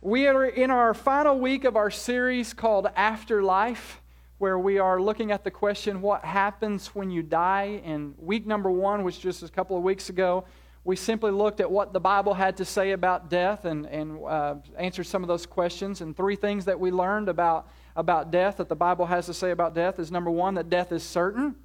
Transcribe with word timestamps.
We 0.00 0.28
are 0.28 0.44
in 0.44 0.70
our 0.70 0.94
final 0.94 1.40
week 1.40 1.64
of 1.64 1.74
our 1.74 1.90
series 1.90 2.54
called 2.54 2.86
Afterlife, 2.94 4.00
where 4.38 4.56
we 4.56 4.78
are 4.78 5.02
looking 5.02 5.32
at 5.32 5.42
the 5.42 5.50
question, 5.50 6.00
What 6.00 6.24
happens 6.24 6.94
when 6.94 7.10
you 7.10 7.24
die? 7.24 7.82
And 7.84 8.14
week 8.16 8.46
number 8.46 8.70
one, 8.70 9.02
which 9.02 9.18
just 9.18 9.42
a 9.42 9.48
couple 9.48 9.76
of 9.76 9.82
weeks 9.82 10.08
ago, 10.08 10.44
we 10.84 10.94
simply 10.94 11.32
looked 11.32 11.58
at 11.58 11.68
what 11.68 11.92
the 11.92 11.98
Bible 11.98 12.32
had 12.32 12.56
to 12.58 12.64
say 12.64 12.92
about 12.92 13.28
death 13.28 13.64
and, 13.64 13.86
and 13.86 14.24
uh, 14.24 14.54
answered 14.76 15.02
some 15.02 15.24
of 15.24 15.28
those 15.28 15.46
questions. 15.46 16.00
And 16.00 16.16
three 16.16 16.36
things 16.36 16.64
that 16.66 16.78
we 16.78 16.92
learned 16.92 17.28
about, 17.28 17.68
about 17.96 18.30
death 18.30 18.58
that 18.58 18.68
the 18.68 18.76
Bible 18.76 19.06
has 19.06 19.26
to 19.26 19.34
say 19.34 19.50
about 19.50 19.74
death 19.74 19.98
is 19.98 20.12
number 20.12 20.30
one, 20.30 20.54
that 20.54 20.70
death 20.70 20.92
is 20.92 21.02
certain, 21.02 21.56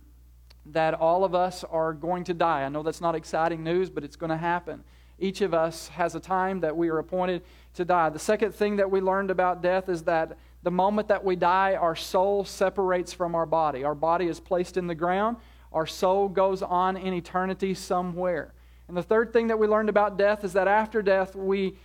that 0.66 0.96
all 0.96 1.24
of 1.24 1.36
us 1.36 1.64
are 1.66 1.94
going 1.94 2.24
to 2.24 2.34
die. 2.34 2.64
I 2.64 2.70
know 2.70 2.82
that's 2.82 3.00
not 3.00 3.14
exciting 3.14 3.64
news, 3.64 3.92
but 3.92 4.04
it's 4.04 4.16
going 4.16 4.32
to 4.32 4.38
happen. 4.38 4.84
Each 5.20 5.42
of 5.42 5.54
us 5.54 5.90
has 5.90 6.16
a 6.16 6.20
time 6.20 6.62
that 6.62 6.76
we 6.76 6.90
are 6.90 6.98
appointed 6.98 7.44
to 7.76 7.86
die. 7.86 8.10
The 8.10 8.20
second 8.20 8.54
thing 8.54 8.78
that 8.78 8.90
we 8.90 9.02
learned 9.02 9.32
about 9.32 9.62
death 9.62 9.90
is 9.90 10.04
that 10.04 10.38
the 10.64 10.72
moment 10.72 11.10
that 11.10 11.24
we 11.24 11.36
die, 11.36 11.76
our 11.76 11.96
soul 11.96 12.46
separates 12.46 13.12
from 13.14 13.36
our 13.36 13.46
body. 13.46 13.84
Our 13.84 13.96
body 13.96 14.28
is 14.28 14.40
placed 14.40 14.78
in 14.78 14.88
the 14.88 14.96
ground, 14.96 15.38
our 15.72 15.88
soul 15.88 16.30
goes 16.30 16.62
on 16.62 16.98
in 16.98 17.14
eternity 17.14 17.74
somewhere. 17.74 18.54
And 18.88 18.96
the 18.96 19.04
third 19.04 19.34
thing 19.34 19.48
that 19.48 19.58
we 19.58 19.68
learned 19.68 19.90
about 19.90 20.18
death 20.18 20.44
is 20.44 20.54
that 20.54 20.68
after 20.68 21.02
death, 21.02 21.36
we, 21.36 21.78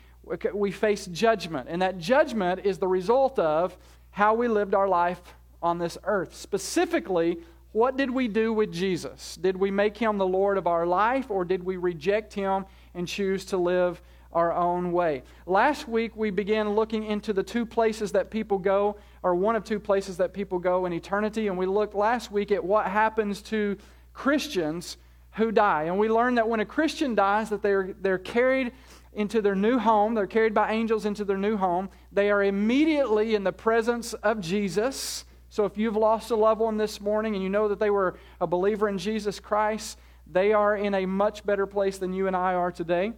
we 0.53 0.71
face 0.71 1.07
judgment. 1.07 1.69
And 1.71 1.81
that 1.81 1.99
judgment 1.99 2.61
is 2.65 2.79
the 2.79 2.89
result 2.89 3.39
of 3.39 3.77
how 4.11 4.35
we 4.35 4.47
lived 4.47 4.75
our 4.75 4.89
life 4.89 5.21
on 5.63 5.79
this 5.79 5.97
earth. 6.05 6.35
Specifically, 6.35 7.39
what 7.73 7.97
did 7.97 8.11
we 8.11 8.29
do 8.29 8.53
with 8.53 8.73
Jesus? 8.73 9.37
Did 9.41 9.57
we 9.57 9.71
make 9.71 9.97
him 9.97 10.19
the 10.19 10.27
Lord 10.27 10.59
of 10.59 10.67
our 10.67 10.87
life, 10.87 11.31
or 11.31 11.45
did 11.45 11.63
we 11.63 11.77
reject 11.77 12.35
him 12.35 12.67
and 12.95 13.07
choose 13.07 13.45
to 13.47 13.57
live 13.57 14.01
our 14.39 14.53
own 14.53 14.93
way. 14.93 15.23
Last 15.47 15.89
week, 15.89 16.17
we 16.17 16.31
began 16.31 16.71
looking 16.71 17.05
into 17.05 17.33
the 17.33 17.43
two 17.43 17.67
places 17.67 18.13
that 18.13 18.31
people 18.31 18.59
go, 18.59 18.97
or 19.23 19.35
one 19.35 19.57
of 19.57 19.65
two 19.65 19.81
places 19.81 20.17
that 20.19 20.33
people 20.33 20.59
go 20.59 20.87
in 20.87 20.93
eternity. 20.93 21.49
And 21.49 21.59
we 21.59 21.67
looked 21.67 21.95
last 21.95 22.31
week 22.31 22.53
at 22.53 22.65
what 22.65 22.87
happens 22.87 23.43
to 23.43 23.77
Christians 24.15 24.97
who 25.33 25.51
die. 25.53 25.85
And 25.85 25.99
we 25.99 26.09
learned 26.09 26.39
that 26.39 26.49
when 26.49 26.61
a 26.61 26.65
Christian 26.65 27.15
dies, 27.15 27.51
that 27.51 27.63
they're, 27.63 27.95
they're 28.01 28.19
carried 28.19 28.73
into 29.13 29.43
their 29.43 29.57
new 29.57 29.79
home, 29.79 30.15
they're 30.15 30.27
carried 30.27 30.55
by 30.55 30.73
angels 30.73 31.05
into 31.05 31.25
their 31.25 31.37
new 31.37 31.57
home. 31.57 31.89
They 32.13 32.31
are 32.31 32.43
immediately 32.43 33.35
in 33.35 33.43
the 33.43 33.53
presence 33.53 34.15
of 34.15 34.41
Jesus. 34.41 35.25
So 35.49 35.65
if 35.65 35.77
you've 35.77 35.97
lost 35.97 36.31
a 36.31 36.37
loved 36.37 36.61
one 36.61 36.77
this 36.77 37.01
morning 37.01 37.35
and 37.35 37.43
you 37.43 37.49
know 37.49 37.69
that 37.69 37.81
they 37.81 37.91
were 37.91 38.19
a 38.41 38.47
believer 38.47 38.89
in 38.89 38.99
Jesus 38.99 39.41
Christ, 39.41 39.99
they 40.31 40.53
are 40.53 40.77
in 40.77 40.95
a 40.95 41.07
much 41.07 41.45
better 41.45 41.67
place 41.67 41.99
than 41.99 42.13
you 42.13 42.27
and 42.27 42.37
I 42.37 42.55
are 42.55 42.71
today. 42.71 43.15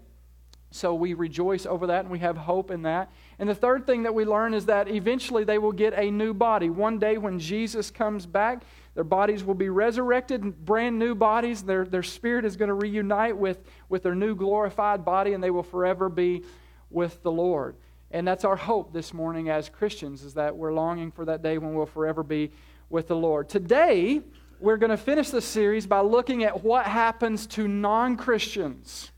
So 0.73 0.95
we 0.95 1.15
rejoice 1.15 1.67
over 1.67 1.89
that 1.89 2.01
and 2.01 2.11
we 2.11 2.21
have 2.21 2.37
hope 2.37 2.71
in 2.71 2.83
that. 2.83 3.11
And 3.39 3.49
the 3.49 3.55
third 3.55 3.87
thing 3.87 4.05
that 4.05 4.15
we 4.15 4.25
learn 4.25 4.55
is 4.55 4.67
that 4.67 4.89
eventually 4.89 5.43
they 5.43 5.59
will 5.59 5.73
get 5.73 5.95
a 5.95 6.11
new 6.11 6.33
body. 6.33 6.71
One 6.71 6.99
day 6.99 7.19
when 7.19 7.41
Jesus 7.41 7.91
comes 7.91 8.25
back, 8.25 8.63
their 8.95 9.05
bodies 9.05 9.43
will 9.43 9.55
be 9.55 9.69
resurrected, 9.69 10.65
brand 10.65 10.99
new 10.99 11.15
bodies. 11.15 11.63
Their, 11.63 11.85
their 11.85 12.05
spirit 12.05 12.45
is 12.45 12.57
going 12.57 12.69
to 12.69 12.75
reunite 12.75 13.37
with, 13.37 13.59
with 13.89 14.05
their 14.05 14.15
new 14.15 14.35
glorified 14.35 15.05
body, 15.05 15.33
and 15.33 15.43
they 15.43 15.51
will 15.51 15.63
forever 15.63 16.09
be 16.09 16.45
with 16.89 17.23
the 17.23 17.33
Lord. 17.33 17.77
And 18.13 18.27
that's 18.27 18.45
our 18.45 18.57
hope 18.57 18.93
this 18.93 19.15
morning 19.15 19.49
as 19.49 19.69
Christians, 19.69 20.23
is 20.23 20.35
that 20.35 20.57
we're 20.57 20.73
longing 20.73 21.11
for 21.13 21.25
that 21.25 21.43
day 21.43 21.59
when 21.59 21.75
we'll 21.75 21.87
forever 21.87 22.23
be 22.23 22.53
with 22.89 23.09
the 23.09 23.17
Lord. 23.17 23.49
Today, 23.49 24.23
we're 24.59 24.77
going 24.77 24.91
to 24.91 24.97
finish 24.97 25.31
the 25.31 25.41
series 25.41 25.87
by 25.87 26.01
looking 26.01 26.45
at 26.45 26.63
what 26.63 26.87
happens 26.87 27.47
to 27.49 27.67
non 27.67 28.17
Christians 28.17 29.13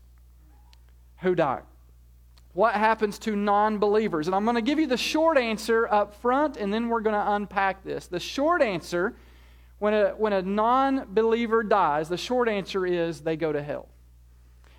who 1.23 1.35
die. 1.35 1.61
What 2.53 2.75
happens 2.75 3.17
to 3.19 3.35
non 3.35 3.79
believers? 3.79 4.27
And 4.27 4.35
I'm 4.35 4.43
going 4.43 4.55
to 4.55 4.61
give 4.61 4.79
you 4.79 4.85
the 4.85 4.97
short 4.97 5.37
answer 5.37 5.87
up 5.91 6.13
front, 6.21 6.57
and 6.57 6.71
then 6.71 6.89
we're 6.89 7.01
going 7.01 7.15
to 7.15 7.31
unpack 7.33 7.83
this. 7.83 8.07
The 8.07 8.19
short 8.19 8.61
answer 8.61 9.15
when 9.79 9.93
a, 9.93 10.09
when 10.09 10.33
a 10.33 10.41
non 10.41 11.07
believer 11.09 11.63
dies, 11.63 12.09
the 12.09 12.17
short 12.17 12.47
answer 12.47 12.85
is 12.85 13.21
they 13.21 13.35
go 13.35 13.51
to 13.51 13.61
hell. 13.61 13.89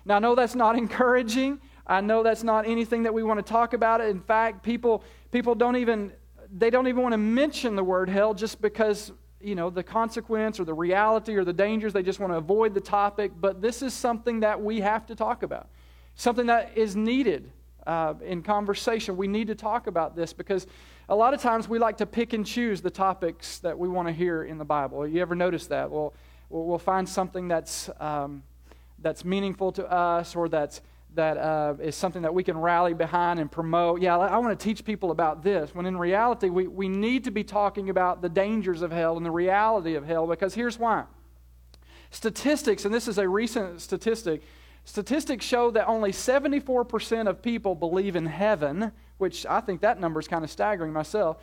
Now, 0.05 0.15
I 0.15 0.19
know 0.19 0.35
that's 0.35 0.55
not 0.55 0.77
encouraging. 0.77 1.59
I 1.85 2.01
know 2.01 2.23
that's 2.23 2.43
not 2.43 2.65
anything 2.65 3.03
that 3.03 3.13
we 3.13 3.23
want 3.23 3.45
to 3.45 3.51
talk 3.51 3.73
about. 3.73 4.01
In 4.01 4.21
fact, 4.21 4.63
people, 4.63 5.03
people 5.31 5.53
don't 5.53 5.75
even 5.75 6.13
they 6.57 6.69
don't 6.69 6.87
even 6.87 7.01
want 7.01 7.13
to 7.13 7.17
mention 7.17 7.75
the 7.75 7.83
word 7.83 8.09
hell 8.09 8.33
just 8.33 8.61
because 8.61 9.11
you 9.41 9.55
know 9.55 9.69
the 9.69 9.83
consequence 9.83 10.59
or 10.59 10.63
the 10.63 10.73
reality 10.73 11.35
or 11.35 11.43
the 11.43 11.53
dangers 11.53 11.91
they 11.91 12.03
just 12.03 12.19
want 12.19 12.31
to 12.31 12.37
avoid 12.37 12.73
the 12.73 12.81
topic 12.81 13.31
but 13.39 13.61
this 13.61 13.81
is 13.81 13.93
something 13.93 14.39
that 14.39 14.61
we 14.61 14.79
have 14.79 15.05
to 15.05 15.15
talk 15.15 15.43
about 15.43 15.67
something 16.15 16.47
that 16.47 16.77
is 16.77 16.95
needed 16.95 17.51
uh, 17.85 18.15
in 18.23 18.41
conversation. 18.41 19.17
We 19.17 19.27
need 19.27 19.47
to 19.47 19.55
talk 19.55 19.87
about 19.87 20.15
this 20.15 20.33
because 20.33 20.65
a 21.07 21.15
lot 21.15 21.33
of 21.33 21.41
times 21.41 21.69
we 21.69 21.77
like 21.77 21.97
to 21.97 22.05
pick 22.05 22.33
and 22.33 22.45
choose 22.45 22.81
the 22.81 22.89
topics 22.89 23.59
that 23.59 23.77
we 23.77 23.87
want 23.87 24.07
to 24.07 24.13
hear 24.13 24.43
in 24.43 24.57
the 24.57 24.65
Bible. 24.65 25.07
You 25.07 25.21
ever 25.21 25.35
notice 25.35 25.67
that? 25.67 25.91
Well, 25.91 26.13
we'll 26.49 26.79
find 26.79 27.07
something 27.07 27.47
that's, 27.47 27.89
um, 27.99 28.43
that's 28.99 29.23
meaningful 29.23 29.71
to 29.73 29.91
us 29.91 30.35
or 30.35 30.49
that's, 30.49 30.81
that 31.13 31.37
uh, 31.37 31.75
is 31.79 31.95
something 31.95 32.23
that 32.23 32.33
we 32.33 32.43
can 32.43 32.57
rally 32.57 32.93
behind 32.93 33.39
and 33.39 33.51
promote. 33.51 34.01
Yeah, 34.01 34.17
I 34.17 34.37
want 34.37 34.57
to 34.59 34.63
teach 34.63 34.83
people 34.83 35.11
about 35.11 35.43
this. 35.43 35.73
When 35.73 35.85
in 35.85 35.97
reality, 35.97 36.49
we, 36.49 36.67
we 36.67 36.89
need 36.89 37.23
to 37.25 37.31
be 37.31 37.43
talking 37.43 37.89
about 37.89 38.21
the 38.21 38.29
dangers 38.29 38.81
of 38.81 38.91
hell 38.91 39.15
and 39.15 39.25
the 39.25 39.31
reality 39.31 39.95
of 39.95 40.05
hell 40.05 40.27
because 40.27 40.55
here's 40.55 40.77
why. 40.77 41.05
Statistics, 42.09 42.85
and 42.85 42.93
this 42.93 43.07
is 43.07 43.17
a 43.17 43.27
recent 43.27 43.81
statistic, 43.81 44.41
Statistics 44.85 45.43
show 45.43 45.71
that 45.71 45.87
only 45.87 46.11
74% 46.11 47.27
of 47.27 47.41
people 47.41 47.73
believe 47.73 48.15
in 48.15 48.27
heaven, 48.27 48.91
which 49.17 49.45
I 49.45 49.59
think 49.59 49.81
that 49.81 49.99
number 49.99 50.19
is 50.19 50.27
kind 50.27 50.43
of 50.43 50.51
staggering 50.51 50.93
myself. 50.93 51.37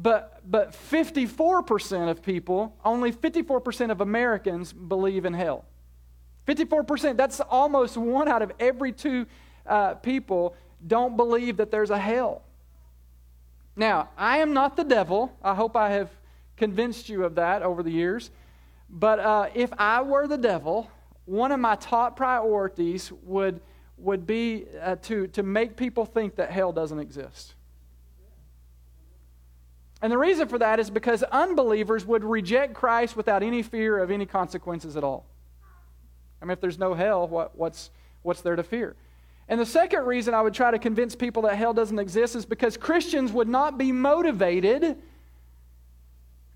But, 0.00 0.40
but 0.48 0.72
54% 0.72 2.10
of 2.10 2.22
people, 2.22 2.76
only 2.84 3.10
54% 3.10 3.90
of 3.90 4.00
Americans 4.02 4.72
believe 4.72 5.24
in 5.24 5.32
hell. 5.32 5.64
54%, 6.46 7.16
that's 7.16 7.40
almost 7.40 7.96
one 7.96 8.28
out 8.28 8.42
of 8.42 8.52
every 8.60 8.92
two 8.92 9.26
uh, 9.66 9.94
people 9.94 10.54
don't 10.86 11.16
believe 11.16 11.56
that 11.58 11.70
there's 11.70 11.90
a 11.90 11.98
hell. 11.98 12.42
Now, 13.74 14.10
I 14.18 14.38
am 14.38 14.52
not 14.52 14.76
the 14.76 14.84
devil. 14.84 15.34
I 15.42 15.54
hope 15.54 15.76
I 15.76 15.90
have 15.90 16.10
convinced 16.56 17.08
you 17.08 17.24
of 17.24 17.36
that 17.36 17.62
over 17.62 17.82
the 17.82 17.90
years. 17.90 18.30
But 18.90 19.18
uh, 19.18 19.48
if 19.54 19.72
I 19.78 20.02
were 20.02 20.26
the 20.26 20.36
devil, 20.36 20.90
one 21.24 21.52
of 21.52 21.60
my 21.60 21.76
top 21.76 22.16
priorities 22.16 23.12
would, 23.22 23.60
would 23.96 24.26
be 24.26 24.66
uh, 24.80 24.96
to, 25.02 25.26
to 25.28 25.42
make 25.42 25.76
people 25.76 26.04
think 26.04 26.36
that 26.36 26.50
hell 26.50 26.72
doesn't 26.72 26.98
exist. 26.98 27.54
And 30.02 30.10
the 30.10 30.18
reason 30.18 30.48
for 30.48 30.58
that 30.58 30.80
is 30.80 30.90
because 30.90 31.22
unbelievers 31.22 32.04
would 32.04 32.24
reject 32.24 32.74
Christ 32.74 33.16
without 33.16 33.44
any 33.44 33.62
fear 33.62 33.98
of 33.98 34.10
any 34.10 34.26
consequences 34.26 34.96
at 34.96 35.04
all. 35.04 35.26
I 36.40 36.44
mean, 36.44 36.52
if 36.52 36.60
there's 36.60 36.78
no 36.78 36.92
hell, 36.92 37.28
what, 37.28 37.56
what's, 37.56 37.90
what's 38.22 38.40
there 38.40 38.56
to 38.56 38.64
fear? 38.64 38.96
And 39.48 39.60
the 39.60 39.66
second 39.66 40.04
reason 40.06 40.34
I 40.34 40.42
would 40.42 40.54
try 40.54 40.72
to 40.72 40.78
convince 40.78 41.14
people 41.14 41.42
that 41.42 41.54
hell 41.54 41.72
doesn't 41.72 41.98
exist 42.00 42.34
is 42.34 42.44
because 42.44 42.76
Christians 42.76 43.30
would 43.30 43.48
not 43.48 43.78
be 43.78 43.92
motivated 43.92 44.96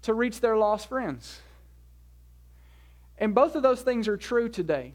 to 0.02 0.14
reach 0.14 0.40
their 0.40 0.56
lost 0.56 0.88
friends. 0.88 1.40
And 3.18 3.34
both 3.34 3.54
of 3.54 3.62
those 3.62 3.82
things 3.82 4.08
are 4.08 4.16
true 4.16 4.48
today. 4.48 4.94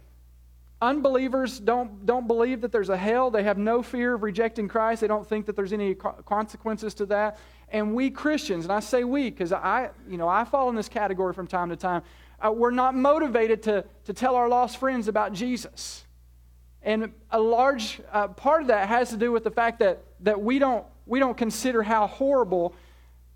Unbelievers 0.82 1.60
don't, 1.60 2.06
don't 2.06 2.28
believe 2.28 2.62
that 2.62 2.72
there's 2.72 2.90
a 2.90 2.98
hell. 2.98 3.30
They 3.30 3.44
have 3.44 3.58
no 3.58 3.84
fear 3.84 4.16
of 4.16 4.24
rejecting 4.24 4.68
Christ. 4.68 5.02
They 5.02 5.08
don't 5.08 5.28
think 5.28 5.46
that 5.46 5.56
there's 5.56 5.74
any 5.74 5.94
consequences 5.94 6.96
to 6.96 7.06
that. 7.08 7.38
And 7.70 7.94
we 7.94 8.10
Christians, 8.10 8.66
and 8.66 8.72
I 8.72 8.80
say 8.80 9.04
we 9.04 9.30
because 9.30 9.54
I, 9.54 9.92
you 10.10 10.18
know, 10.18 10.28
I 10.28 10.44
fall 10.44 10.70
in 10.70 10.76
this 10.76 10.90
category 10.90 11.34
from 11.34 11.46
time 11.46 11.70
to 11.70 11.76
time, 11.76 12.02
uh, 12.44 12.52
we're 12.52 12.72
not 12.72 12.96
motivated 12.96 13.62
to, 13.64 13.86
to 14.06 14.14
tell 14.14 14.36
our 14.36 14.50
lost 14.50 14.78
friends 14.78 15.08
about 15.08 15.34
Jesus. 15.34 16.04
And 16.82 17.12
a 17.30 17.40
large 17.40 18.02
uh, 18.12 18.30
part 18.30 18.64
of 18.64 18.68
that 18.70 18.88
has 18.88 19.12
to 19.12 19.18
do 19.18 19.32
with 19.32 19.44
the 19.44 19.52
fact 19.52 19.80
that, 19.80 20.04
that 20.22 20.42
we, 20.42 20.58
don't, 20.58 20.84
we 21.06 21.20
don't 21.20 21.38
consider 21.38 21.84
how 21.84 22.08
horrible 22.08 22.74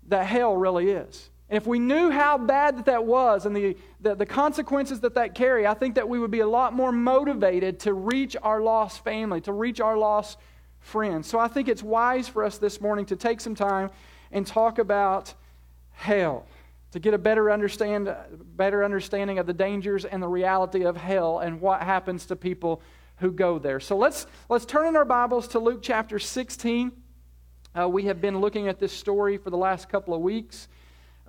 that 0.08 0.26
hell 0.26 0.56
really 0.56 0.90
is. 0.90 1.30
And 1.48 1.56
if 1.56 1.66
we 1.66 1.78
knew 1.78 2.10
how 2.10 2.38
bad 2.38 2.76
that 2.78 2.86
that 2.86 3.04
was 3.04 3.46
and 3.46 3.54
the, 3.54 3.76
the, 4.00 4.16
the, 4.16 4.26
consequences 4.26 5.00
that 5.00 5.14
that 5.14 5.34
carry, 5.36 5.64
I 5.64 5.74
think 5.74 5.94
that 5.94 6.08
we 6.08 6.18
would 6.18 6.32
be 6.32 6.40
a 6.40 6.46
lot 6.46 6.72
more 6.72 6.90
motivated 6.90 7.78
to 7.80 7.94
reach 7.94 8.36
our 8.42 8.60
lost 8.60 9.04
family, 9.04 9.40
to 9.42 9.52
reach 9.52 9.80
our 9.80 9.96
lost 9.96 10.38
friends. 10.80 11.28
So 11.28 11.38
I 11.38 11.46
think 11.46 11.68
it's 11.68 11.84
wise 11.84 12.26
for 12.26 12.42
us 12.42 12.58
this 12.58 12.80
morning 12.80 13.06
to 13.06 13.16
take 13.16 13.40
some 13.40 13.54
time 13.54 13.90
and 14.32 14.44
talk 14.44 14.80
about 14.80 15.34
hell, 15.92 16.46
to 16.90 16.98
get 16.98 17.14
a 17.14 17.18
better, 17.18 17.52
understand, 17.52 18.12
better 18.56 18.84
understanding 18.84 19.38
of 19.38 19.46
the 19.46 19.54
dangers 19.54 20.04
and 20.04 20.20
the 20.20 20.28
reality 20.28 20.84
of 20.84 20.96
hell 20.96 21.38
and 21.38 21.60
what 21.60 21.80
happens 21.80 22.26
to 22.26 22.34
people 22.34 22.82
who 23.18 23.30
go 23.30 23.60
there. 23.60 23.78
So 23.78 23.96
let's, 23.96 24.26
let's 24.48 24.66
turn 24.66 24.88
in 24.88 24.96
our 24.96 25.04
Bibles 25.04 25.46
to 25.48 25.60
Luke 25.60 25.80
chapter 25.80 26.18
16. 26.18 26.90
Uh, 27.78 27.88
we 27.88 28.04
have 28.04 28.20
been 28.20 28.40
looking 28.40 28.66
at 28.66 28.80
this 28.80 28.92
story 28.92 29.38
for 29.38 29.50
the 29.50 29.56
last 29.56 29.88
couple 29.88 30.12
of 30.12 30.20
weeks. 30.20 30.66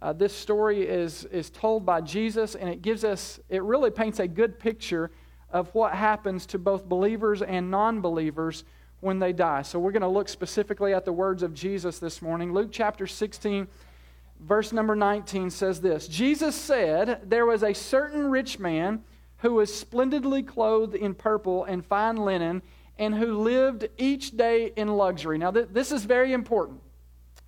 Uh, 0.01 0.13
this 0.13 0.33
story 0.33 0.87
is, 0.87 1.25
is 1.25 1.49
told 1.49 1.85
by 1.85 2.01
Jesus, 2.01 2.55
and 2.55 2.69
it 2.69 2.81
gives 2.81 3.03
us, 3.03 3.39
it 3.49 3.63
really 3.63 3.89
paints 3.89 4.19
a 4.19 4.27
good 4.27 4.59
picture 4.59 5.11
of 5.49 5.73
what 5.73 5.93
happens 5.93 6.45
to 6.47 6.59
both 6.59 6.85
believers 6.85 7.41
and 7.41 7.71
non 7.71 8.01
believers 8.01 8.63
when 8.99 9.19
they 9.19 9.33
die. 9.33 9.61
So 9.61 9.79
we're 9.79 9.91
going 9.91 10.01
to 10.01 10.07
look 10.07 10.29
specifically 10.29 10.93
at 10.93 11.05
the 11.05 11.13
words 11.13 11.43
of 11.43 11.53
Jesus 11.53 11.99
this 11.99 12.21
morning. 12.21 12.53
Luke 12.53 12.69
chapter 12.71 13.07
16, 13.07 13.67
verse 14.41 14.71
number 14.71 14.95
19 14.95 15.49
says 15.49 15.81
this 15.81 16.07
Jesus 16.07 16.55
said, 16.55 17.21
There 17.23 17.45
was 17.45 17.63
a 17.63 17.73
certain 17.73 18.29
rich 18.29 18.59
man 18.59 19.03
who 19.37 19.53
was 19.53 19.73
splendidly 19.73 20.43
clothed 20.43 20.95
in 20.95 21.13
purple 21.13 21.63
and 21.65 21.85
fine 21.85 22.17
linen, 22.17 22.61
and 22.99 23.13
who 23.13 23.37
lived 23.37 23.87
each 23.97 24.35
day 24.35 24.73
in 24.75 24.87
luxury. 24.87 25.37
Now, 25.37 25.51
th- 25.51 25.69
this 25.71 25.91
is 25.91 26.03
very 26.05 26.33
important. 26.33 26.81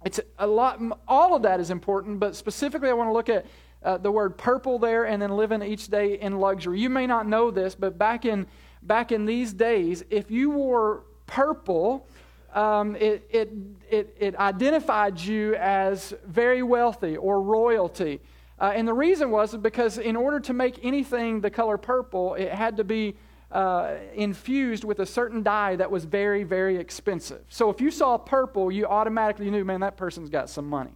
It's 0.06 0.20
a 0.38 0.48
lot, 0.48 0.82
all 1.08 1.36
of 1.36 1.42
that 1.44 1.60
is 1.60 1.72
important, 1.72 2.20
but 2.20 2.36
specifically, 2.36 2.90
I 2.90 2.94
want 2.94 3.10
to 3.10 3.14
look 3.14 3.30
at 3.30 3.46
uh, 3.84 3.98
the 3.98 4.12
word 4.12 4.38
purple 4.38 4.80
there 4.80 5.06
and 5.06 5.22
then 5.22 5.32
living 5.32 5.62
each 5.62 5.88
day 5.88 6.20
in 6.20 6.40
luxury. 6.40 6.80
You 6.80 6.90
may 6.90 7.08
not 7.08 7.28
know 7.28 7.52
this, 7.52 7.76
but 7.76 7.98
back 7.98 8.26
in, 8.26 8.48
back 8.84 9.12
in 9.12 9.26
these 9.26 9.54
days, 9.54 10.04
if 10.10 10.32
you 10.32 10.52
wore 10.52 11.04
purple, 11.28 12.08
um, 12.54 12.96
it, 12.96 13.28
it, 13.30 13.52
it, 13.90 14.16
it, 14.20 14.36
identified 14.38 15.20
you 15.20 15.56
as 15.56 16.14
very 16.26 16.64
wealthy 16.64 17.16
or 17.16 17.42
royalty. 17.42 18.20
Uh, 18.60 18.72
and 18.76 18.88
the 18.88 18.94
reason 18.94 19.30
was 19.30 19.56
because 19.56 19.98
in 19.98 20.16
order 20.16 20.40
to 20.40 20.54
make 20.54 20.84
anything 20.84 21.42
the 21.42 21.50
color 21.50 21.78
purple, 21.78 22.34
it 22.36 22.52
had 22.52 22.78
to 22.78 22.84
be 22.84 23.16
uh, 23.52 23.96
infused 24.14 24.84
with 24.84 25.00
a 25.00 25.06
certain 25.06 25.42
dye 25.42 25.76
that 25.76 25.90
was 25.90 26.06
very, 26.06 26.44
very 26.44 26.78
expensive. 26.78 27.42
So 27.50 27.70
if 27.70 27.82
you 27.82 27.92
saw 27.92 28.18
purple, 28.18 28.72
you 28.72 28.86
automatically 28.86 29.50
knew, 29.50 29.66
man, 29.66 29.80
that 29.82 29.98
person's 29.98 30.30
got 30.30 30.50
some 30.50 30.70
money 30.70 30.94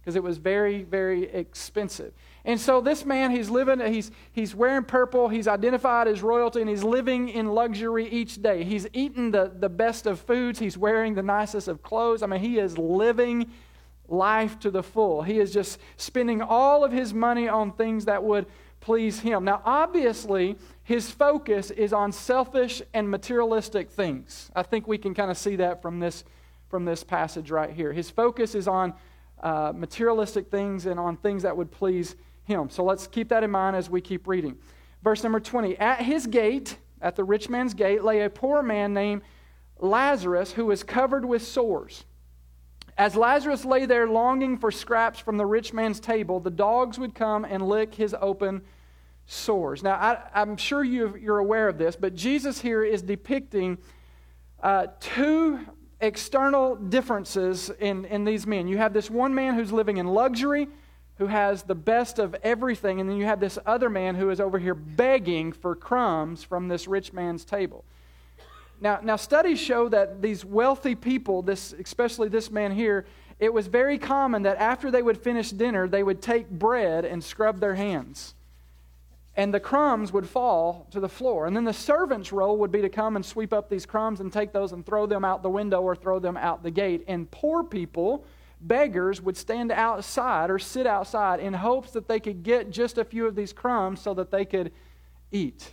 because 0.00 0.16
it 0.16 0.22
was 0.22 0.36
very, 0.36 0.82
very 0.82 1.24
expensive. 1.24 2.12
And 2.44 2.60
so 2.60 2.82
this 2.82 3.06
man, 3.06 3.30
he's 3.30 3.48
living, 3.48 3.80
he's, 3.90 4.10
he's 4.32 4.54
wearing 4.54 4.84
purple, 4.84 5.28
he's 5.28 5.48
identified 5.48 6.08
as 6.08 6.22
royalty, 6.22 6.60
and 6.60 6.68
he's 6.68 6.84
living 6.84 7.30
in 7.30 7.46
luxury 7.46 8.06
each 8.08 8.42
day. 8.42 8.64
He's 8.64 8.86
eating 8.92 9.30
the, 9.30 9.50
the 9.54 9.70
best 9.70 10.06
of 10.06 10.20
foods, 10.20 10.58
he's 10.58 10.76
wearing 10.76 11.14
the 11.14 11.22
nicest 11.22 11.68
of 11.68 11.82
clothes. 11.82 12.22
I 12.22 12.26
mean, 12.26 12.40
he 12.40 12.58
is 12.58 12.76
living 12.76 13.50
life 14.06 14.58
to 14.60 14.70
the 14.70 14.82
full. 14.82 15.22
He 15.22 15.38
is 15.38 15.52
just 15.54 15.78
spending 15.96 16.42
all 16.42 16.84
of 16.84 16.92
his 16.92 17.14
money 17.14 17.48
on 17.48 17.72
things 17.72 18.04
that 18.04 18.22
would 18.22 18.44
please 18.84 19.20
him. 19.20 19.44
Now, 19.44 19.62
obviously, 19.64 20.56
his 20.82 21.10
focus 21.10 21.70
is 21.70 21.94
on 21.94 22.12
selfish 22.12 22.82
and 22.92 23.10
materialistic 23.10 23.90
things. 23.90 24.50
I 24.54 24.62
think 24.62 24.86
we 24.86 24.98
can 24.98 25.14
kind 25.14 25.30
of 25.30 25.38
see 25.38 25.56
that 25.56 25.80
from 25.80 26.00
this, 26.00 26.22
from 26.68 26.84
this 26.84 27.02
passage 27.02 27.50
right 27.50 27.70
here. 27.70 27.94
His 27.94 28.10
focus 28.10 28.54
is 28.54 28.68
on 28.68 28.92
uh, 29.42 29.72
materialistic 29.74 30.50
things 30.50 30.84
and 30.84 31.00
on 31.00 31.16
things 31.16 31.44
that 31.44 31.56
would 31.56 31.70
please 31.70 32.14
him. 32.44 32.68
So 32.68 32.84
let's 32.84 33.06
keep 33.06 33.30
that 33.30 33.42
in 33.42 33.50
mind 33.50 33.74
as 33.74 33.88
we 33.88 34.02
keep 34.02 34.28
reading. 34.28 34.58
Verse 35.02 35.22
number 35.22 35.40
20 35.40 35.78
At 35.78 36.02
his 36.02 36.26
gate, 36.26 36.76
at 37.00 37.16
the 37.16 37.24
rich 37.24 37.48
man's 37.48 37.72
gate, 37.72 38.04
lay 38.04 38.20
a 38.20 38.28
poor 38.28 38.62
man 38.62 38.92
named 38.92 39.22
Lazarus 39.78 40.52
who 40.52 40.66
was 40.66 40.82
covered 40.82 41.24
with 41.24 41.42
sores. 41.42 42.04
As 42.96 43.16
Lazarus 43.16 43.64
lay 43.64 43.86
there 43.86 44.06
longing 44.06 44.56
for 44.56 44.70
scraps 44.70 45.18
from 45.18 45.36
the 45.36 45.46
rich 45.46 45.72
man's 45.72 45.98
table, 45.98 46.38
the 46.38 46.50
dogs 46.50 46.98
would 46.98 47.14
come 47.14 47.44
and 47.44 47.66
lick 47.66 47.94
his 47.94 48.14
open 48.20 48.62
sores. 49.26 49.82
Now, 49.82 49.94
I, 49.94 50.42
am 50.42 50.56
sure 50.56 50.84
you, 50.84 51.06
are 51.28 51.38
aware 51.38 51.68
of 51.68 51.76
this, 51.76 51.96
but 51.96 52.14
Jesus 52.14 52.60
here 52.60 52.84
is 52.84 53.02
depicting 53.02 53.78
uh, 54.62 54.86
two 55.00 55.60
external 56.00 56.76
differences 56.76 57.70
in, 57.80 58.04
in 58.04 58.24
these 58.24 58.46
men. 58.46 58.68
You 58.68 58.78
have 58.78 58.92
this 58.92 59.10
one 59.10 59.34
man 59.34 59.54
who's 59.54 59.72
living 59.72 59.96
in 59.96 60.06
luxury, 60.06 60.68
who 61.16 61.26
has 61.26 61.62
the 61.62 61.74
best 61.74 62.18
of 62.18 62.34
everything, 62.42 63.00
and 63.00 63.08
then 63.08 63.16
you 63.16 63.24
have 63.24 63.40
this 63.40 63.58
other 63.66 63.88
man 63.88 64.14
who 64.14 64.30
is 64.30 64.40
over 64.40 64.58
here 64.58 64.74
begging 64.74 65.52
for 65.52 65.74
crumbs 65.74 66.44
from 66.44 66.68
this 66.68 66.86
rich 66.86 67.12
man's 67.12 67.44
table. 67.44 67.84
Now, 68.80 69.00
now 69.02 69.16
studies 69.16 69.58
show 69.58 69.88
that 69.88 70.20
these 70.20 70.44
wealthy 70.44 70.94
people, 70.94 71.42
this, 71.42 71.72
especially 71.72 72.28
this 72.28 72.50
man 72.50 72.72
here, 72.72 73.06
it 73.38 73.52
was 73.52 73.66
very 73.66 73.98
common 73.98 74.42
that 74.42 74.58
after 74.58 74.90
they 74.90 75.02
would 75.02 75.18
finish 75.18 75.50
dinner, 75.50 75.88
they 75.88 76.02
would 76.02 76.22
take 76.22 76.48
bread 76.50 77.04
and 77.04 77.22
scrub 77.22 77.60
their 77.60 77.74
hands 77.74 78.34
and 79.36 79.52
the 79.52 79.60
crumbs 79.60 80.12
would 80.12 80.28
fall 80.28 80.86
to 80.90 81.00
the 81.00 81.08
floor. 81.08 81.46
And 81.46 81.56
then 81.56 81.64
the 81.64 81.72
servant's 81.72 82.32
role 82.32 82.56
would 82.58 82.70
be 82.70 82.82
to 82.82 82.88
come 82.88 83.16
and 83.16 83.24
sweep 83.24 83.52
up 83.52 83.68
these 83.68 83.84
crumbs 83.84 84.20
and 84.20 84.32
take 84.32 84.52
those 84.52 84.72
and 84.72 84.86
throw 84.86 85.06
them 85.06 85.24
out 85.24 85.42
the 85.42 85.50
window 85.50 85.82
or 85.82 85.96
throw 85.96 86.18
them 86.18 86.36
out 86.36 86.62
the 86.62 86.70
gate. 86.70 87.04
And 87.08 87.28
poor 87.30 87.64
people, 87.64 88.24
beggars, 88.60 89.20
would 89.20 89.36
stand 89.36 89.72
outside 89.72 90.50
or 90.50 90.58
sit 90.60 90.86
outside 90.86 91.40
in 91.40 91.52
hopes 91.52 91.90
that 91.92 92.06
they 92.06 92.20
could 92.20 92.44
get 92.44 92.70
just 92.70 92.96
a 92.96 93.04
few 93.04 93.26
of 93.26 93.34
these 93.34 93.52
crumbs 93.52 94.00
so 94.00 94.14
that 94.14 94.30
they 94.30 94.44
could 94.44 94.70
eat. 95.32 95.72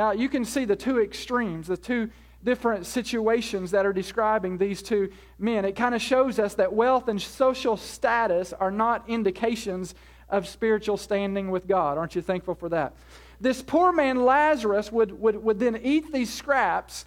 Now, 0.00 0.12
you 0.12 0.30
can 0.30 0.46
see 0.46 0.64
the 0.64 0.76
two 0.76 0.98
extremes, 0.98 1.66
the 1.66 1.76
two 1.76 2.08
different 2.42 2.86
situations 2.86 3.70
that 3.72 3.84
are 3.84 3.92
describing 3.92 4.56
these 4.56 4.80
two 4.80 5.10
men. 5.38 5.66
It 5.66 5.76
kind 5.76 5.94
of 5.94 6.00
shows 6.00 6.38
us 6.38 6.54
that 6.54 6.72
wealth 6.72 7.08
and 7.08 7.20
social 7.20 7.76
status 7.76 8.54
are 8.54 8.70
not 8.70 9.06
indications 9.10 9.94
of 10.30 10.48
spiritual 10.48 10.96
standing 10.96 11.50
with 11.50 11.68
God. 11.68 11.98
Aren't 11.98 12.14
you 12.14 12.22
thankful 12.22 12.54
for 12.54 12.70
that? 12.70 12.94
This 13.42 13.60
poor 13.60 13.92
man, 13.92 14.24
Lazarus, 14.24 14.90
would, 14.90 15.20
would, 15.20 15.36
would 15.36 15.58
then 15.58 15.78
eat 15.82 16.10
these 16.10 16.32
scraps, 16.32 17.04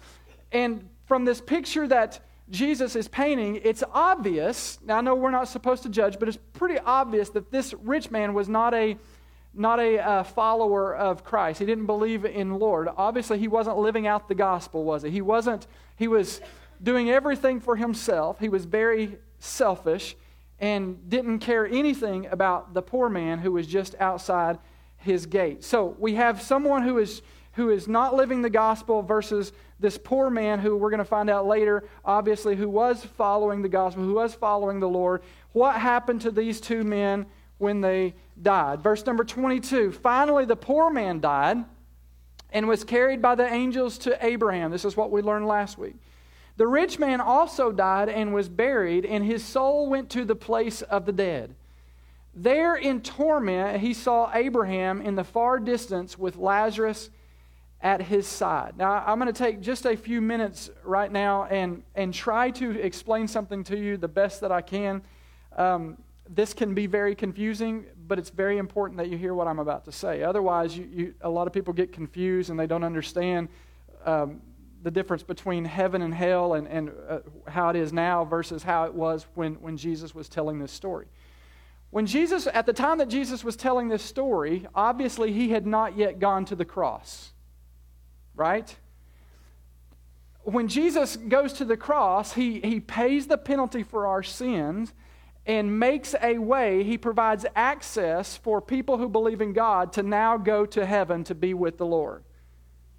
and 0.52 0.88
from 1.06 1.24
this 1.24 1.40
picture 1.40 1.88
that 1.88 2.20
Jesus 2.48 2.94
is 2.94 3.08
painting, 3.08 3.58
it's 3.64 3.82
obvious. 3.92 4.78
Now, 4.84 4.98
I 4.98 5.00
know 5.00 5.16
we're 5.16 5.32
not 5.32 5.48
supposed 5.48 5.82
to 5.82 5.88
judge, 5.88 6.20
but 6.20 6.28
it's 6.28 6.38
pretty 6.52 6.78
obvious 6.78 7.30
that 7.30 7.50
this 7.50 7.74
rich 7.82 8.12
man 8.12 8.34
was 8.34 8.48
not 8.48 8.72
a 8.72 8.96
not 9.56 9.78
a 9.80 9.98
uh, 9.98 10.22
follower 10.24 10.94
of 10.94 11.24
Christ. 11.24 11.58
He 11.58 11.66
didn't 11.66 11.86
believe 11.86 12.24
in 12.24 12.58
Lord. 12.58 12.88
Obviously, 12.96 13.38
he 13.38 13.48
wasn't 13.48 13.78
living 13.78 14.06
out 14.06 14.28
the 14.28 14.34
gospel, 14.34 14.84
was 14.84 15.02
he? 15.02 15.10
He 15.10 15.20
wasn't. 15.20 15.66
He 15.96 16.08
was 16.08 16.40
doing 16.82 17.10
everything 17.10 17.60
for 17.60 17.76
himself. 17.76 18.40
He 18.40 18.48
was 18.48 18.64
very 18.64 19.18
selfish 19.38 20.16
and 20.60 21.08
didn't 21.08 21.40
care 21.40 21.66
anything 21.66 22.26
about 22.26 22.74
the 22.74 22.82
poor 22.82 23.08
man 23.08 23.38
who 23.38 23.52
was 23.52 23.66
just 23.66 23.94
outside 24.00 24.58
his 24.98 25.26
gate. 25.26 25.62
So 25.64 25.96
we 25.98 26.14
have 26.14 26.40
someone 26.40 26.82
who 26.82 26.98
is 26.98 27.22
who 27.54 27.70
is 27.70 27.86
not 27.86 28.14
living 28.14 28.42
the 28.42 28.50
gospel 28.50 29.00
versus 29.00 29.52
this 29.78 29.96
poor 29.96 30.28
man 30.28 30.58
who 30.58 30.76
we're 30.76 30.90
going 30.90 30.98
to 30.98 31.04
find 31.04 31.30
out 31.30 31.46
later, 31.46 31.84
obviously, 32.04 32.56
who 32.56 32.68
was 32.68 33.04
following 33.04 33.62
the 33.62 33.68
gospel, 33.68 34.02
who 34.02 34.14
was 34.14 34.34
following 34.34 34.80
the 34.80 34.88
Lord. 34.88 35.22
What 35.52 35.76
happened 35.76 36.20
to 36.22 36.32
these 36.32 36.60
two 36.60 36.82
men 36.82 37.26
when 37.58 37.80
they 37.80 38.14
died? 38.40 38.82
Verse 38.82 39.04
number 39.06 39.24
22 39.24 39.92
Finally, 39.92 40.44
the 40.44 40.56
poor 40.56 40.90
man 40.90 41.20
died 41.20 41.64
and 42.50 42.68
was 42.68 42.84
carried 42.84 43.20
by 43.20 43.34
the 43.34 43.46
angels 43.52 43.98
to 43.98 44.24
Abraham. 44.24 44.70
This 44.70 44.84
is 44.84 44.96
what 44.96 45.10
we 45.10 45.22
learned 45.22 45.46
last 45.46 45.76
week. 45.76 45.96
The 46.56 46.66
rich 46.68 47.00
man 47.00 47.20
also 47.20 47.72
died 47.72 48.08
and 48.08 48.32
was 48.32 48.48
buried, 48.48 49.04
and 49.04 49.24
his 49.24 49.44
soul 49.44 49.88
went 49.88 50.08
to 50.10 50.24
the 50.24 50.36
place 50.36 50.82
of 50.82 51.04
the 51.04 51.12
dead. 51.12 51.56
There 52.32 52.76
in 52.76 53.00
torment, 53.00 53.80
he 53.80 53.92
saw 53.92 54.30
Abraham 54.32 55.00
in 55.00 55.16
the 55.16 55.24
far 55.24 55.58
distance 55.58 56.16
with 56.16 56.36
Lazarus 56.36 57.10
at 57.80 58.02
his 58.02 58.26
side. 58.26 58.74
Now, 58.76 59.04
I'm 59.06 59.18
going 59.18 59.32
to 59.32 59.38
take 59.38 59.60
just 59.60 59.84
a 59.84 59.96
few 59.96 60.20
minutes 60.20 60.70
right 60.84 61.10
now 61.10 61.44
and, 61.44 61.82
and 61.94 62.14
try 62.14 62.50
to 62.52 62.70
explain 62.80 63.28
something 63.28 63.62
to 63.64 63.76
you 63.76 63.96
the 63.96 64.08
best 64.08 64.40
that 64.40 64.50
I 64.50 64.62
can. 64.62 65.02
Um, 65.56 65.98
this 66.28 66.54
can 66.54 66.74
be 66.74 66.86
very 66.86 67.14
confusing, 67.14 67.84
but 68.06 68.18
it's 68.18 68.30
very 68.30 68.58
important 68.58 68.98
that 68.98 69.08
you 69.08 69.18
hear 69.18 69.34
what 69.34 69.46
I'm 69.46 69.58
about 69.58 69.84
to 69.84 69.92
say. 69.92 70.22
Otherwise, 70.22 70.76
you, 70.76 70.88
you, 70.92 71.14
a 71.20 71.28
lot 71.28 71.46
of 71.46 71.52
people 71.52 71.72
get 71.72 71.92
confused 71.92 72.50
and 72.50 72.58
they 72.58 72.66
don't 72.66 72.84
understand. 72.84 73.48
Um, 74.04 74.40
the 74.84 74.90
difference 74.90 75.22
between 75.22 75.64
heaven 75.64 76.02
and 76.02 76.12
hell 76.12 76.54
and, 76.54 76.68
and 76.68 76.92
uh, 77.08 77.20
how 77.48 77.70
it 77.70 77.76
is 77.76 77.90
now 77.90 78.22
versus 78.22 78.62
how 78.62 78.84
it 78.84 78.94
was 78.94 79.26
when, 79.34 79.54
when 79.54 79.78
Jesus 79.78 80.14
was 80.14 80.28
telling 80.28 80.58
this 80.58 80.70
story. 80.70 81.06
When 81.88 82.06
Jesus, 82.06 82.46
at 82.52 82.66
the 82.66 82.72
time 82.74 82.98
that 82.98 83.08
Jesus 83.08 83.42
was 83.42 83.56
telling 83.56 83.88
this 83.88 84.02
story, 84.02 84.66
obviously 84.74 85.32
he 85.32 85.50
had 85.50 85.66
not 85.66 85.96
yet 85.96 86.18
gone 86.18 86.44
to 86.46 86.54
the 86.54 86.66
cross, 86.66 87.32
right? 88.34 88.76
When 90.42 90.68
Jesus 90.68 91.16
goes 91.16 91.54
to 91.54 91.64
the 91.64 91.78
cross, 91.78 92.34
he, 92.34 92.60
he 92.60 92.78
pays 92.78 93.26
the 93.26 93.38
penalty 93.38 93.82
for 93.82 94.06
our 94.06 94.22
sins 94.22 94.92
and 95.46 95.78
makes 95.78 96.14
a 96.22 96.38
way, 96.38 96.82
he 96.84 96.96
provides 96.96 97.44
access 97.54 98.36
for 98.36 98.60
people 98.60 98.96
who 98.96 99.08
believe 99.08 99.40
in 99.40 99.52
God 99.52 99.92
to 99.94 100.02
now 100.02 100.36
go 100.36 100.64
to 100.66 100.86
heaven 100.86 101.24
to 101.24 101.34
be 101.34 101.52
with 101.52 101.76
the 101.76 101.86
Lord. 101.86 102.24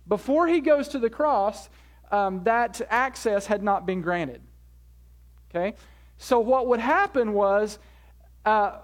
Before 0.07 0.47
he 0.47 0.59
goes 0.59 0.87
to 0.89 0.99
the 0.99 1.09
cross, 1.09 1.69
um, 2.11 2.43
that 2.43 2.81
access 2.89 3.47
had 3.47 3.63
not 3.63 3.85
been 3.85 4.01
granted. 4.01 4.41
Okay? 5.49 5.75
So 6.17 6.39
what 6.39 6.67
would 6.67 6.79
happen 6.79 7.33
was 7.33 7.79
uh, 8.45 8.77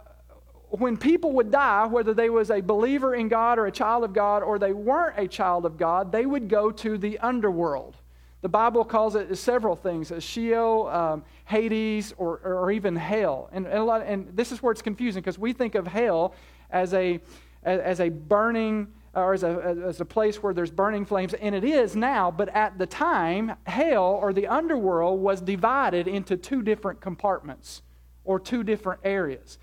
when 0.70 0.98
people 0.98 1.34
would 1.34 1.51
die, 1.51 1.86
whether 1.86 2.13
they 2.13 2.30
was 2.30 2.50
a 2.50 2.62
believer 2.62 3.13
in 3.13 3.27
God 3.27 3.60
or 3.60 3.68
a 3.68 3.72
child 3.72 4.03
of 4.03 4.13
God 4.13 4.41
or 4.41 4.58
they 4.58 4.74
weren't 4.74 5.20
a 5.20 5.27
child 5.27 5.65
of 5.65 5.77
God, 5.77 6.12
they 6.12 6.25
would 6.25 6.48
go 6.48 6.72
to 6.72 6.98
the 6.98 7.20
underworld. 7.20 7.98
The 8.41 8.50
Bible 8.50 8.84
calls 8.84 9.15
it 9.15 9.36
several 9.36 9.75
things: 9.75 10.12
as 10.12 10.24
Sheol, 10.24 10.88
um, 10.88 11.24
Hades, 11.51 12.13
or, 12.17 12.39
or 12.39 12.72
even 12.72 12.96
hell. 12.96 13.50
And, 13.51 13.67
and, 13.67 13.86
lot, 13.86 14.03
and, 14.05 14.36
this 14.36 14.51
is 14.53 14.63
where 14.63 14.72
it's 14.72 14.81
confusing 14.81 15.22
because 15.22 15.38
we 15.38 15.51
think 15.51 15.75
of 15.75 15.86
hell 15.86 16.34
as 16.70 16.93
a 16.93 17.20
as 17.63 18.00
a 18.00 18.10
burning 18.10 18.88
or 19.13 19.34
as 19.34 19.43
a, 19.43 19.77
as 19.86 20.00
a 20.00 20.05
place 20.05 20.41
where 20.41 20.53
there's 20.53 20.72
burning 20.72 21.05
flames, 21.05 21.34
and 21.34 21.53
it 21.53 21.65
is 21.65 21.96
now, 21.96 22.31
but 22.31 22.48
at 22.55 22.77
the 22.77 22.86
time, 22.86 23.53
hell 23.67 24.17
or 24.22 24.31
the 24.31 24.48
underworld 24.48 25.20
was 25.20 25.41
divided 25.41 26.08
into 26.08 26.38
two 26.38 26.62
different 26.62 27.01
compartments 27.01 27.81
or 28.24 28.39
two 28.39 28.63
different 28.63 29.01
areas. 29.03 29.58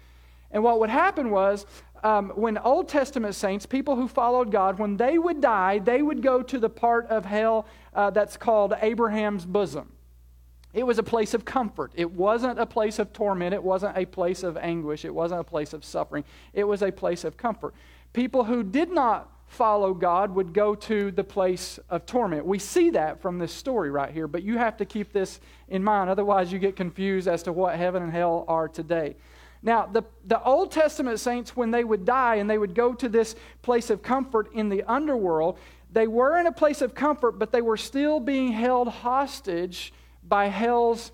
And 0.50 0.62
what 0.62 0.78
would 0.80 0.90
happen 0.90 1.30
was, 1.30 1.64
um, 2.02 2.30
when 2.36 2.58
Old 2.58 2.88
Testament 2.88 3.34
saints, 3.34 3.66
people 3.66 3.96
who 3.96 4.06
followed 4.06 4.52
God, 4.52 4.78
when 4.78 4.96
they 4.96 5.18
would 5.18 5.40
die, 5.40 5.78
they 5.78 6.02
would 6.02 6.22
go 6.22 6.42
to 6.42 6.58
the 6.58 6.68
part 6.68 7.06
of 7.06 7.24
hell 7.24 7.66
uh, 7.94 8.10
that's 8.10 8.36
called 8.36 8.74
Abraham's 8.80 9.46
bosom. 9.46 9.92
It 10.74 10.86
was 10.86 10.98
a 10.98 11.02
place 11.02 11.34
of 11.34 11.44
comfort. 11.44 11.92
It 11.94 12.10
wasn't 12.10 12.58
a 12.58 12.66
place 12.66 12.98
of 12.98 13.12
torment. 13.12 13.54
It 13.54 13.62
wasn't 13.62 13.96
a 13.96 14.04
place 14.04 14.42
of 14.42 14.56
anguish. 14.56 15.04
It 15.04 15.14
wasn't 15.14 15.40
a 15.40 15.44
place 15.44 15.72
of 15.72 15.84
suffering. 15.84 16.24
It 16.52 16.64
was 16.64 16.82
a 16.82 16.92
place 16.92 17.24
of 17.24 17.36
comfort. 17.36 17.74
People 18.12 18.44
who 18.44 18.62
did 18.62 18.90
not 18.90 19.30
follow 19.46 19.94
God 19.94 20.34
would 20.34 20.52
go 20.52 20.74
to 20.74 21.10
the 21.10 21.24
place 21.24 21.78
of 21.88 22.04
torment. 22.04 22.44
We 22.44 22.58
see 22.58 22.90
that 22.90 23.22
from 23.22 23.38
this 23.38 23.52
story 23.52 23.90
right 23.90 24.12
here, 24.12 24.28
but 24.28 24.42
you 24.42 24.58
have 24.58 24.76
to 24.76 24.84
keep 24.84 25.12
this 25.12 25.40
in 25.68 25.82
mind. 25.82 26.10
Otherwise, 26.10 26.52
you 26.52 26.58
get 26.58 26.76
confused 26.76 27.26
as 27.26 27.42
to 27.44 27.52
what 27.52 27.76
heaven 27.76 28.02
and 28.02 28.12
hell 28.12 28.44
are 28.46 28.68
today. 28.68 29.16
Now, 29.62 29.86
the, 29.86 30.02
the 30.26 30.40
Old 30.42 30.70
Testament 30.70 31.18
saints, 31.18 31.56
when 31.56 31.70
they 31.70 31.82
would 31.82 32.04
die 32.04 32.36
and 32.36 32.48
they 32.48 32.58
would 32.58 32.74
go 32.74 32.92
to 32.94 33.08
this 33.08 33.34
place 33.62 33.90
of 33.90 34.02
comfort 34.02 34.52
in 34.52 34.68
the 34.68 34.84
underworld, 34.84 35.58
they 35.90 36.06
were 36.06 36.38
in 36.38 36.46
a 36.46 36.52
place 36.52 36.82
of 36.82 36.94
comfort, 36.94 37.38
but 37.38 37.50
they 37.50 37.62
were 37.62 37.78
still 37.78 38.20
being 38.20 38.52
held 38.52 38.88
hostage 38.88 39.92
by 40.28 40.46
hell's 40.46 41.12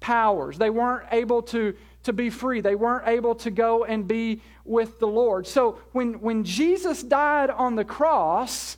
powers. 0.00 0.58
They 0.58 0.70
weren't 0.70 1.06
able 1.12 1.42
to, 1.42 1.74
to 2.04 2.12
be 2.12 2.30
free, 2.30 2.60
they 2.60 2.74
weren't 2.74 3.08
able 3.08 3.34
to 3.36 3.50
go 3.50 3.84
and 3.84 4.06
be 4.06 4.42
with 4.64 4.98
the 4.98 5.06
Lord. 5.06 5.46
So 5.46 5.78
when, 5.92 6.20
when 6.20 6.44
Jesus 6.44 7.02
died 7.02 7.50
on 7.50 7.74
the 7.74 7.84
cross, 7.84 8.76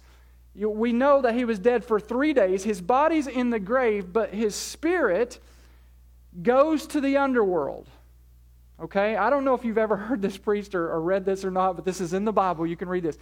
we 0.54 0.92
know 0.92 1.22
that 1.22 1.34
he 1.34 1.44
was 1.44 1.58
dead 1.58 1.84
for 1.84 2.00
three 2.00 2.32
days. 2.32 2.64
His 2.64 2.80
body's 2.80 3.26
in 3.26 3.50
the 3.50 3.60
grave, 3.60 4.12
but 4.12 4.32
his 4.32 4.54
spirit 4.54 5.38
goes 6.42 6.86
to 6.88 7.00
the 7.00 7.16
underworld. 7.16 7.88
Okay? 8.80 9.16
I 9.16 9.30
don't 9.30 9.44
know 9.44 9.54
if 9.54 9.64
you've 9.64 9.78
ever 9.78 9.96
heard 9.96 10.22
this 10.22 10.36
preached 10.36 10.74
or, 10.74 10.90
or 10.90 11.00
read 11.00 11.24
this 11.24 11.44
or 11.44 11.50
not, 11.50 11.76
but 11.76 11.84
this 11.84 12.00
is 12.00 12.12
in 12.12 12.24
the 12.24 12.32
Bible. 12.32 12.66
You 12.66 12.76
can 12.76 12.88
read 12.88 13.04
this. 13.04 13.18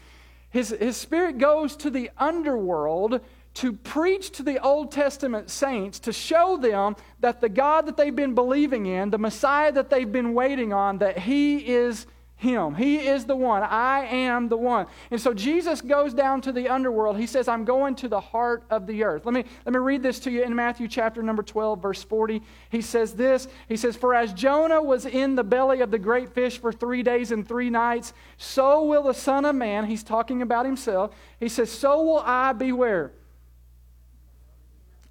His, 0.51 0.71
his 0.71 0.97
spirit 0.97 1.39
goes 1.39 1.75
to 1.77 1.91
the 1.91 2.11
underworld 2.17 3.21
to 3.55 3.73
preach 3.73 4.31
to 4.33 4.43
the 4.43 4.61
Old 4.63 4.91
Testament 4.91 5.49
saints 5.49 6.01
to 6.01 6.13
show 6.13 6.57
them 6.57 6.97
that 7.21 7.41
the 7.41 7.49
God 7.49 7.87
that 7.87 7.97
they've 7.97 8.15
been 8.15 8.35
believing 8.35 8.87
in, 8.87 9.11
the 9.11 9.19
Messiah 9.19 9.71
that 9.73 9.91
they've 9.91 10.11
been 10.11 10.35
waiting 10.35 10.73
on, 10.73 10.99
that 10.99 11.21
He 11.21 11.59
is 11.59 12.07
Him. 12.35 12.75
He 12.75 13.07
is 13.07 13.27
the 13.27 13.37
one. 13.37 13.63
I 13.63 14.07
am 14.07 14.49
the 14.49 14.57
one. 14.57 14.87
And 15.13 15.21
so 15.21 15.33
Jesus 15.33 15.81
goes 15.81 16.13
down 16.13 16.41
to 16.43 16.53
the 16.53 16.69
underworld. 16.69 17.17
He 17.17 17.29
says, 17.29 17.47
I'm 17.47 17.65
going 17.65 17.95
to 17.97 18.09
the 18.09 18.21
heart 18.21 18.65
of 18.71 18.89
the 18.89 19.05
earth. 19.05 19.25
Let 19.25 19.35
me, 19.35 19.45
let 19.65 19.73
me 19.73 19.79
read 19.79 20.03
this 20.03 20.19
to 20.21 20.33
you 20.33 20.43
in 20.43 20.53
Matthew 20.53 20.89
chapter 20.89 21.23
number 21.23 21.45
12, 21.45 21.81
verse 21.81 22.03
40. 22.03 22.43
He 22.71 22.81
says 22.81 23.15
this 23.15 23.47
He 23.69 23.77
says, 23.77 23.95
For 23.95 24.17
as 24.17 24.33
Jonah 24.33 24.83
was 24.83 25.07
in 25.07 25.37
the 25.37 25.45
belly 25.45 25.81
of 25.81 25.93
the 25.93 25.99
great 26.01 26.35
fish 26.35 26.59
for 26.59 26.73
three 26.73 27.05
days 27.05 27.31
and 27.31 27.47
three 27.47 27.71
nights, 27.71 28.15
so 28.37 28.83
will 28.83 29.05
the 29.05 29.15
Son 29.15 29.45
of 29.45 29.55
Man, 29.55 29.87
he's 29.87 30.03
talking 30.03 30.43
about 30.43 30.67
himself, 30.67 31.15
he 31.39 31.49
says, 31.49 31.71
So 31.71 32.03
will 32.03 32.23
I 32.27 32.53
be 32.53 32.73
where? 32.73 33.13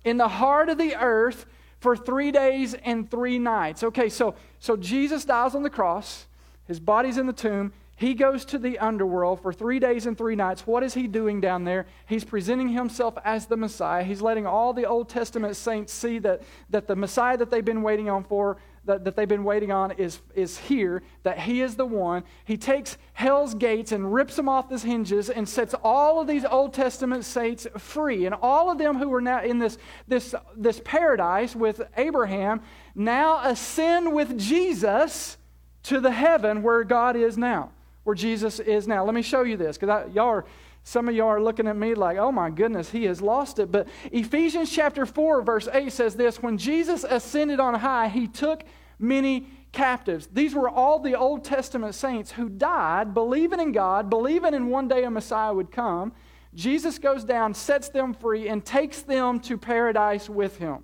In 0.03 0.17
the 0.17 0.27
heart 0.27 0.69
of 0.69 0.77
the 0.77 0.95
earth 0.95 1.45
for 1.79 1.95
three 1.95 2.31
days 2.31 2.73
and 2.73 3.09
three 3.09 3.37
nights. 3.39 3.83
Okay, 3.83 4.09
so, 4.09 4.35
so 4.59 4.77
Jesus 4.77 5.25
dies 5.25 5.55
on 5.55 5.63
the 5.63 5.69
cross, 5.69 6.27
his 6.67 6.79
body's 6.79 7.17
in 7.17 7.27
the 7.27 7.33
tomb. 7.33 7.73
He 7.95 8.15
goes 8.15 8.43
to 8.45 8.57
the 8.57 8.79
underworld 8.79 9.41
for 9.41 9.53
three 9.53 9.79
days 9.79 10.07
and 10.07 10.17
three 10.17 10.35
nights. 10.35 10.65
What 10.65 10.81
is 10.83 10.93
he 10.93 11.07
doing 11.07 11.39
down 11.39 11.63
there? 11.63 11.85
He's 12.07 12.23
presenting 12.23 12.69
himself 12.69 13.15
as 13.23 13.45
the 13.45 13.55
Messiah. 13.55 14.03
He's 14.03 14.21
letting 14.21 14.47
all 14.47 14.73
the 14.73 14.85
Old 14.85 15.09
Testament 15.09 15.55
saints 15.55 15.93
see 15.93 16.19
that, 16.19 16.41
that 16.69 16.87
the 16.87 16.95
Messiah 16.95 17.37
that 17.37 17.51
they've 17.51 17.63
been 17.63 17.83
waiting 17.83 18.09
on 18.09 18.23
for 18.23 18.57
that, 18.85 19.05
that 19.05 19.15
they've 19.15 19.27
been 19.27 19.43
waiting 19.43 19.71
on 19.71 19.91
is, 19.91 20.19
is 20.35 20.57
here, 20.57 21.01
that 21.23 21.39
he 21.39 21.61
is 21.61 21.75
the 21.75 21.85
one. 21.85 22.23
He 22.43 22.57
takes 22.57 22.97
hell's 23.13 23.53
gates 23.53 23.91
and 23.91 24.13
rips 24.13 24.35
them 24.35 24.49
off 24.49 24.69
his 24.69 24.83
hinges 24.83 25.29
and 25.29 25.47
sets 25.47 25.73
all 25.83 26.19
of 26.19 26.27
these 26.27 26.43
Old 26.43 26.73
Testament 26.73 27.23
saints 27.25 27.65
free. 27.77 28.25
And 28.25 28.35
all 28.41 28.69
of 28.69 28.77
them 28.77 28.97
who 28.97 29.09
were 29.09 29.21
now 29.21 29.41
in 29.41 29.59
this, 29.59 29.77
this, 30.07 30.35
this 30.57 30.81
paradise 30.83 31.55
with 31.55 31.81
Abraham 31.95 32.61
now 32.93 33.39
ascend 33.43 34.13
with 34.13 34.37
Jesus 34.37 35.37
to 35.83 35.99
the 35.99 36.11
heaven 36.11 36.63
where 36.63 36.83
God 36.83 37.15
is 37.15 37.37
now, 37.37 37.71
where 38.03 38.15
Jesus 38.15 38.59
is 38.59 38.87
now. 38.87 39.05
Let 39.05 39.13
me 39.13 39.21
show 39.21 39.43
you 39.43 39.57
this, 39.57 39.77
because 39.77 40.13
y'all 40.13 40.27
are 40.27 40.45
some 40.83 41.07
of 41.07 41.15
y'all 41.15 41.27
are 41.27 41.41
looking 41.41 41.67
at 41.67 41.77
me 41.77 41.95
like, 41.95 42.17
oh 42.17 42.31
my 42.31 42.49
goodness, 42.49 42.91
he 42.91 43.05
has 43.05 43.21
lost 43.21 43.57
it. 43.57 43.71
But 43.71 43.87
Ephesians 44.11 44.69
chapter 44.69 45.05
4, 45.05 45.41
verse 45.41 45.67
8 45.71 45.91
says 45.91 46.15
this 46.15 46.43
When 46.43 46.57
Jesus 46.57 47.05
ascended 47.05 47.59
on 47.59 47.75
high, 47.75 48.09
he 48.09 48.27
took 48.27 48.63
many 48.99 49.47
captives. 49.71 50.27
These 50.31 50.53
were 50.53 50.69
all 50.69 50.99
the 50.99 51.15
Old 51.15 51.45
Testament 51.45 51.95
saints 51.95 52.31
who 52.31 52.49
died 52.49 53.13
believing 53.13 53.59
in 53.59 53.71
God, 53.71 54.09
believing 54.09 54.53
in 54.53 54.67
one 54.67 54.87
day 54.87 55.03
a 55.03 55.09
Messiah 55.09 55.53
would 55.53 55.71
come. 55.71 56.11
Jesus 56.53 56.99
goes 56.99 57.23
down, 57.23 57.53
sets 57.53 57.89
them 57.89 58.13
free, 58.13 58.47
and 58.47 58.63
takes 58.63 59.01
them 59.01 59.39
to 59.41 59.57
paradise 59.57 60.29
with 60.29 60.57
him. 60.57 60.83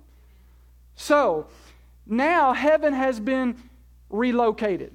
So 0.96 1.46
now 2.06 2.52
heaven 2.52 2.92
has 2.92 3.20
been 3.20 3.56
relocated. 4.08 4.92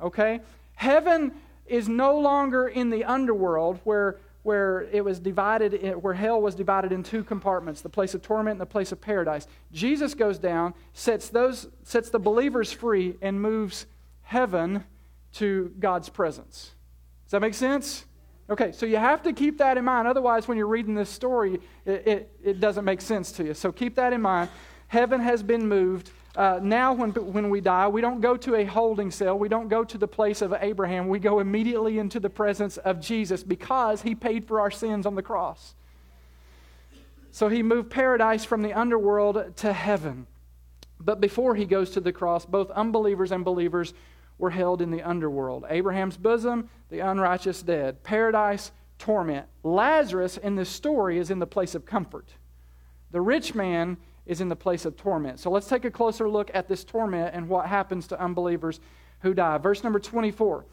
Okay? 0.00 0.40
Heaven 0.74 1.32
is 1.70 1.88
no 1.88 2.18
longer 2.18 2.68
in 2.68 2.90
the 2.90 3.04
underworld 3.04 3.78
where, 3.84 4.18
where 4.42 4.82
it 4.92 5.04
was 5.04 5.20
divided, 5.20 5.94
where 6.02 6.14
hell 6.14 6.40
was 6.40 6.54
divided 6.54 6.92
in 6.92 7.02
two 7.02 7.22
compartments, 7.22 7.80
the 7.80 7.88
place 7.88 8.14
of 8.14 8.22
torment 8.22 8.54
and 8.54 8.60
the 8.60 8.66
place 8.66 8.92
of 8.92 9.00
paradise. 9.00 9.46
Jesus 9.72 10.14
goes 10.14 10.38
down, 10.38 10.74
sets, 10.92 11.28
those, 11.28 11.68
sets 11.84 12.10
the 12.10 12.18
believers 12.18 12.72
free, 12.72 13.16
and 13.22 13.40
moves 13.40 13.86
heaven 14.22 14.84
to 15.34 15.72
God's 15.78 16.08
presence. 16.08 16.72
Does 17.24 17.32
that 17.32 17.40
make 17.40 17.54
sense? 17.54 18.04
Okay, 18.48 18.72
so 18.72 18.84
you 18.84 18.96
have 18.96 19.22
to 19.22 19.32
keep 19.32 19.58
that 19.58 19.78
in 19.78 19.84
mind. 19.84 20.08
Otherwise, 20.08 20.48
when 20.48 20.58
you're 20.58 20.66
reading 20.66 20.96
this 20.96 21.08
story, 21.08 21.60
it, 21.84 22.06
it, 22.06 22.30
it 22.42 22.60
doesn't 22.60 22.84
make 22.84 23.00
sense 23.00 23.30
to 23.32 23.44
you. 23.44 23.54
So 23.54 23.70
keep 23.70 23.94
that 23.94 24.12
in 24.12 24.20
mind. 24.20 24.50
Heaven 24.88 25.20
has 25.20 25.40
been 25.44 25.68
moved 25.68 26.10
uh, 26.36 26.60
now, 26.62 26.92
when, 26.92 27.10
when 27.10 27.50
we 27.50 27.60
die, 27.60 27.88
we 27.88 28.00
don't 28.00 28.20
go 28.20 28.36
to 28.36 28.54
a 28.54 28.64
holding 28.64 29.10
cell. 29.10 29.36
We 29.36 29.48
don't 29.48 29.68
go 29.68 29.82
to 29.82 29.98
the 29.98 30.06
place 30.06 30.42
of 30.42 30.54
Abraham. 30.60 31.08
We 31.08 31.18
go 31.18 31.40
immediately 31.40 31.98
into 31.98 32.20
the 32.20 32.30
presence 32.30 32.76
of 32.78 33.00
Jesus 33.00 33.42
because 33.42 34.02
he 34.02 34.14
paid 34.14 34.46
for 34.46 34.60
our 34.60 34.70
sins 34.70 35.06
on 35.06 35.16
the 35.16 35.22
cross. 35.22 35.74
So 37.32 37.48
he 37.48 37.62
moved 37.62 37.90
paradise 37.90 38.44
from 38.44 38.62
the 38.62 38.72
underworld 38.72 39.56
to 39.56 39.72
heaven. 39.72 40.26
But 41.00 41.20
before 41.20 41.54
he 41.56 41.64
goes 41.64 41.90
to 41.90 42.00
the 42.00 42.12
cross, 42.12 42.46
both 42.46 42.70
unbelievers 42.70 43.32
and 43.32 43.44
believers 43.44 43.92
were 44.38 44.50
held 44.50 44.82
in 44.82 44.90
the 44.90 45.02
underworld 45.02 45.64
Abraham's 45.68 46.16
bosom, 46.16 46.70
the 46.90 47.00
unrighteous 47.00 47.62
dead, 47.62 48.02
paradise, 48.02 48.72
torment. 48.98 49.46
Lazarus 49.62 50.36
in 50.36 50.56
this 50.56 50.68
story 50.68 51.18
is 51.18 51.30
in 51.30 51.38
the 51.38 51.46
place 51.46 51.74
of 51.74 51.84
comfort. 51.84 52.34
The 53.10 53.20
rich 53.20 53.54
man 53.54 53.96
is 54.30 54.40
in 54.40 54.48
the 54.48 54.56
place 54.56 54.84
of 54.84 54.96
torment. 54.96 55.40
So 55.40 55.50
let's 55.50 55.66
take 55.66 55.84
a 55.84 55.90
closer 55.90 56.28
look 56.28 56.52
at 56.54 56.68
this 56.68 56.84
torment 56.84 57.34
and 57.34 57.48
what 57.48 57.66
happens 57.66 58.06
to 58.06 58.20
unbelievers 58.22 58.78
who 59.22 59.34
die. 59.34 59.58
Verse 59.58 59.82
number 59.82 59.98
24. 59.98 60.64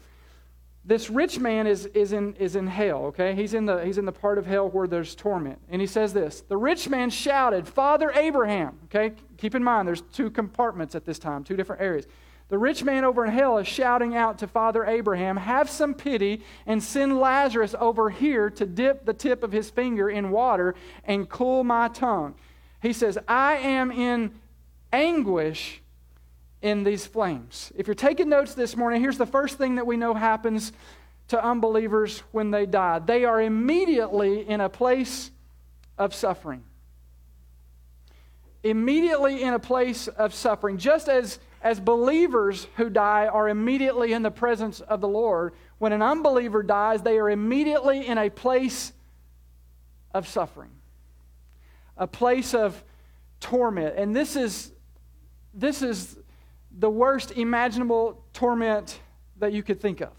This 0.84 1.10
rich 1.10 1.40
man 1.40 1.66
is, 1.66 1.86
is, 1.86 2.12
in, 2.12 2.34
is 2.36 2.54
in 2.54 2.68
hell, 2.68 3.06
okay? 3.06 3.34
He's 3.34 3.54
in, 3.54 3.66
the, 3.66 3.84
he's 3.84 3.98
in 3.98 4.04
the 4.04 4.12
part 4.12 4.38
of 4.38 4.46
hell 4.46 4.70
where 4.70 4.86
there's 4.86 5.16
torment. 5.16 5.58
And 5.68 5.80
he 5.80 5.88
says 5.88 6.12
this 6.12 6.42
The 6.48 6.56
rich 6.56 6.88
man 6.88 7.10
shouted, 7.10 7.66
Father 7.66 8.12
Abraham, 8.12 8.78
okay? 8.84 9.16
Keep 9.36 9.56
in 9.56 9.64
mind, 9.64 9.88
there's 9.88 10.02
two 10.02 10.30
compartments 10.30 10.94
at 10.94 11.04
this 11.04 11.18
time, 11.18 11.42
two 11.42 11.56
different 11.56 11.82
areas. 11.82 12.06
The 12.48 12.58
rich 12.58 12.84
man 12.84 13.04
over 13.04 13.24
in 13.24 13.32
hell 13.32 13.58
is 13.58 13.66
shouting 13.66 14.16
out 14.16 14.38
to 14.38 14.46
Father 14.46 14.84
Abraham, 14.86 15.36
Have 15.36 15.68
some 15.68 15.94
pity 15.94 16.42
and 16.64 16.80
send 16.80 17.18
Lazarus 17.18 17.74
over 17.78 18.08
here 18.08 18.48
to 18.50 18.64
dip 18.64 19.04
the 19.04 19.12
tip 19.12 19.42
of 19.42 19.50
his 19.50 19.68
finger 19.68 20.08
in 20.08 20.30
water 20.30 20.76
and 21.04 21.28
cool 21.28 21.64
my 21.64 21.88
tongue. 21.88 22.36
He 22.80 22.92
says, 22.92 23.18
I 23.26 23.56
am 23.56 23.90
in 23.90 24.32
anguish 24.92 25.82
in 26.62 26.84
these 26.84 27.06
flames. 27.06 27.72
If 27.76 27.86
you're 27.86 27.94
taking 27.94 28.28
notes 28.28 28.54
this 28.54 28.76
morning, 28.76 29.00
here's 29.00 29.18
the 29.18 29.26
first 29.26 29.58
thing 29.58 29.76
that 29.76 29.86
we 29.86 29.96
know 29.96 30.14
happens 30.14 30.72
to 31.28 31.44
unbelievers 31.44 32.20
when 32.32 32.50
they 32.50 32.64
die 32.64 32.98
they 33.00 33.24
are 33.24 33.40
immediately 33.40 34.48
in 34.48 34.60
a 34.60 34.68
place 34.68 35.30
of 35.98 36.14
suffering. 36.14 36.64
Immediately 38.62 39.42
in 39.42 39.54
a 39.54 39.58
place 39.58 40.08
of 40.08 40.34
suffering. 40.34 40.78
Just 40.78 41.08
as, 41.08 41.38
as 41.62 41.78
believers 41.78 42.66
who 42.76 42.90
die 42.90 43.26
are 43.26 43.48
immediately 43.48 44.12
in 44.12 44.22
the 44.22 44.30
presence 44.30 44.80
of 44.80 45.00
the 45.00 45.08
Lord, 45.08 45.54
when 45.78 45.92
an 45.92 46.02
unbeliever 46.02 46.62
dies, 46.62 47.02
they 47.02 47.18
are 47.18 47.30
immediately 47.30 48.06
in 48.06 48.18
a 48.18 48.30
place 48.30 48.92
of 50.12 50.26
suffering 50.26 50.70
a 51.98 52.06
place 52.06 52.54
of 52.54 52.82
torment. 53.40 53.96
And 53.96 54.14
this 54.14 54.36
is, 54.36 54.72
this 55.52 55.82
is 55.82 56.16
the 56.78 56.88
worst 56.88 57.32
imaginable 57.32 58.24
torment 58.32 59.00
that 59.38 59.52
you 59.52 59.62
could 59.62 59.80
think 59.80 60.00
of. 60.00 60.12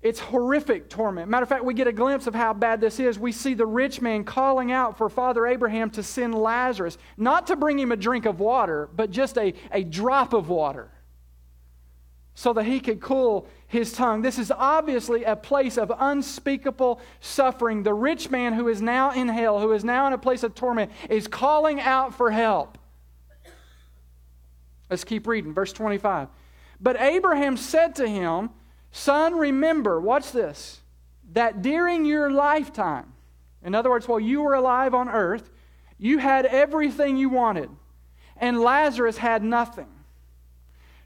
It's 0.00 0.20
horrific 0.20 0.90
torment. 0.90 1.30
Matter 1.30 1.44
of 1.44 1.48
fact, 1.48 1.64
we 1.64 1.72
get 1.72 1.86
a 1.86 1.92
glimpse 1.92 2.26
of 2.26 2.34
how 2.34 2.52
bad 2.52 2.80
this 2.80 3.00
is. 3.00 3.18
We 3.18 3.32
see 3.32 3.54
the 3.54 3.66
rich 3.66 4.02
man 4.02 4.24
calling 4.24 4.70
out 4.70 4.98
for 4.98 5.08
Father 5.08 5.46
Abraham 5.46 5.88
to 5.90 6.02
send 6.02 6.34
Lazarus, 6.34 6.98
not 7.16 7.46
to 7.46 7.56
bring 7.56 7.78
him 7.78 7.90
a 7.90 7.96
drink 7.96 8.26
of 8.26 8.38
water, 8.38 8.90
but 8.94 9.10
just 9.10 9.38
a, 9.38 9.54
a 9.72 9.82
drop 9.82 10.34
of 10.34 10.50
water 10.50 10.90
so 12.34 12.52
that 12.52 12.64
he 12.64 12.80
could 12.80 13.00
cool 13.00 13.46
his 13.66 13.92
tongue. 13.92 14.22
This 14.22 14.38
is 14.38 14.50
obviously 14.50 15.24
a 15.24 15.36
place 15.36 15.78
of 15.78 15.92
unspeakable 15.98 17.00
suffering. 17.20 17.82
The 17.82 17.94
rich 17.94 18.30
man 18.30 18.52
who 18.54 18.68
is 18.68 18.82
now 18.82 19.12
in 19.12 19.28
hell, 19.28 19.60
who 19.60 19.72
is 19.72 19.84
now 19.84 20.06
in 20.06 20.12
a 20.12 20.18
place 20.18 20.42
of 20.42 20.54
torment, 20.54 20.90
is 21.08 21.28
calling 21.28 21.80
out 21.80 22.14
for 22.14 22.30
help. 22.30 22.76
Let's 24.90 25.04
keep 25.04 25.26
reading. 25.26 25.54
Verse 25.54 25.72
25. 25.72 26.28
But 26.80 27.00
Abraham 27.00 27.56
said 27.56 27.94
to 27.96 28.06
him, 28.06 28.50
Son, 28.90 29.34
remember, 29.34 30.00
watch 30.00 30.32
this, 30.32 30.80
that 31.32 31.62
during 31.62 32.04
your 32.04 32.30
lifetime, 32.30 33.12
in 33.62 33.74
other 33.74 33.90
words, 33.90 34.06
while 34.06 34.20
you 34.20 34.42
were 34.42 34.54
alive 34.54 34.94
on 34.94 35.08
earth, 35.08 35.50
you 35.98 36.18
had 36.18 36.46
everything 36.46 37.16
you 37.16 37.28
wanted, 37.28 37.70
and 38.36 38.60
Lazarus 38.60 39.16
had 39.16 39.42
nothing. 39.42 39.88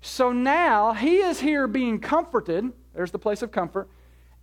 So 0.01 0.33
now 0.33 0.93
he 0.93 1.17
is 1.17 1.41
here 1.41 1.67
being 1.67 1.99
comforted. 2.01 2.73
There's 2.95 3.11
the 3.11 3.19
place 3.19 3.43
of 3.43 3.51
comfort. 3.51 3.89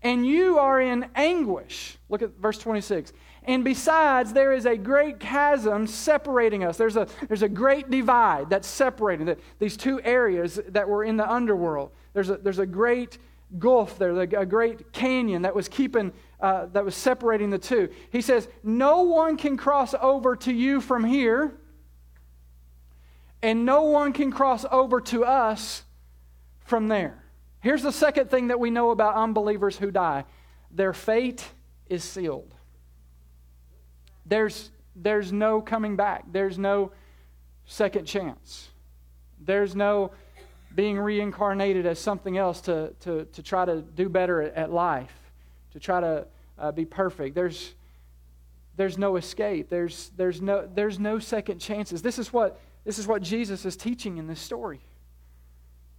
And 0.01 0.25
you 0.25 0.59
are 0.59 0.79
in 0.79 1.09
anguish. 1.15 1.97
Look 2.09 2.21
at 2.21 2.37
verse 2.37 2.59
26. 2.59 3.13
And 3.43 3.63
besides, 3.63 4.33
there 4.33 4.53
is 4.53 4.65
a 4.65 4.75
great 4.75 5.19
chasm 5.19 5.87
separating 5.87 6.63
us. 6.63 6.77
There's 6.77 6.95
a, 6.95 7.07
there's 7.27 7.43
a 7.43 7.49
great 7.49 7.89
divide 7.89 8.49
that's 8.49 8.67
separating 8.67 9.25
the, 9.25 9.37
these 9.59 9.77
two 9.77 10.01
areas 10.03 10.59
that 10.69 10.87
were 10.87 11.03
in 11.03 11.17
the 11.17 11.31
underworld. 11.31 11.91
There's 12.13 12.29
a, 12.29 12.37
there's 12.37 12.59
a 12.59 12.65
great 12.65 13.17
gulf 13.59 13.97
there, 13.97 14.19
a 14.19 14.45
great 14.45 14.91
canyon 14.91 15.43
that 15.43 15.55
was 15.55 15.67
keeping, 15.67 16.11
uh, 16.39 16.67
that 16.67 16.83
was 16.83 16.95
separating 16.95 17.49
the 17.49 17.59
two. 17.59 17.89
He 18.11 18.21
says, 18.21 18.47
No 18.63 19.03
one 19.03 19.37
can 19.37 19.57
cross 19.57 19.93
over 20.01 20.35
to 20.37 20.53
you 20.53 20.81
from 20.81 21.03
here, 21.03 21.57
and 23.41 23.65
no 23.65 23.83
one 23.83 24.13
can 24.13 24.31
cross 24.31 24.65
over 24.71 25.01
to 25.01 25.23
us 25.23 25.83
from 26.65 26.87
there. 26.87 27.23
Here's 27.59 27.83
the 27.83 27.91
second 27.91 28.29
thing 28.29 28.47
that 28.47 28.59
we 28.59 28.69
know 28.69 28.91
about 28.91 29.15
unbelievers 29.15 29.77
who 29.77 29.91
die 29.91 30.25
their 30.71 30.93
fate 30.93 31.45
is 31.87 32.03
sealed. 32.03 32.53
There's, 34.25 34.71
there's 34.95 35.31
no 35.31 35.61
coming 35.61 35.95
back, 35.95 36.25
there's 36.31 36.57
no 36.57 36.91
second 37.65 38.05
chance. 38.05 38.69
There's 39.39 39.75
no 39.75 40.11
being 40.75 40.99
reincarnated 40.99 41.85
as 41.85 41.99
something 41.99 42.37
else 42.37 42.61
to, 42.61 42.93
to, 43.01 43.25
to 43.25 43.41
try 43.41 43.65
to 43.65 43.81
do 43.81 44.09
better 44.09 44.41
at, 44.41 44.71
life, 44.71 45.13
to 45.71 45.79
try 45.79 46.01
to 46.01 46.27
uh, 46.59 46.71
be 46.71 46.85
perfect. 46.85 47.33
There's, 47.35 47.73
there's 48.75 48.97
no 48.97 49.15
escape. 49.15 49.69
There's, 49.69 50.11
there's, 50.17 50.41
no, 50.41 50.67
there's 50.73 50.99
no 50.99 51.19
second 51.19 51.59
chances. 51.59 52.01
This 52.01 52.19
is, 52.19 52.33
what, 52.33 52.59
this 52.85 52.99
is 52.99 53.07
what 53.07 53.21
Jesus 53.21 53.65
is 53.65 53.75
teaching 53.75 54.17
in 54.17 54.27
this 54.27 54.39
story. 54.39 54.79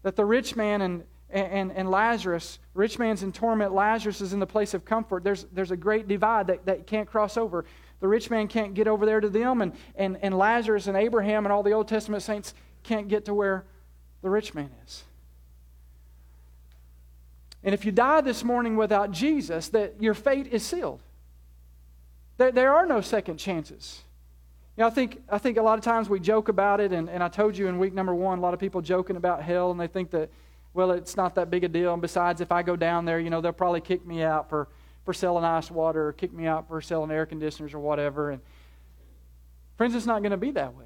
That 0.02 0.16
the 0.16 0.24
rich 0.24 0.54
man 0.54 0.80
and, 0.80 1.04
and, 1.28 1.72
and 1.72 1.90
Lazarus, 1.90 2.60
rich 2.74 2.98
man's 2.98 3.24
in 3.24 3.32
torment, 3.32 3.74
Lazarus 3.74 4.20
is 4.20 4.32
in 4.32 4.38
the 4.38 4.46
place 4.46 4.72
of 4.72 4.84
comfort. 4.84 5.24
There's, 5.24 5.44
there's 5.52 5.72
a 5.72 5.76
great 5.76 6.06
divide 6.06 6.46
that, 6.46 6.64
that 6.66 6.86
can't 6.86 7.10
cross 7.10 7.36
over. 7.36 7.64
The 7.98 8.08
rich 8.08 8.30
man 8.30 8.46
can't 8.46 8.74
get 8.74 8.86
over 8.86 9.04
there 9.04 9.20
to 9.20 9.28
them, 9.28 9.62
and, 9.62 9.72
and, 9.96 10.16
and 10.22 10.36
Lazarus 10.38 10.86
and 10.86 10.96
Abraham 10.96 11.44
and 11.44 11.52
all 11.52 11.62
the 11.62 11.72
Old 11.72 11.88
Testament 11.88 12.22
saints 12.22 12.54
can't 12.84 13.08
get 13.08 13.24
to 13.24 13.34
where 13.34 13.64
the 14.22 14.30
rich 14.30 14.54
man 14.54 14.70
is. 14.86 15.02
And 17.64 17.74
if 17.74 17.84
you 17.84 17.90
die 17.90 18.20
this 18.20 18.44
morning 18.44 18.76
without 18.76 19.10
Jesus, 19.10 19.70
that 19.70 20.00
your 20.00 20.14
fate 20.14 20.46
is 20.52 20.62
sealed. 20.64 21.00
There, 22.36 22.52
there 22.52 22.72
are 22.72 22.86
no 22.86 23.00
second 23.00 23.38
chances. 23.38 24.02
You 24.76 24.82
know, 24.82 24.88
I 24.88 24.90
think, 24.90 25.22
I 25.30 25.38
think 25.38 25.56
a 25.56 25.62
lot 25.62 25.78
of 25.78 25.84
times 25.84 26.10
we 26.10 26.20
joke 26.20 26.48
about 26.48 26.80
it, 26.80 26.92
and, 26.92 27.08
and 27.08 27.22
I 27.22 27.28
told 27.28 27.56
you 27.56 27.68
in 27.68 27.78
week 27.78 27.94
number 27.94 28.14
one, 28.14 28.38
a 28.38 28.42
lot 28.42 28.52
of 28.52 28.60
people 28.60 28.82
joking 28.82 29.16
about 29.16 29.42
hell, 29.42 29.70
and 29.70 29.80
they 29.80 29.86
think 29.86 30.10
that, 30.10 30.30
well, 30.74 30.90
it's 30.90 31.16
not 31.16 31.34
that 31.36 31.48
big 31.48 31.64
a 31.64 31.68
deal. 31.68 31.94
And 31.94 32.02
besides, 32.02 32.42
if 32.42 32.52
I 32.52 32.62
go 32.62 32.76
down 32.76 33.06
there, 33.06 33.18
you 33.18 33.30
know, 33.30 33.40
they'll 33.40 33.52
probably 33.52 33.80
kick 33.80 34.06
me 34.06 34.22
out 34.22 34.50
for, 34.50 34.68
for 35.06 35.14
selling 35.14 35.44
ice 35.44 35.70
water 35.70 36.08
or 36.08 36.12
kick 36.12 36.30
me 36.30 36.46
out 36.46 36.68
for 36.68 36.82
selling 36.82 37.10
air 37.10 37.24
conditioners 37.24 37.72
or 37.72 37.78
whatever. 37.78 38.32
And 38.32 38.42
friends, 39.78 39.94
it's 39.94 40.04
not 40.04 40.20
going 40.20 40.32
to 40.32 40.36
be 40.36 40.50
that 40.50 40.74
way. 40.74 40.84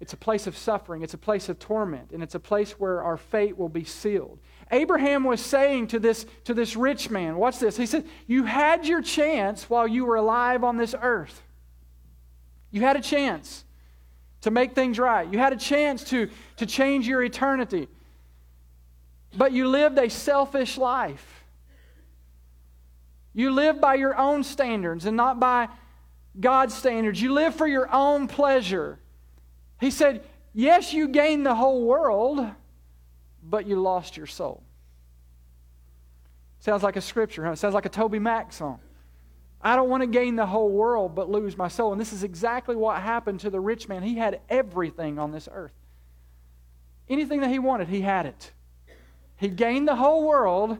It's 0.00 0.14
a 0.14 0.18
place 0.18 0.46
of 0.46 0.56
suffering, 0.56 1.02
it's 1.02 1.14
a 1.14 1.18
place 1.18 1.50
of 1.50 1.58
torment, 1.58 2.12
and 2.12 2.22
it's 2.22 2.34
a 2.34 2.40
place 2.40 2.72
where 2.72 3.02
our 3.02 3.16
fate 3.16 3.58
will 3.58 3.68
be 3.68 3.84
sealed. 3.84 4.38
Abraham 4.70 5.24
was 5.24 5.40
saying 5.40 5.88
to 5.88 5.98
this, 5.98 6.26
to 6.44 6.54
this 6.54 6.76
rich 6.76 7.10
man, 7.10 7.36
watch 7.36 7.58
this. 7.58 7.76
He 7.76 7.86
said, 7.86 8.06
You 8.26 8.44
had 8.44 8.86
your 8.86 9.00
chance 9.00 9.70
while 9.70 9.86
you 9.86 10.04
were 10.06 10.16
alive 10.16 10.64
on 10.64 10.76
this 10.76 10.94
earth. 11.00 11.42
You 12.76 12.82
had 12.82 12.96
a 12.96 13.00
chance 13.00 13.64
to 14.42 14.50
make 14.50 14.74
things 14.74 14.98
right. 14.98 15.26
You 15.32 15.38
had 15.38 15.54
a 15.54 15.56
chance 15.56 16.04
to, 16.10 16.28
to 16.58 16.66
change 16.66 17.08
your 17.08 17.22
eternity. 17.22 17.88
But 19.34 19.52
you 19.52 19.66
lived 19.66 19.98
a 19.98 20.10
selfish 20.10 20.76
life. 20.76 21.42
You 23.32 23.50
lived 23.50 23.80
by 23.80 23.94
your 23.94 24.14
own 24.14 24.44
standards 24.44 25.06
and 25.06 25.16
not 25.16 25.40
by 25.40 25.70
God's 26.38 26.74
standards. 26.74 27.18
You 27.18 27.32
lived 27.32 27.56
for 27.56 27.66
your 27.66 27.90
own 27.90 28.28
pleasure. 28.28 28.98
He 29.80 29.90
said, 29.90 30.22
Yes, 30.52 30.92
you 30.92 31.08
gained 31.08 31.46
the 31.46 31.54
whole 31.54 31.86
world, 31.86 32.46
but 33.42 33.66
you 33.66 33.80
lost 33.80 34.18
your 34.18 34.26
soul. 34.26 34.62
Sounds 36.58 36.82
like 36.82 36.96
a 36.96 37.00
scripture, 37.00 37.46
huh? 37.46 37.54
Sounds 37.54 37.72
like 37.72 37.86
a 37.86 37.90
TobyMac 37.90 38.52
song. 38.52 38.80
I 39.66 39.74
don't 39.74 39.88
want 39.88 40.04
to 40.04 40.06
gain 40.06 40.36
the 40.36 40.46
whole 40.46 40.70
world 40.70 41.16
but 41.16 41.28
lose 41.28 41.56
my 41.56 41.66
soul. 41.66 41.90
And 41.90 42.00
this 42.00 42.12
is 42.12 42.22
exactly 42.22 42.76
what 42.76 43.02
happened 43.02 43.40
to 43.40 43.50
the 43.50 43.58
rich 43.58 43.88
man. 43.88 44.04
He 44.04 44.14
had 44.14 44.38
everything 44.48 45.18
on 45.18 45.32
this 45.32 45.48
earth. 45.50 45.72
Anything 47.08 47.40
that 47.40 47.50
he 47.50 47.58
wanted, 47.58 47.88
he 47.88 48.00
had 48.00 48.26
it. 48.26 48.52
He 49.36 49.48
gained 49.48 49.88
the 49.88 49.96
whole 49.96 50.24
world, 50.24 50.78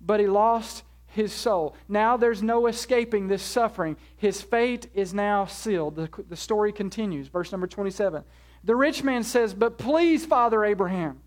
but 0.00 0.18
he 0.18 0.28
lost 0.28 0.82
his 1.08 1.30
soul. 1.30 1.76
Now 1.90 2.16
there's 2.16 2.42
no 2.42 2.68
escaping 2.68 3.28
this 3.28 3.42
suffering. 3.42 3.98
His 4.16 4.40
fate 4.40 4.86
is 4.94 5.12
now 5.12 5.44
sealed. 5.44 5.96
The, 5.96 6.08
the 6.26 6.36
story 6.36 6.72
continues. 6.72 7.28
Verse 7.28 7.52
number 7.52 7.66
27. 7.66 8.24
The 8.64 8.76
rich 8.76 9.04
man 9.04 9.24
says, 9.24 9.52
But 9.52 9.76
please, 9.76 10.24
Father 10.24 10.64
Abraham, 10.64 11.20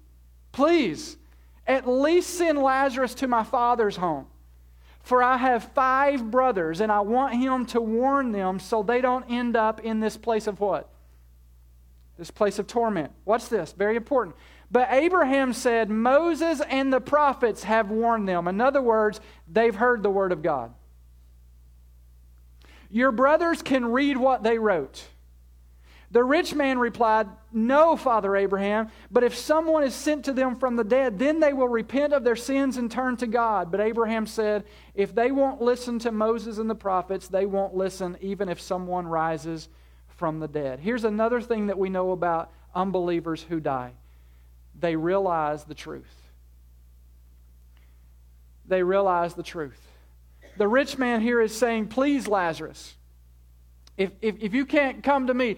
please, 0.51 1.17
at 1.67 1.87
least 1.87 2.31
send 2.31 2.57
Lazarus 2.57 3.13
to 3.13 3.27
my 3.27 3.43
father's 3.43 3.97
home. 3.97 4.25
For 5.09 5.23
I 5.23 5.37
have 5.37 5.63
five 5.73 6.29
brothers, 6.29 6.81
and 6.81 6.91
I 6.91 6.99
want 6.99 7.33
him 7.33 7.65
to 7.65 7.81
warn 7.81 8.31
them 8.31 8.59
so 8.59 8.83
they 8.83 9.01
don't 9.01 9.25
end 9.27 9.55
up 9.55 9.79
in 9.79 9.99
this 10.01 10.15
place 10.15 10.45
of 10.45 10.59
what? 10.59 10.87
This 12.19 12.29
place 12.29 12.59
of 12.59 12.67
torment. 12.67 13.11
What's 13.23 13.47
this? 13.47 13.71
Very 13.71 13.95
important. 13.95 14.35
But 14.69 14.89
Abraham 14.91 15.51
said, 15.53 15.89
Moses 15.89 16.61
and 16.61 16.93
the 16.93 17.01
prophets 17.01 17.63
have 17.63 17.89
warned 17.89 18.29
them. 18.29 18.47
In 18.47 18.61
other 18.61 18.83
words, 18.83 19.19
they've 19.51 19.73
heard 19.73 20.03
the 20.03 20.11
word 20.11 20.31
of 20.31 20.43
God. 20.43 20.75
Your 22.91 23.11
brothers 23.11 23.63
can 23.63 23.85
read 23.85 24.15
what 24.15 24.43
they 24.43 24.59
wrote. 24.59 25.07
The 26.11 26.23
rich 26.23 26.55
man 26.55 26.79
replied, 26.79 27.27
No, 27.51 27.95
Father 27.95 28.35
Abraham, 28.35 28.89
but 29.11 29.23
if 29.23 29.35
someone 29.35 29.83
is 29.83 29.93
sent 29.93 30.25
to 30.25 30.33
them 30.33 30.55
from 30.55 30.75
the 30.75 30.83
dead, 30.83 31.19
then 31.19 31.39
they 31.39 31.53
will 31.53 31.67
repent 31.67 32.13
of 32.13 32.23
their 32.23 32.35
sins 32.35 32.77
and 32.77 32.89
turn 32.89 33.15
to 33.17 33.27
God. 33.27 33.71
But 33.71 33.79
Abraham 33.79 34.25
said, 34.25 34.63
If 34.95 35.13
they 35.13 35.31
won't 35.31 35.61
listen 35.61 35.99
to 35.99 36.11
Moses 36.11 36.57
and 36.57 36.69
the 36.69 36.75
prophets, 36.75 37.27
they 37.27 37.45
won't 37.45 37.75
listen 37.75 38.17
even 38.21 38.49
if 38.49 38.59
someone 38.59 39.05
rises 39.05 39.69
from 40.17 40.39
the 40.39 40.47
dead. 40.47 40.79
Here's 40.79 41.03
another 41.03 41.41
thing 41.41 41.67
that 41.67 41.77
we 41.77 41.89
know 41.89 42.11
about 42.11 42.51
unbelievers 42.73 43.43
who 43.43 43.59
die 43.59 43.93
they 44.79 44.95
realize 44.95 45.65
the 45.65 45.75
truth. 45.75 46.15
They 48.65 48.81
realize 48.81 49.33
the 49.33 49.43
truth. 49.43 49.79
The 50.57 50.67
rich 50.67 50.97
man 50.97 51.21
here 51.21 51.41
is 51.41 51.55
saying, 51.55 51.87
Please, 51.87 52.27
Lazarus, 52.27 52.95
if, 53.97 54.11
if, 54.21 54.35
if 54.39 54.53
you 54.53 54.65
can't 54.65 55.03
come 55.03 55.27
to 55.27 55.33
me, 55.33 55.57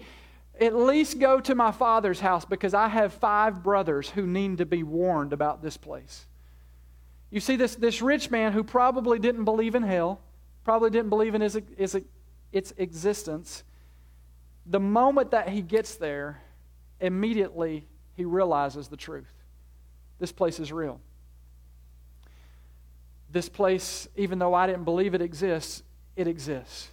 at 0.62 0.74
least 0.74 1.18
go 1.18 1.40
to 1.40 1.54
my 1.54 1.72
father's 1.72 2.20
house 2.20 2.44
because 2.44 2.74
I 2.74 2.88
have 2.88 3.12
five 3.12 3.62
brothers 3.62 4.10
who 4.10 4.26
need 4.26 4.58
to 4.58 4.66
be 4.66 4.82
warned 4.82 5.32
about 5.32 5.62
this 5.62 5.76
place. 5.76 6.26
You 7.30 7.40
see, 7.40 7.56
this, 7.56 7.74
this 7.74 8.00
rich 8.02 8.30
man 8.30 8.52
who 8.52 8.62
probably 8.62 9.18
didn't 9.18 9.44
believe 9.44 9.74
in 9.74 9.82
hell, 9.82 10.20
probably 10.64 10.90
didn't 10.90 11.08
believe 11.08 11.34
in 11.34 11.40
his, 11.40 11.58
his, 11.76 12.00
its 12.52 12.72
existence, 12.76 13.64
the 14.66 14.80
moment 14.80 15.32
that 15.32 15.48
he 15.48 15.62
gets 15.62 15.96
there, 15.96 16.40
immediately 17.00 17.86
he 18.14 18.24
realizes 18.24 18.88
the 18.88 18.96
truth. 18.96 19.32
This 20.18 20.30
place 20.30 20.60
is 20.60 20.72
real. 20.72 21.00
This 23.30 23.48
place, 23.48 24.06
even 24.16 24.38
though 24.38 24.54
I 24.54 24.66
didn't 24.66 24.84
believe 24.84 25.14
it 25.14 25.22
exists, 25.22 25.82
it 26.14 26.28
exists. 26.28 26.90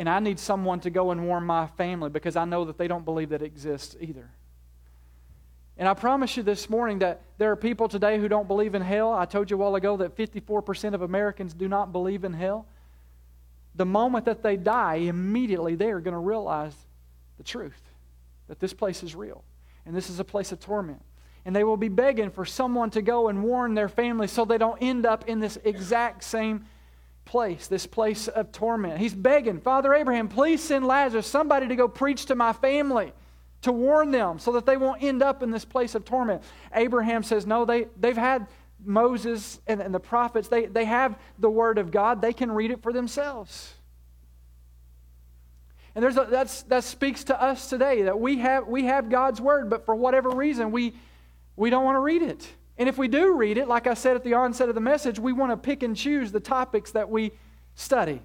And 0.00 0.08
I 0.08 0.18
need 0.18 0.38
someone 0.38 0.80
to 0.80 0.88
go 0.88 1.10
and 1.10 1.26
warn 1.26 1.44
my 1.44 1.66
family 1.66 2.08
because 2.08 2.34
I 2.34 2.46
know 2.46 2.64
that 2.64 2.78
they 2.78 2.88
don't 2.88 3.04
believe 3.04 3.28
that 3.28 3.42
it 3.42 3.44
exists 3.44 3.94
either. 4.00 4.30
And 5.76 5.86
I 5.86 5.92
promise 5.92 6.38
you 6.38 6.42
this 6.42 6.70
morning 6.70 7.00
that 7.00 7.20
there 7.36 7.50
are 7.50 7.56
people 7.56 7.86
today 7.86 8.18
who 8.18 8.26
don't 8.26 8.48
believe 8.48 8.74
in 8.74 8.80
hell. 8.80 9.12
I 9.12 9.26
told 9.26 9.50
you 9.50 9.58
a 9.58 9.60
while 9.60 9.74
ago 9.74 9.98
that 9.98 10.16
54% 10.16 10.94
of 10.94 11.02
Americans 11.02 11.52
do 11.52 11.68
not 11.68 11.92
believe 11.92 12.24
in 12.24 12.32
hell. 12.32 12.64
The 13.74 13.84
moment 13.84 14.24
that 14.24 14.42
they 14.42 14.56
die, 14.56 14.94
immediately 14.94 15.74
they 15.74 15.90
are 15.90 16.00
going 16.00 16.14
to 16.14 16.18
realize 16.18 16.74
the 17.36 17.44
truth 17.44 17.82
that 18.48 18.58
this 18.58 18.72
place 18.72 19.02
is 19.02 19.14
real 19.14 19.44
and 19.84 19.94
this 19.94 20.08
is 20.08 20.18
a 20.18 20.24
place 20.24 20.50
of 20.50 20.60
torment. 20.60 21.02
And 21.44 21.54
they 21.54 21.62
will 21.62 21.76
be 21.76 21.88
begging 21.88 22.30
for 22.30 22.46
someone 22.46 22.88
to 22.92 23.02
go 23.02 23.28
and 23.28 23.42
warn 23.42 23.74
their 23.74 23.90
family 23.90 24.28
so 24.28 24.46
they 24.46 24.56
don't 24.56 24.78
end 24.80 25.04
up 25.04 25.28
in 25.28 25.40
this 25.40 25.58
exact 25.62 26.24
same 26.24 26.64
place, 27.30 27.68
this 27.68 27.86
place 27.86 28.26
of 28.26 28.50
torment. 28.50 28.98
He's 28.98 29.14
begging, 29.14 29.60
Father 29.60 29.94
Abraham, 29.94 30.26
please 30.26 30.60
send 30.60 30.84
Lazarus, 30.84 31.28
somebody 31.28 31.68
to 31.68 31.76
go 31.76 31.86
preach 31.86 32.26
to 32.26 32.34
my 32.34 32.52
family, 32.52 33.12
to 33.62 33.70
warn 33.70 34.10
them 34.10 34.40
so 34.40 34.50
that 34.52 34.66
they 34.66 34.76
won't 34.76 35.00
end 35.00 35.22
up 35.22 35.40
in 35.40 35.52
this 35.52 35.64
place 35.64 35.94
of 35.94 36.04
torment. 36.04 36.42
Abraham 36.74 37.22
says, 37.22 37.46
No, 37.46 37.64
they, 37.64 37.86
they've 37.96 38.16
had 38.16 38.48
Moses 38.84 39.60
and, 39.68 39.80
and 39.80 39.94
the 39.94 40.00
prophets, 40.00 40.48
they, 40.48 40.66
they 40.66 40.84
have 40.84 41.20
the 41.38 41.48
word 41.48 41.78
of 41.78 41.92
God, 41.92 42.20
they 42.20 42.32
can 42.32 42.50
read 42.50 42.72
it 42.72 42.82
for 42.82 42.92
themselves. 42.92 43.74
And 45.94 46.02
there's 46.02 46.16
a, 46.16 46.26
that 46.66 46.82
speaks 46.82 47.22
to 47.24 47.40
us 47.40 47.70
today 47.70 48.02
that 48.02 48.18
we 48.18 48.38
have, 48.38 48.66
we 48.66 48.86
have 48.86 49.08
God's 49.08 49.40
word, 49.40 49.70
but 49.70 49.86
for 49.86 49.94
whatever 49.94 50.30
reason, 50.30 50.72
we, 50.72 50.94
we 51.54 51.70
don't 51.70 51.84
want 51.84 51.94
to 51.94 52.00
read 52.00 52.22
it. 52.22 52.48
And 52.80 52.88
if 52.88 52.96
we 52.96 53.08
do 53.08 53.34
read 53.34 53.58
it, 53.58 53.68
like 53.68 53.86
I 53.86 53.92
said 53.92 54.16
at 54.16 54.24
the 54.24 54.32
onset 54.32 54.70
of 54.70 54.74
the 54.74 54.80
message, 54.80 55.18
we 55.18 55.34
want 55.34 55.52
to 55.52 55.56
pick 55.58 55.82
and 55.82 55.94
choose 55.94 56.32
the 56.32 56.40
topics 56.40 56.92
that 56.92 57.10
we 57.10 57.32
study. 57.74 58.22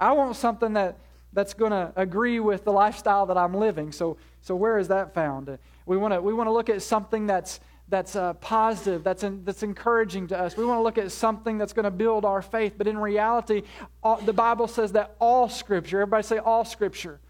I 0.00 0.12
want 0.12 0.36
something 0.36 0.72
that, 0.72 0.96
that's 1.34 1.52
going 1.52 1.72
to 1.72 1.92
agree 1.94 2.40
with 2.40 2.64
the 2.64 2.72
lifestyle 2.72 3.26
that 3.26 3.36
I'm 3.36 3.52
living. 3.52 3.92
So, 3.92 4.16
so 4.40 4.56
where 4.56 4.78
is 4.78 4.88
that 4.88 5.12
found? 5.12 5.58
We 5.84 5.98
want 5.98 6.14
to, 6.14 6.22
we 6.22 6.32
want 6.32 6.46
to 6.46 6.50
look 6.50 6.70
at 6.70 6.80
something 6.80 7.26
that's, 7.26 7.60
that's 7.90 8.16
uh, 8.16 8.32
positive, 8.32 9.04
that's, 9.04 9.22
in, 9.22 9.44
that's 9.44 9.62
encouraging 9.62 10.28
to 10.28 10.38
us. 10.38 10.56
We 10.56 10.64
want 10.64 10.78
to 10.78 10.82
look 10.82 10.96
at 10.96 11.12
something 11.12 11.58
that's 11.58 11.74
going 11.74 11.84
to 11.84 11.90
build 11.90 12.24
our 12.24 12.40
faith. 12.40 12.76
But 12.78 12.86
in 12.86 12.96
reality, 12.96 13.64
all, 14.02 14.16
the 14.16 14.32
Bible 14.32 14.66
says 14.66 14.92
that 14.92 15.14
all 15.18 15.50
Scripture, 15.50 16.00
everybody 16.00 16.22
say 16.22 16.38
all 16.38 16.64
Scripture, 16.64 17.20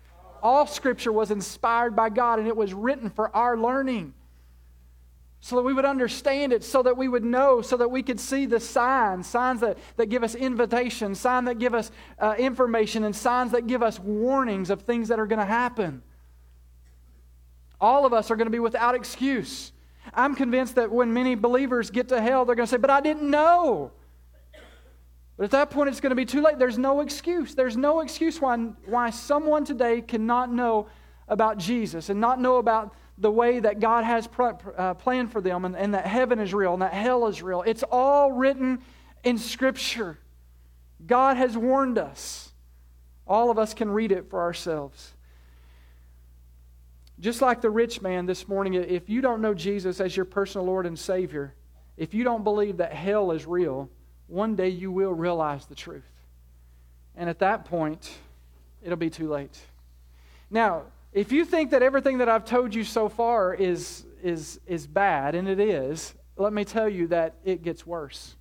all 0.41 0.69
Scripture 0.69 1.11
was 1.11 1.33
inspired 1.33 1.97
by 1.97 2.11
God 2.11 2.39
and 2.39 2.47
it 2.47 2.57
was 2.57 2.73
written 2.73 3.11
for 3.11 3.35
our 3.35 3.59
learning 3.59 4.15
so 5.45 5.57
that 5.57 5.63
we 5.63 5.75
would 5.75 5.85
understand 5.85 6.55
it, 6.55 6.65
so 6.65 6.83
that 6.83 6.97
we 6.97 7.07
would 7.07 7.23
know, 7.23 7.61
so 7.61 7.77
that 7.77 7.91
we 7.91 8.03
could 8.03 8.19
see 8.19 8.47
the 8.47 8.59
signs 8.59 9.27
signs 9.27 9.61
that, 9.61 9.77
that 9.99 10.07
give 10.07 10.25
us 10.25 10.35
invitation, 10.35 11.15
signs 11.15 11.45
that 11.45 11.59
give 11.59 11.75
us 11.75 11.91
uh, 12.19 12.35
information, 12.39 13.05
and 13.05 13.15
signs 13.15 13.53
that 13.53 13.67
give 13.67 13.83
us 13.83 14.01
warnings 14.01 14.71
of 14.71 14.81
things 14.81 15.09
that 15.09 15.19
are 15.19 15.27
going 15.27 15.39
to 15.39 15.45
happen. 15.45 16.03
All 17.79 18.07
of 18.07 18.15
us 18.15 18.31
are 18.31 18.37
going 18.37 18.47
to 18.47 18.51
be 18.51 18.59
without 18.59 18.95
excuse. 18.95 19.73
I'm 20.15 20.35
convinced 20.35 20.77
that 20.77 20.91
when 20.91 21.13
many 21.13 21.35
believers 21.35 21.91
get 21.91 22.09
to 22.09 22.23
hell, 22.23 22.47
they're 22.47 22.57
going 22.57 22.67
to 22.67 22.71
say, 22.71 22.79
But 22.79 22.89
I 22.89 23.03
didn't 23.03 23.31
know. 23.31 23.93
But 25.37 25.45
at 25.45 25.51
that 25.51 25.69
point, 25.69 25.91
it's 25.91 26.01
going 26.01 26.09
to 26.09 26.17
be 26.17 26.25
too 26.25 26.41
late. 26.41 26.59
There's 26.59 26.79
no 26.79 27.01
excuse. 27.01 27.55
There's 27.55 27.77
no 27.77 28.01
excuse 28.01 28.41
why, 28.41 28.57
why 28.87 29.11
someone 29.11 29.67
today 29.67 30.01
cannot 30.01 30.51
know 30.51 30.87
about 31.29 31.59
Jesus 31.59 32.09
and 32.09 32.19
not 32.19 32.41
know 32.41 32.57
about 32.57 32.95
the 33.17 33.31
way 33.31 33.61
that 33.61 33.81
God 33.81 34.05
has 34.05 34.29
uh, 34.77 34.95
planned 34.95 35.31
for 35.31 35.41
them 35.41 35.65
and, 35.65 35.77
and 35.77 35.95
that 35.95 36.07
heaven 36.07 36.41
is 36.41 36.53
real 36.53 36.73
and 36.73 36.83
that 36.83 36.93
hell 36.93 37.27
is 37.27 37.43
real. 37.43 37.63
It's 37.63 37.85
all 37.91 38.33
written 38.33 38.81
in 39.23 39.39
Scripture. 39.39 40.19
God 41.07 41.37
has 41.37 41.57
warned 41.57 41.99
us. 41.99 42.53
All 43.27 43.51
of 43.51 43.59
us 43.59 43.73
can 43.73 43.91
read 43.91 44.13
it 44.13 44.29
for 44.31 44.41
ourselves. 44.41 45.15
Just 47.21 47.41
like 47.41 47.61
the 47.61 47.71
rich 47.71 48.03
man 48.03 48.27
this 48.27 48.49
morning, 48.49 48.75
if 48.75 49.09
you 49.09 49.21
don't 49.21 49.41
know 49.41 49.55
Jesus 49.55 50.01
as 50.01 50.17
your 50.17 50.27
personal 50.27 50.67
Lord 50.67 50.85
and 50.85 50.99
Savior, 50.99 51.55
if 51.97 52.13
you 52.13 52.25
don't 52.25 52.43
believe 52.43 52.79
that 52.79 52.93
hell 52.93 53.31
is 53.31 53.47
real, 53.47 53.89
one 54.27 54.57
day 54.57 54.69
you 54.69 54.91
will 54.91 55.15
realize 55.15 55.67
the 55.67 55.77
truth. 55.77 56.03
And 57.17 57.31
at 57.31 57.39
that 57.39 57.65
point, 57.67 58.11
it'll 58.83 58.97
be 58.97 59.11
too 59.11 59.29
late. 59.29 59.57
Now, 60.51 60.83
if 61.15 61.31
you 61.31 61.45
think 61.45 61.71
that 61.71 61.83
everything 61.83 62.19
that 62.19 62.29
I've 62.29 62.45
told 62.45 62.75
you 62.75 62.83
so 62.83 63.09
far 63.09 63.55
is, 63.55 64.05
is, 64.23 64.61
is 64.67 64.87
bad, 64.87 65.37
and 65.37 65.49
it 65.49 65.61
is, 65.61 66.13
let 66.37 66.53
me 66.53 66.65
tell 66.65 66.89
you 66.89 67.07
that 67.07 67.37
it 67.45 67.63
gets 67.63 67.87
worse. 67.87 68.35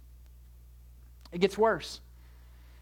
It 1.31 1.39
gets 1.39 1.55
worse. 1.55 2.01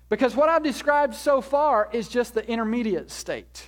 Because 0.08 0.34
what 0.34 0.48
I've 0.48 0.64
described 0.64 1.14
so 1.14 1.42
far 1.42 1.90
is 1.92 2.08
just 2.08 2.34
the 2.34 2.48
intermediate 2.50 3.12
state. 3.12 3.68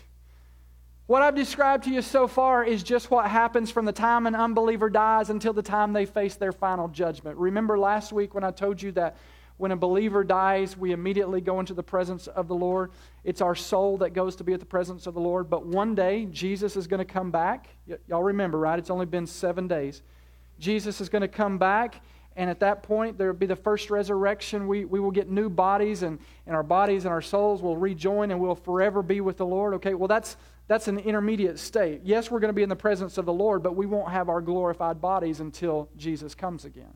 What 1.07 1.21
I've 1.21 1.35
described 1.35 1.83
to 1.83 1.89
you 1.89 2.01
so 2.01 2.29
far 2.29 2.63
is 2.63 2.81
just 2.81 3.11
what 3.11 3.29
happens 3.29 3.69
from 3.69 3.83
the 3.83 3.91
time 3.91 4.25
an 4.25 4.35
unbeliever 4.35 4.89
dies 4.89 5.29
until 5.29 5.51
the 5.51 5.61
time 5.61 5.91
they 5.91 6.05
face 6.05 6.35
their 6.35 6.53
final 6.53 6.87
judgment. 6.87 7.37
Remember 7.37 7.77
last 7.77 8.13
week 8.13 8.33
when 8.33 8.45
I 8.45 8.51
told 8.51 8.81
you 8.81 8.93
that 8.93 9.17
when 9.63 9.71
a 9.71 9.77
believer 9.77 10.25
dies, 10.25 10.75
we 10.75 10.91
immediately 10.91 11.39
go 11.39 11.61
into 11.61 11.73
the 11.73 11.81
presence 11.81 12.27
of 12.27 12.49
the 12.49 12.53
Lord. 12.53 12.91
It's 13.23 13.39
our 13.39 13.55
soul 13.55 13.95
that 13.99 14.09
goes 14.09 14.35
to 14.35 14.43
be 14.43 14.51
at 14.51 14.59
the 14.59 14.65
presence 14.65 15.07
of 15.07 15.13
the 15.13 15.21
Lord. 15.21 15.49
But 15.49 15.65
one 15.65 15.95
day, 15.95 16.25
Jesus 16.25 16.75
is 16.75 16.85
going 16.85 16.99
to 16.99 17.05
come 17.05 17.31
back. 17.31 17.69
Y- 17.87 17.95
y'all 18.09 18.23
remember, 18.23 18.59
right? 18.59 18.77
It's 18.77 18.89
only 18.89 19.05
been 19.05 19.25
seven 19.25 19.69
days. 19.69 20.01
Jesus 20.59 20.99
is 20.99 21.07
going 21.07 21.21
to 21.21 21.29
come 21.29 21.57
back, 21.57 22.01
and 22.35 22.49
at 22.49 22.59
that 22.59 22.83
point, 22.83 23.17
there 23.17 23.27
will 23.27 23.39
be 23.39 23.45
the 23.45 23.55
first 23.55 23.89
resurrection. 23.89 24.67
We, 24.67 24.83
we 24.83 24.99
will 24.99 25.11
get 25.11 25.29
new 25.29 25.47
bodies, 25.47 26.03
and, 26.03 26.19
and 26.45 26.57
our 26.57 26.61
bodies 26.61 27.05
and 27.05 27.13
our 27.13 27.21
souls 27.21 27.61
will 27.61 27.77
rejoin, 27.77 28.31
and 28.31 28.41
we'll 28.41 28.55
forever 28.55 29.01
be 29.01 29.21
with 29.21 29.37
the 29.37 29.45
Lord. 29.45 29.75
Okay, 29.75 29.93
well, 29.93 30.09
that's, 30.09 30.35
that's 30.67 30.89
an 30.89 30.99
intermediate 30.99 31.57
state. 31.57 32.01
Yes, 32.03 32.29
we're 32.29 32.41
going 32.41 32.49
to 32.49 32.53
be 32.53 32.63
in 32.63 32.69
the 32.69 32.75
presence 32.75 33.17
of 33.17 33.23
the 33.25 33.31
Lord, 33.31 33.63
but 33.63 33.77
we 33.77 33.85
won't 33.85 34.11
have 34.11 34.27
our 34.27 34.41
glorified 34.41 34.99
bodies 34.99 35.39
until 35.39 35.87
Jesus 35.95 36.35
comes 36.35 36.65
again. 36.65 36.93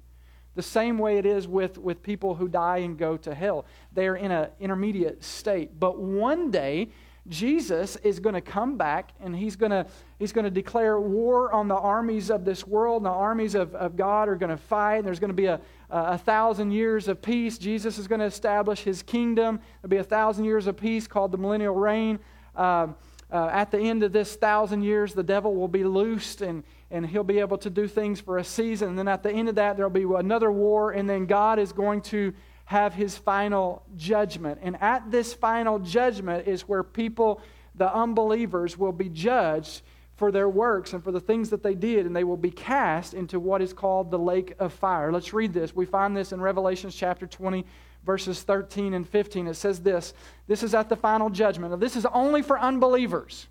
The 0.57 0.63
same 0.63 0.97
way 0.97 1.19
it 1.19 1.25
is 1.27 1.47
with, 1.47 1.77
with 1.77 2.01
people 2.01 2.33
who 2.33 2.47
die 2.47 2.77
and 2.77 2.97
go 2.97 3.15
to 3.15 3.35
hell. 3.35 3.67
They 3.93 4.07
are 4.07 4.15
in 4.15 4.31
an 4.31 4.49
intermediate 4.59 5.23
state. 5.23 5.79
But 5.79 5.99
one 5.99 6.49
day, 6.49 6.89
Jesus 7.27 7.95
is 7.97 8.19
going 8.19 8.33
to 8.33 8.41
come 8.41 8.75
back 8.75 9.11
and 9.19 9.35
he's 9.35 9.55
going 9.55 9.69
to, 9.69 9.85
he's 10.17 10.31
going 10.31 10.45
to 10.45 10.49
declare 10.49 10.99
war 10.99 11.51
on 11.51 11.67
the 11.67 11.75
armies 11.75 12.31
of 12.31 12.43
this 12.43 12.65
world. 12.65 13.03
And 13.03 13.05
the 13.05 13.11
armies 13.11 13.53
of, 13.53 13.75
of 13.75 13.95
God 13.95 14.29
are 14.29 14.35
going 14.35 14.49
to 14.49 14.57
fight. 14.57 14.95
And 14.95 15.05
there's 15.05 15.19
going 15.19 15.29
to 15.29 15.35
be 15.35 15.45
a, 15.45 15.61
a 15.91 16.17
thousand 16.17 16.71
years 16.71 17.07
of 17.07 17.21
peace. 17.21 17.59
Jesus 17.59 17.99
is 17.99 18.07
going 18.07 18.21
to 18.21 18.25
establish 18.25 18.79
his 18.79 19.03
kingdom. 19.03 19.59
There'll 19.83 19.91
be 19.91 19.97
a 19.97 20.03
thousand 20.03 20.45
years 20.45 20.65
of 20.65 20.75
peace 20.75 21.05
called 21.05 21.31
the 21.31 21.37
millennial 21.37 21.75
reign. 21.75 22.17
Uh, 22.55 22.87
uh, 23.31 23.49
at 23.51 23.69
the 23.69 23.77
end 23.77 24.01
of 24.01 24.11
this 24.11 24.35
thousand 24.37 24.81
years, 24.81 25.13
the 25.13 25.21
devil 25.21 25.53
will 25.53 25.67
be 25.67 25.83
loosed 25.83 26.41
and, 26.41 26.63
and 26.89 27.05
he'll 27.05 27.23
be 27.23 27.39
able 27.39 27.57
to 27.59 27.69
do 27.69 27.87
things 27.87 28.19
for 28.19 28.37
a 28.37 28.43
season. 28.43 28.89
And 28.89 28.99
then 28.99 29.07
at 29.07 29.23
the 29.23 29.31
end 29.31 29.49
of 29.49 29.55
that, 29.55 29.75
there'll 29.75 29.89
be 29.89 30.03
another 30.03 30.51
war, 30.51 30.91
and 30.91 31.09
then 31.09 31.25
God 31.25 31.59
is 31.59 31.73
going 31.73 32.01
to 32.03 32.33
have 32.65 32.93
his 32.93 33.17
final 33.17 33.83
judgment. 33.95 34.59
And 34.61 34.81
at 34.81 35.09
this 35.11 35.33
final 35.33 35.79
judgment 35.79 36.47
is 36.47 36.67
where 36.67 36.83
people, 36.83 37.41
the 37.75 37.93
unbelievers, 37.93 38.77
will 38.77 38.91
be 38.91 39.09
judged 39.09 39.81
for 40.15 40.31
their 40.31 40.49
works 40.49 40.93
and 40.93 41.03
for 41.03 41.11
the 41.11 41.19
things 41.19 41.49
that 41.51 41.61
they 41.61 41.75
did, 41.75 42.05
and 42.05 42.15
they 42.15 42.23
will 42.23 42.37
be 42.37 42.51
cast 42.51 43.13
into 43.13 43.39
what 43.39 43.61
is 43.61 43.71
called 43.71 44.09
the 44.09 44.19
lake 44.19 44.53
of 44.59 44.73
fire. 44.73 45.11
Let's 45.11 45.31
read 45.31 45.53
this. 45.53 45.75
We 45.75 45.85
find 45.85 46.17
this 46.17 46.31
in 46.31 46.41
Revelation 46.41 46.89
chapter 46.89 47.27
20, 47.27 47.65
verses 48.03 48.41
13 48.41 48.95
and 48.95 49.07
15. 49.07 49.47
It 49.47 49.53
says 49.53 49.79
this 49.79 50.13
This 50.47 50.63
is 50.63 50.73
at 50.73 50.89
the 50.89 50.95
final 50.95 51.29
judgment. 51.29 51.71
Now, 51.71 51.77
this 51.77 51.95
is 51.95 52.05
only 52.07 52.41
for 52.41 52.59
unbelievers. 52.59 53.47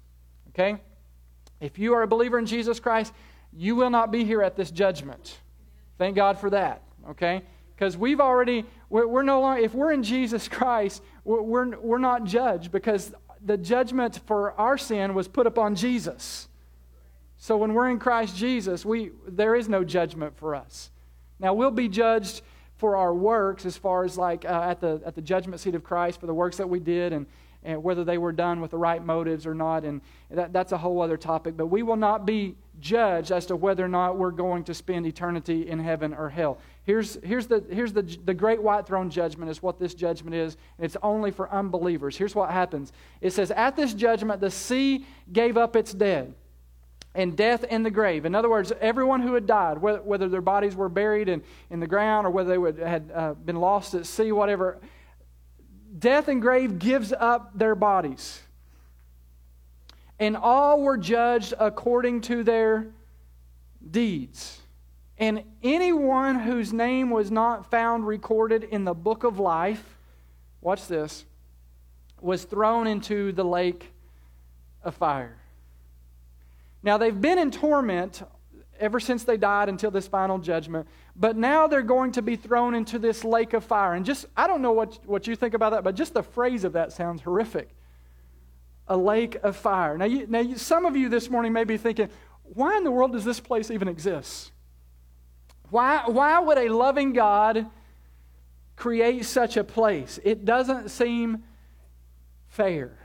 Okay? 0.48 0.78
If 1.66 1.80
you 1.80 1.94
are 1.94 2.02
a 2.02 2.06
believer 2.06 2.38
in 2.38 2.46
Jesus 2.46 2.78
Christ, 2.78 3.12
you 3.52 3.74
will 3.74 3.90
not 3.90 4.12
be 4.12 4.24
here 4.24 4.40
at 4.40 4.54
this 4.54 4.70
judgment. 4.70 5.40
Thank 5.98 6.14
God 6.14 6.38
for 6.38 6.48
that. 6.50 6.82
Okay? 7.10 7.42
Because 7.74 7.96
we've 7.96 8.20
already, 8.20 8.64
we're, 8.88 9.08
we're, 9.08 9.24
no 9.24 9.40
longer, 9.40 9.60
if 9.60 9.74
we're 9.74 9.90
in 9.90 10.04
Jesus 10.04 10.46
Christ, 10.58 11.02
we're, 11.24 11.42
we're, 11.42 11.76
we're 11.78 11.98
not 11.98 12.22
judged 12.22 12.70
because 12.70 13.12
the 13.44 13.56
judgment 13.56 14.20
for 14.26 14.52
our 14.52 14.78
sin 14.78 15.12
was 15.12 15.26
put 15.26 15.48
upon 15.48 15.74
Jesus. 15.74 16.46
So 17.36 17.56
when 17.56 17.74
we're 17.74 17.90
in 17.90 17.98
Christ 17.98 18.36
Jesus, 18.36 18.84
we, 18.84 19.10
there 19.26 19.56
is 19.56 19.68
no 19.68 19.82
judgment 19.82 20.36
for 20.36 20.54
us. 20.54 20.90
Now, 21.40 21.52
we'll 21.52 21.72
be 21.72 21.88
judged 21.88 22.42
for 22.76 22.94
our 22.96 23.12
works 23.12 23.66
as 23.66 23.76
far 23.76 24.04
as 24.04 24.16
like 24.16 24.44
uh, 24.44 24.66
at, 24.68 24.80
the, 24.80 25.02
at 25.04 25.16
the 25.16 25.20
judgment 25.20 25.60
seat 25.60 25.74
of 25.74 25.82
Christ 25.82 26.20
for 26.20 26.26
the 26.26 26.34
works 26.34 26.58
that 26.58 26.68
we 26.68 26.78
did 26.78 27.12
and, 27.12 27.26
and 27.66 27.82
whether 27.82 28.04
they 28.04 28.16
were 28.16 28.32
done 28.32 28.60
with 28.60 28.70
the 28.70 28.78
right 28.78 29.04
motives 29.04 29.46
or 29.46 29.54
not. 29.54 29.84
And 29.84 30.00
that, 30.30 30.52
that's 30.52 30.72
a 30.72 30.78
whole 30.78 31.02
other 31.02 31.16
topic. 31.16 31.56
But 31.56 31.66
we 31.66 31.82
will 31.82 31.96
not 31.96 32.24
be 32.24 32.54
judged 32.80 33.32
as 33.32 33.44
to 33.46 33.56
whether 33.56 33.84
or 33.84 33.88
not 33.88 34.16
we're 34.16 34.30
going 34.30 34.64
to 34.64 34.74
spend 34.74 35.04
eternity 35.04 35.68
in 35.68 35.80
heaven 35.80 36.14
or 36.14 36.30
hell. 36.30 36.58
Here's, 36.84 37.18
here's, 37.24 37.48
the, 37.48 37.64
here's 37.68 37.92
the, 37.92 38.02
the 38.24 38.34
great 38.34 38.62
white 38.62 38.86
throne 38.86 39.10
judgment, 39.10 39.50
is 39.50 39.62
what 39.62 39.80
this 39.80 39.94
judgment 39.94 40.36
is. 40.36 40.56
And 40.78 40.84
it's 40.84 40.96
only 41.02 41.32
for 41.32 41.50
unbelievers. 41.50 42.16
Here's 42.16 42.34
what 42.34 42.50
happens 42.50 42.92
it 43.20 43.32
says, 43.32 43.50
At 43.50 43.74
this 43.74 43.92
judgment, 43.92 44.40
the 44.40 44.50
sea 44.50 45.04
gave 45.32 45.56
up 45.56 45.74
its 45.74 45.92
dead 45.92 46.32
and 47.16 47.36
death 47.36 47.64
in 47.64 47.82
the 47.82 47.90
grave. 47.90 48.26
In 48.26 48.34
other 48.34 48.50
words, 48.50 48.72
everyone 48.80 49.22
who 49.22 49.34
had 49.34 49.46
died, 49.46 49.78
whether, 49.78 50.02
whether 50.02 50.28
their 50.28 50.42
bodies 50.42 50.76
were 50.76 50.90
buried 50.90 51.28
in, 51.28 51.42
in 51.70 51.80
the 51.80 51.86
ground 51.86 52.26
or 52.26 52.30
whether 52.30 52.50
they 52.50 52.58
would, 52.58 52.78
had 52.78 53.10
uh, 53.12 53.34
been 53.34 53.56
lost 53.56 53.94
at 53.94 54.06
sea, 54.06 54.30
whatever, 54.30 54.78
death 55.98 56.28
and 56.28 56.40
grave 56.42 56.78
gives 56.78 57.12
up 57.12 57.56
their 57.56 57.74
bodies. 57.74 58.40
And 60.18 60.36
all 60.36 60.80
were 60.80 60.96
judged 60.96 61.54
according 61.58 62.22
to 62.22 62.42
their 62.42 62.86
deeds. 63.90 64.60
And 65.18 65.42
anyone 65.62 66.40
whose 66.40 66.72
name 66.72 67.10
was 67.10 67.30
not 67.30 67.70
found 67.70 68.06
recorded 68.06 68.64
in 68.64 68.84
the 68.84 68.94
book 68.94 69.24
of 69.24 69.38
life, 69.38 69.96
watch 70.60 70.86
this, 70.86 71.24
was 72.20 72.44
thrown 72.44 72.86
into 72.86 73.32
the 73.32 73.44
lake 73.44 73.92
of 74.82 74.94
fire. 74.94 75.36
Now, 76.82 76.98
they've 76.98 77.18
been 77.20 77.38
in 77.38 77.50
torment 77.50 78.22
ever 78.80 79.00
since 79.00 79.24
they 79.24 79.36
died 79.36 79.68
until 79.68 79.90
this 79.90 80.06
final 80.06 80.38
judgment, 80.38 80.86
but 81.14 81.36
now 81.36 81.66
they're 81.66 81.82
going 81.82 82.12
to 82.12 82.22
be 82.22 82.36
thrown 82.36 82.74
into 82.74 82.98
this 82.98 83.24
lake 83.24 83.52
of 83.52 83.64
fire. 83.64 83.94
And 83.94 84.04
just, 84.04 84.26
I 84.36 84.46
don't 84.46 84.62
know 84.62 84.72
what, 84.72 84.98
what 85.06 85.26
you 85.26 85.36
think 85.36 85.54
about 85.54 85.70
that, 85.70 85.84
but 85.84 85.94
just 85.94 86.14
the 86.14 86.22
phrase 86.22 86.64
of 86.64 86.72
that 86.74 86.92
sounds 86.92 87.22
horrific. 87.22 87.70
A 88.88 88.96
lake 88.96 89.36
of 89.42 89.56
fire. 89.56 89.98
Now, 89.98 90.04
you, 90.04 90.26
now 90.28 90.40
you, 90.40 90.56
some 90.56 90.84
of 90.84 90.96
you 90.96 91.08
this 91.08 91.28
morning 91.28 91.52
may 91.52 91.64
be 91.64 91.76
thinking, 91.76 92.08
why 92.42 92.76
in 92.76 92.84
the 92.84 92.90
world 92.90 93.12
does 93.12 93.24
this 93.24 93.40
place 93.40 93.70
even 93.70 93.88
exist? 93.88 94.52
Why, 95.70 96.02
why 96.06 96.38
would 96.38 96.58
a 96.58 96.68
loving 96.68 97.12
God 97.12 97.66
create 98.76 99.24
such 99.24 99.56
a 99.56 99.64
place? 99.64 100.20
It 100.22 100.44
doesn't 100.44 100.90
seem 100.90 101.42
fair. 102.48 102.96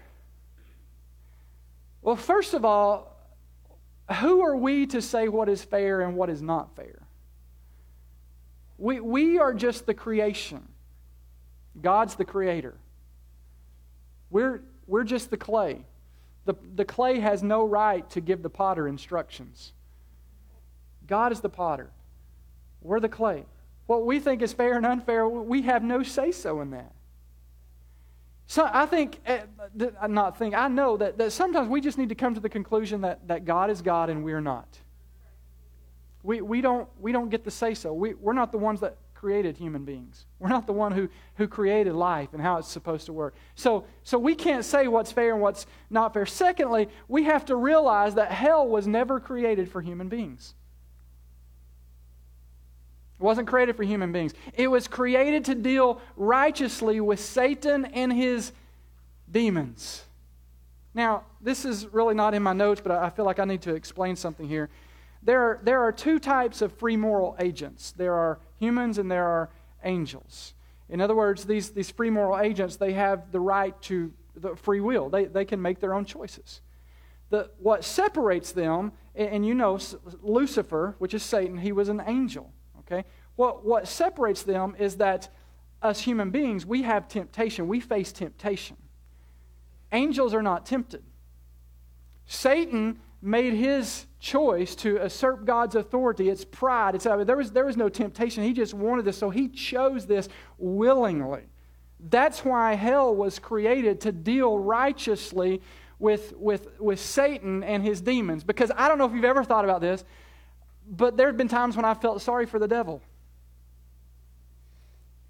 Well, 2.01 2.15
first 2.15 2.53
of 2.53 2.65
all, 2.65 3.10
who 4.13 4.41
are 4.41 4.55
we 4.55 4.87
to 4.87 5.01
say 5.01 5.27
what 5.27 5.49
is 5.49 5.63
fair 5.63 6.01
and 6.01 6.15
what 6.15 6.29
is 6.29 6.41
not 6.41 6.75
fair? 6.75 7.01
We, 8.77 8.99
we 8.99 9.37
are 9.37 9.53
just 9.53 9.85
the 9.85 9.93
creation. 9.93 10.67
God's 11.79 12.15
the 12.15 12.25
creator. 12.25 12.75
We're, 14.29 14.63
we're 14.87 15.03
just 15.03 15.29
the 15.29 15.37
clay. 15.37 15.85
The, 16.45 16.55
the 16.75 16.85
clay 16.85 17.19
has 17.19 17.43
no 17.43 17.63
right 17.65 18.09
to 18.11 18.21
give 18.21 18.41
the 18.41 18.49
potter 18.49 18.87
instructions. 18.87 19.73
God 21.05 21.31
is 21.31 21.41
the 21.41 21.49
potter. 21.49 21.91
We're 22.81 22.99
the 22.99 23.09
clay. 23.09 23.45
What 23.85 24.05
we 24.05 24.19
think 24.19 24.41
is 24.41 24.53
fair 24.53 24.77
and 24.77 24.85
unfair, 24.85 25.27
we 25.27 25.63
have 25.63 25.83
no 25.83 26.01
say 26.01 26.31
so 26.31 26.61
in 26.61 26.71
that. 26.71 26.93
So 28.51 28.69
I 28.69 28.85
think, 28.85 29.21
eh, 29.25 29.43
not 30.09 30.37
think, 30.37 30.55
I 30.55 30.67
know 30.67 30.97
that, 30.97 31.17
that 31.19 31.31
sometimes 31.31 31.69
we 31.69 31.79
just 31.79 31.97
need 31.97 32.09
to 32.09 32.15
come 32.15 32.33
to 32.33 32.41
the 32.41 32.49
conclusion 32.49 32.99
that, 32.99 33.25
that 33.29 33.45
God 33.45 33.69
is 33.69 33.81
God 33.81 34.09
and 34.09 34.25
we're 34.25 34.41
not. 34.41 34.67
We, 36.21 36.41
we, 36.41 36.59
don't, 36.59 36.89
we 36.99 37.13
don't 37.13 37.29
get 37.29 37.45
to 37.45 37.49
say 37.49 37.73
so. 37.73 37.93
We, 37.93 38.13
we're 38.13 38.33
not 38.33 38.51
the 38.51 38.57
ones 38.57 38.81
that 38.81 38.97
created 39.13 39.55
human 39.55 39.85
beings. 39.85 40.25
We're 40.37 40.49
not 40.49 40.67
the 40.67 40.73
one 40.73 40.91
who, 40.91 41.07
who 41.35 41.47
created 41.47 41.93
life 41.93 42.33
and 42.33 42.41
how 42.41 42.57
it's 42.57 42.67
supposed 42.67 43.05
to 43.05 43.13
work. 43.13 43.35
So, 43.55 43.85
so 44.03 44.19
we 44.19 44.35
can't 44.35 44.65
say 44.65 44.89
what's 44.89 45.13
fair 45.13 45.31
and 45.31 45.41
what's 45.41 45.65
not 45.89 46.13
fair. 46.13 46.25
Secondly, 46.25 46.89
we 47.07 47.23
have 47.23 47.45
to 47.45 47.55
realize 47.55 48.15
that 48.15 48.33
hell 48.33 48.67
was 48.67 48.85
never 48.85 49.21
created 49.21 49.71
for 49.71 49.79
human 49.79 50.09
beings. 50.09 50.55
It 53.21 53.23
wasn't 53.23 53.47
created 53.47 53.75
for 53.77 53.83
human 53.83 54.11
beings. 54.11 54.33
It 54.55 54.67
was 54.67 54.87
created 54.87 55.45
to 55.45 55.53
deal 55.53 56.01
righteously 56.17 56.99
with 56.99 57.19
Satan 57.19 57.85
and 57.85 58.11
his 58.11 58.51
demons. 59.31 60.03
Now, 60.95 61.25
this 61.39 61.63
is 61.63 61.85
really 61.93 62.15
not 62.15 62.33
in 62.33 62.41
my 62.41 62.53
notes, 62.53 62.81
but 62.81 62.91
I 62.91 63.11
feel 63.11 63.23
like 63.23 63.37
I 63.37 63.45
need 63.45 63.61
to 63.61 63.75
explain 63.75 64.15
something 64.15 64.47
here. 64.47 64.71
There 65.21 65.39
are, 65.39 65.59
there 65.61 65.81
are 65.81 65.91
two 65.91 66.17
types 66.17 66.63
of 66.63 66.73
free 66.73 66.97
moral 66.97 67.35
agents 67.39 67.91
there 67.91 68.15
are 68.15 68.39
humans 68.57 68.97
and 68.97 69.11
there 69.11 69.27
are 69.27 69.51
angels. 69.83 70.55
In 70.89 70.99
other 70.99 71.15
words, 71.15 71.45
these, 71.45 71.69
these 71.69 71.91
free 71.91 72.09
moral 72.09 72.39
agents, 72.39 72.77
they 72.77 72.93
have 72.93 73.31
the 73.31 73.39
right 73.39 73.79
to 73.83 74.11
the 74.35 74.55
free 74.55 74.79
will, 74.79 75.09
they, 75.09 75.25
they 75.25 75.45
can 75.45 75.61
make 75.61 75.79
their 75.79 75.93
own 75.93 76.05
choices. 76.05 76.61
The, 77.29 77.51
what 77.59 77.83
separates 77.83 78.51
them, 78.51 78.93
and 79.13 79.45
you 79.45 79.53
know, 79.53 79.77
Lucifer, 80.23 80.95
which 80.97 81.13
is 81.13 81.21
Satan, 81.21 81.59
he 81.59 81.71
was 81.71 81.87
an 81.87 82.01
angel. 82.07 82.51
Okay? 82.91 83.07
What, 83.35 83.65
what 83.65 83.87
separates 83.87 84.43
them 84.43 84.75
is 84.77 84.97
that 84.97 85.29
us 85.81 85.99
human 85.99 86.29
beings, 86.29 86.65
we 86.65 86.83
have 86.83 87.07
temptation. 87.07 87.67
We 87.67 87.79
face 87.79 88.11
temptation. 88.11 88.77
Angels 89.91 90.33
are 90.33 90.43
not 90.43 90.65
tempted. 90.65 91.03
Satan 92.25 92.99
made 93.21 93.53
his 93.53 94.05
choice 94.19 94.75
to 94.75 94.97
usurp 94.97 95.45
God's 95.45 95.75
authority. 95.75 96.29
It's 96.29 96.45
pride. 96.45 96.95
It's, 96.95 97.03
there, 97.03 97.37
was, 97.37 97.51
there 97.51 97.65
was 97.65 97.77
no 97.77 97.89
temptation. 97.89 98.43
He 98.43 98.53
just 98.53 98.73
wanted 98.73 99.05
this, 99.05 99.17
so 99.17 99.29
he 99.29 99.49
chose 99.49 100.05
this 100.05 100.29
willingly. 100.57 101.43
That's 101.99 102.43
why 102.43 102.73
hell 102.73 103.15
was 103.15 103.37
created 103.37 104.01
to 104.01 104.11
deal 104.11 104.57
righteously 104.57 105.61
with, 105.99 106.33
with, 106.35 106.79
with 106.79 106.99
Satan 106.99 107.63
and 107.63 107.83
his 107.83 108.01
demons. 108.01 108.43
Because 108.43 108.71
I 108.75 108.87
don't 108.87 108.97
know 108.97 109.05
if 109.05 109.13
you've 109.13 109.23
ever 109.23 109.43
thought 109.43 109.65
about 109.65 109.81
this, 109.81 110.03
but 110.91 111.15
there 111.15 111.27
have 111.27 111.37
been 111.37 111.47
times 111.47 111.77
when 111.77 111.85
I 111.85 111.93
felt 111.93 112.21
sorry 112.21 112.45
for 112.45 112.59
the 112.59 112.67
devil. 112.67 113.01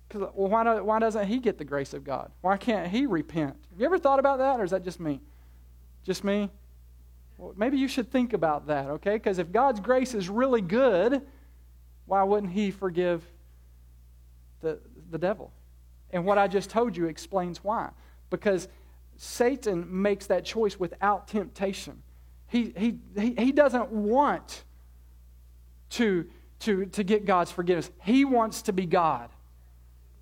Because, 0.08 0.30
well, 0.34 0.50
why, 0.50 0.64
do, 0.64 0.84
why 0.84 1.00
doesn't 1.00 1.28
he 1.28 1.38
get 1.38 1.60
the 1.60 1.64
grace 1.64 1.94
of 1.94 2.04
God? 2.04 2.32
Why 2.42 2.58
can't 2.58 2.90
he 2.90 3.06
repent? 3.06 3.56
Have 3.70 3.80
you 3.80 3.86
ever 3.86 4.00
thought 4.00 4.20
about 4.20 4.40
that, 4.40 4.60
or 4.60 4.64
is 4.64 4.72
that 4.72 4.84
just 4.84 5.00
me? 5.00 5.22
Just 6.04 6.24
me? 6.24 6.50
Well, 7.38 7.54
maybe 7.56 7.78
you 7.78 7.88
should 7.88 8.12
think 8.12 8.34
about 8.34 8.68
that, 8.68 8.90
okay? 8.90 9.14
Because 9.14 9.38
if 9.38 9.52
God's 9.52 9.80
grace 9.80 10.16
is 10.16 10.30
really 10.30 10.62
good, 10.62 11.22
why 12.08 12.24
wouldn't 12.24 12.52
he 12.52 12.72
forgive 12.72 13.24
the, 14.62 14.80
the 15.12 15.20
devil? 15.20 15.54
And 16.10 16.26
what 16.26 16.40
I 16.40 16.48
just 16.48 16.72
told 16.72 16.98
you 16.98 17.06
explains 17.06 17.64
why. 17.64 17.92
Because 18.32 18.68
Satan 19.16 19.86
makes 20.02 20.26
that 20.26 20.44
choice 20.44 20.80
without 20.80 21.28
temptation. 21.28 22.02
He, 22.48 22.74
he, 22.76 22.98
he, 23.16 23.36
he 23.38 23.52
doesn't 23.52 23.92
want 23.92 24.64
to, 25.92 26.26
to, 26.60 26.86
to 26.88 27.04
get 27.04 27.26
God's 27.26 27.52
forgiveness. 27.52 27.90
He 28.04 28.26
wants 28.26 28.64
to 28.64 28.74
be 28.74 28.86
God. 28.86 29.30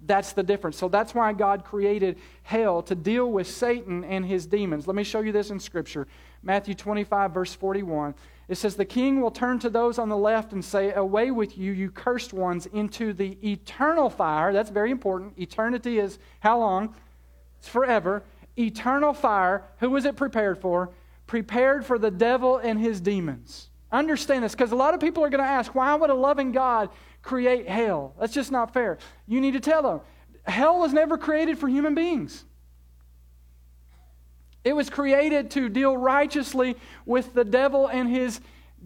That's 0.06 0.32
the 0.32 0.44
difference. 0.44 0.78
So 0.78 0.88
that's 0.88 1.14
why 1.14 1.34
God 1.34 1.66
created 1.66 2.18
hell 2.44 2.82
to 2.84 2.96
deal 2.96 3.32
with 3.32 3.48
Satan 3.48 4.04
and 4.04 4.26
his 4.26 4.46
demons. 4.46 4.88
Let 4.88 4.96
me 4.96 5.04
show 5.04 5.20
you 5.20 5.32
this 5.32 5.50
in 5.50 5.60
Scripture. 5.60 6.08
Matthew 6.42 6.74
25, 6.74 7.34
verse 7.34 7.54
41. 7.54 8.16
It 8.48 8.56
says, 8.56 8.76
The 8.76 8.86
king 8.86 9.20
will 9.20 9.32
turn 9.32 9.60
to 9.60 9.70
those 9.70 10.00
on 10.00 10.08
the 10.08 10.18
left 10.18 10.54
and 10.54 10.64
say, 10.64 10.94
Away 10.94 11.32
with 11.32 11.58
you, 11.58 11.74
you 11.74 11.92
cursed 11.92 12.34
ones, 12.34 12.66
into 12.68 13.14
the 13.14 13.38
eternal 13.46 14.10
fire. 14.10 14.54
That's 14.54 14.70
very 14.70 14.92
important. 14.92 15.38
Eternity 15.38 16.00
is 16.00 16.18
how 16.40 16.60
long? 16.60 16.96
It's 17.60 17.68
forever. 17.68 18.24
Eternal 18.58 19.14
fire. 19.14 19.66
Who 19.80 19.90
was 19.90 20.06
it 20.06 20.16
prepared 20.16 20.60
for? 20.60 20.92
Prepared 21.28 21.86
for 21.86 22.00
the 22.00 22.10
devil 22.10 22.58
and 22.58 22.80
his 22.80 23.02
demons. 23.02 23.69
Understand 23.92 24.44
this 24.44 24.54
because 24.54 24.72
a 24.72 24.76
lot 24.76 24.94
of 24.94 25.00
people 25.00 25.24
are 25.24 25.30
going 25.30 25.44
to 25.44 25.50
ask, 25.50 25.74
why 25.74 25.96
would 25.96 26.10
a 26.10 26.16
loving 26.16 26.52
God 26.52 26.90
create 27.22 27.68
hell? 27.68 28.14
That's 28.20 28.34
just 28.34 28.52
not 28.52 28.74
fair. 28.74 28.98
You 29.28 29.42
need 29.42 29.54
to 29.54 29.60
tell 29.60 29.82
them, 29.82 30.02
hell 30.46 30.80
was 30.80 30.94
never 30.94 31.18
created 31.18 31.58
for 31.58 31.68
human 31.68 31.96
beings. 31.96 32.46
It 34.64 34.74
was 34.74 34.90
created 34.90 35.52
to 35.52 35.70
deal 35.70 35.98
righteously 35.98 36.76
with 37.06 37.34
the 37.34 37.46
devil 37.46 37.88
and 37.88 38.10
his 38.10 38.40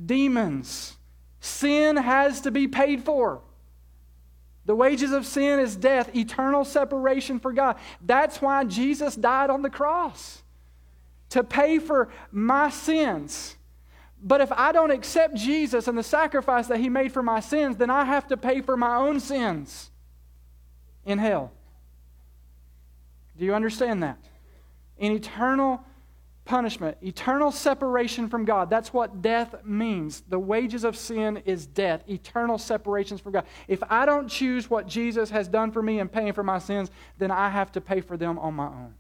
demons. 0.06 0.96
Sin 1.40 1.98
has 1.98 2.42
to 2.42 2.52
be 2.52 2.68
paid 2.68 3.04
for. 3.04 3.42
The 4.66 4.76
wages 4.76 5.12
of 5.12 5.26
sin 5.26 5.60
is 5.60 5.76
death, 5.76 6.16
eternal 6.16 6.64
separation 6.64 7.40
for 7.40 7.52
God. 7.52 7.76
That's 8.02 8.42
why 8.42 8.64
Jesus 8.64 9.16
died 9.16 9.50
on 9.50 9.62
the 9.62 9.70
cross 9.70 10.42
to 11.32 11.44
pay 11.44 11.80
for 11.80 12.10
my 12.32 12.70
sins. 12.70 13.58
But 14.26 14.40
if 14.40 14.52
I 14.54 14.72
don't 14.72 14.92
accept 14.92 15.36
Jesus 15.36 15.90
and 15.90 15.98
the 15.98 16.04
sacrifice 16.04 16.68
that 16.68 16.80
he 16.80 16.88
made 16.88 17.12
for 17.12 17.22
my 17.22 17.42
sins, 17.42 17.76
then 17.76 17.90
I 17.90 18.06
have 18.06 18.28
to 18.28 18.38
pay 18.38 18.62
for 18.62 18.78
my 18.78 18.96
own 18.96 19.20
sins 19.20 19.92
in 21.06 21.18
hell. 21.18 21.52
Do 23.38 23.44
you 23.44 23.54
understand 23.54 24.02
that? 24.04 24.18
In 24.98 25.12
eternal 25.12 25.84
punishment, 26.46 26.98
eternal 27.02 27.52
separation 27.52 28.30
from 28.30 28.46
God. 28.46 28.70
That's 28.70 28.94
what 28.94 29.22
death 29.22 29.56
means. 29.66 30.22
The 30.28 30.40
wages 30.40 30.84
of 30.84 30.96
sin 30.98 31.42
is 31.46 31.66
death, 31.66 32.04
eternal 32.10 32.58
separations 32.58 33.22
from 33.22 33.34
God. 33.34 33.46
If 33.68 33.82
I 33.90 34.06
don't 34.06 34.28
choose 34.28 34.70
what 34.70 34.88
Jesus 34.88 35.30
has 35.32 35.48
done 35.48 35.72
for 35.72 35.82
me 35.82 36.00
in 36.00 36.10
paying 36.10 36.34
for 36.34 36.44
my 36.44 36.60
sins, 36.60 36.92
then 37.18 37.32
I 37.32 37.50
have 37.50 37.72
to 37.74 37.82
pay 37.82 38.02
for 38.02 38.18
them 38.18 38.38
on 38.40 38.54
my 38.54 38.68
own. 38.68 38.94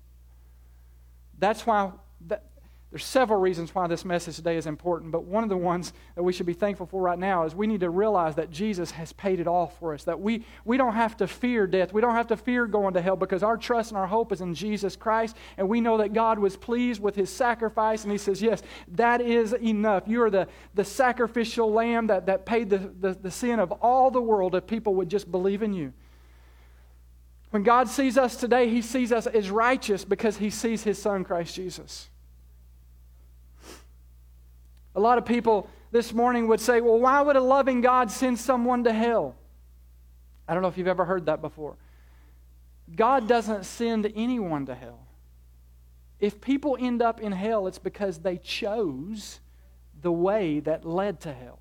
That's 1.37 1.65
why 1.65 1.91
that, 2.27 2.45
there's 2.93 3.03
several 3.03 3.39
reasons 3.39 3.73
why 3.73 3.87
this 3.87 4.05
message 4.05 4.35
today 4.35 4.55
is 4.55 4.67
important, 4.67 5.11
but 5.11 5.23
one 5.23 5.41
of 5.41 5.49
the 5.49 5.57
ones 5.57 5.93
that 6.13 6.21
we 6.21 6.31
should 6.31 6.45
be 6.45 6.53
thankful 6.53 6.85
for 6.85 7.01
right 7.01 7.17
now 7.17 7.43
is 7.43 7.55
we 7.55 7.65
need 7.65 7.79
to 7.79 7.89
realize 7.89 8.35
that 8.35 8.51
Jesus 8.51 8.91
has 8.91 9.11
paid 9.13 9.39
it 9.39 9.47
all 9.47 9.65
for 9.65 9.95
us. 9.95 10.03
That 10.03 10.21
we, 10.21 10.45
we 10.63 10.77
don't 10.77 10.93
have 10.93 11.17
to 11.17 11.27
fear 11.27 11.65
death. 11.65 11.91
We 11.91 12.01
don't 12.01 12.13
have 12.13 12.27
to 12.27 12.37
fear 12.37 12.67
going 12.67 12.93
to 12.93 13.01
hell 13.01 13.15
because 13.15 13.41
our 13.41 13.57
trust 13.57 13.89
and 13.89 13.97
our 13.97 14.05
hope 14.05 14.31
is 14.31 14.41
in 14.41 14.53
Jesus 14.53 14.95
Christ. 14.95 15.35
And 15.57 15.67
we 15.67 15.81
know 15.81 15.97
that 15.97 16.13
God 16.13 16.37
was 16.37 16.55
pleased 16.55 17.01
with 17.01 17.15
his 17.15 17.31
sacrifice. 17.31 18.03
And 18.03 18.11
he 18.11 18.19
says, 18.19 18.43
Yes, 18.43 18.61
that 18.89 19.21
is 19.21 19.53
enough. 19.53 20.03
You 20.05 20.21
are 20.21 20.29
the, 20.29 20.47
the 20.75 20.85
sacrificial 20.85 21.73
lamb 21.73 22.05
that, 22.05 22.27
that 22.27 22.45
paid 22.45 22.69
the, 22.69 22.77
the, 22.77 23.15
the 23.15 23.31
sin 23.31 23.59
of 23.59 23.71
all 23.71 24.11
the 24.11 24.21
world 24.21 24.53
if 24.53 24.67
people 24.67 24.93
would 24.93 25.09
just 25.09 25.31
believe 25.31 25.63
in 25.63 25.73
you. 25.73 25.93
When 27.49 27.63
God 27.63 27.89
sees 27.89 28.19
us 28.19 28.35
today, 28.35 28.69
he 28.69 28.83
sees 28.83 29.11
us 29.11 29.25
as 29.25 29.49
righteous 29.49 30.05
because 30.05 30.37
he 30.37 30.51
sees 30.51 30.83
his 30.83 31.01
son, 31.01 31.23
Christ 31.23 31.55
Jesus. 31.55 32.11
A 34.95 34.99
lot 34.99 35.17
of 35.17 35.25
people 35.25 35.69
this 35.91 36.13
morning 36.13 36.47
would 36.47 36.59
say, 36.59 36.81
well, 36.81 36.99
why 36.99 37.21
would 37.21 37.35
a 37.35 37.41
loving 37.41 37.81
God 37.81 38.11
send 38.11 38.39
someone 38.39 38.83
to 38.83 38.93
hell? 38.93 39.35
I 40.47 40.53
don't 40.53 40.61
know 40.61 40.69
if 40.69 40.77
you've 40.77 40.87
ever 40.87 41.05
heard 41.05 41.25
that 41.27 41.41
before. 41.41 41.75
God 42.95 43.27
doesn't 43.27 43.65
send 43.65 44.11
anyone 44.15 44.65
to 44.65 44.75
hell. 44.75 44.99
If 46.19 46.41
people 46.41 46.77
end 46.79 47.01
up 47.01 47.21
in 47.21 47.31
hell, 47.31 47.67
it's 47.67 47.79
because 47.79 48.19
they 48.19 48.37
chose 48.37 49.39
the 50.01 50.11
way 50.11 50.59
that 50.61 50.85
led 50.85 51.19
to 51.21 51.33
hell. 51.33 51.59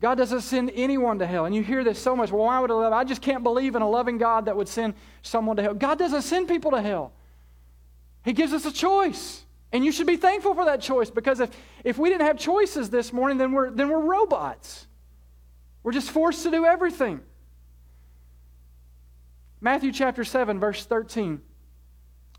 God 0.00 0.14
doesn't 0.14 0.42
send 0.42 0.70
anyone 0.74 1.18
to 1.18 1.26
hell. 1.26 1.44
And 1.44 1.54
you 1.54 1.62
hear 1.62 1.82
this 1.82 1.98
so 1.98 2.14
much. 2.14 2.30
Well, 2.30 2.44
why 2.44 2.60
would 2.60 2.70
I 2.70 2.74
love? 2.74 2.92
I 2.92 3.02
just 3.02 3.20
can't 3.20 3.42
believe 3.42 3.74
in 3.74 3.82
a 3.82 3.88
loving 3.88 4.16
God 4.16 4.44
that 4.44 4.56
would 4.56 4.68
send 4.68 4.94
someone 5.22 5.56
to 5.56 5.62
hell. 5.62 5.74
God 5.74 5.98
doesn't 5.98 6.22
send 6.22 6.46
people 6.46 6.70
to 6.70 6.80
hell. 6.80 7.12
He 8.24 8.32
gives 8.32 8.52
us 8.52 8.64
a 8.64 8.72
choice. 8.72 9.42
And 9.72 9.84
you 9.84 9.92
should 9.92 10.06
be 10.06 10.16
thankful 10.16 10.54
for 10.54 10.64
that 10.64 10.80
choice 10.80 11.10
because 11.10 11.40
if, 11.40 11.50
if 11.84 11.98
we 11.98 12.08
didn't 12.08 12.26
have 12.26 12.38
choices 12.38 12.88
this 12.88 13.12
morning, 13.12 13.36
then 13.36 13.52
we're, 13.52 13.70
then 13.70 13.88
we're 13.88 14.00
robots. 14.00 14.86
We're 15.82 15.92
just 15.92 16.10
forced 16.10 16.42
to 16.44 16.50
do 16.50 16.64
everything. 16.64 17.20
Matthew 19.60 19.92
chapter 19.92 20.24
7, 20.24 20.58
verse 20.58 20.84
13. 20.84 21.42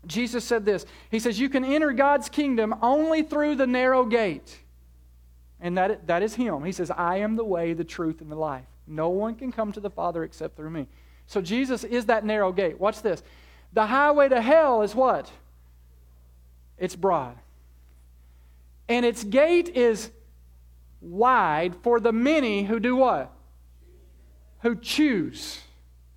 Jesus 0.06 0.44
said 0.44 0.64
this 0.64 0.86
He 1.10 1.18
says, 1.18 1.38
You 1.38 1.48
can 1.48 1.64
enter 1.64 1.92
God's 1.92 2.28
kingdom 2.28 2.74
only 2.82 3.22
through 3.22 3.56
the 3.56 3.66
narrow 3.66 4.04
gate. 4.04 4.60
And 5.60 5.76
that, 5.76 6.06
that 6.06 6.22
is 6.22 6.34
Him. 6.34 6.64
He 6.64 6.72
says, 6.72 6.90
I 6.90 7.18
am 7.18 7.36
the 7.36 7.44
way, 7.44 7.74
the 7.74 7.84
truth, 7.84 8.20
and 8.22 8.32
the 8.32 8.36
life. 8.36 8.64
No 8.86 9.10
one 9.10 9.34
can 9.34 9.52
come 9.52 9.72
to 9.72 9.80
the 9.80 9.90
Father 9.90 10.24
except 10.24 10.56
through 10.56 10.70
me. 10.70 10.86
So 11.26 11.40
Jesus 11.40 11.84
is 11.84 12.06
that 12.06 12.24
narrow 12.24 12.50
gate. 12.50 12.80
Watch 12.80 13.02
this. 13.02 13.22
The 13.72 13.86
highway 13.86 14.28
to 14.30 14.40
hell 14.40 14.82
is 14.82 14.94
what? 14.94 15.30
It's 16.80 16.96
broad. 16.96 17.36
And 18.88 19.06
its 19.06 19.22
gate 19.22 19.68
is 19.76 20.10
wide 21.00 21.76
for 21.82 22.00
the 22.00 22.12
many 22.12 22.64
who 22.64 22.80
do 22.80 22.96
what? 22.96 23.30
Who 24.62 24.74
choose. 24.74 25.60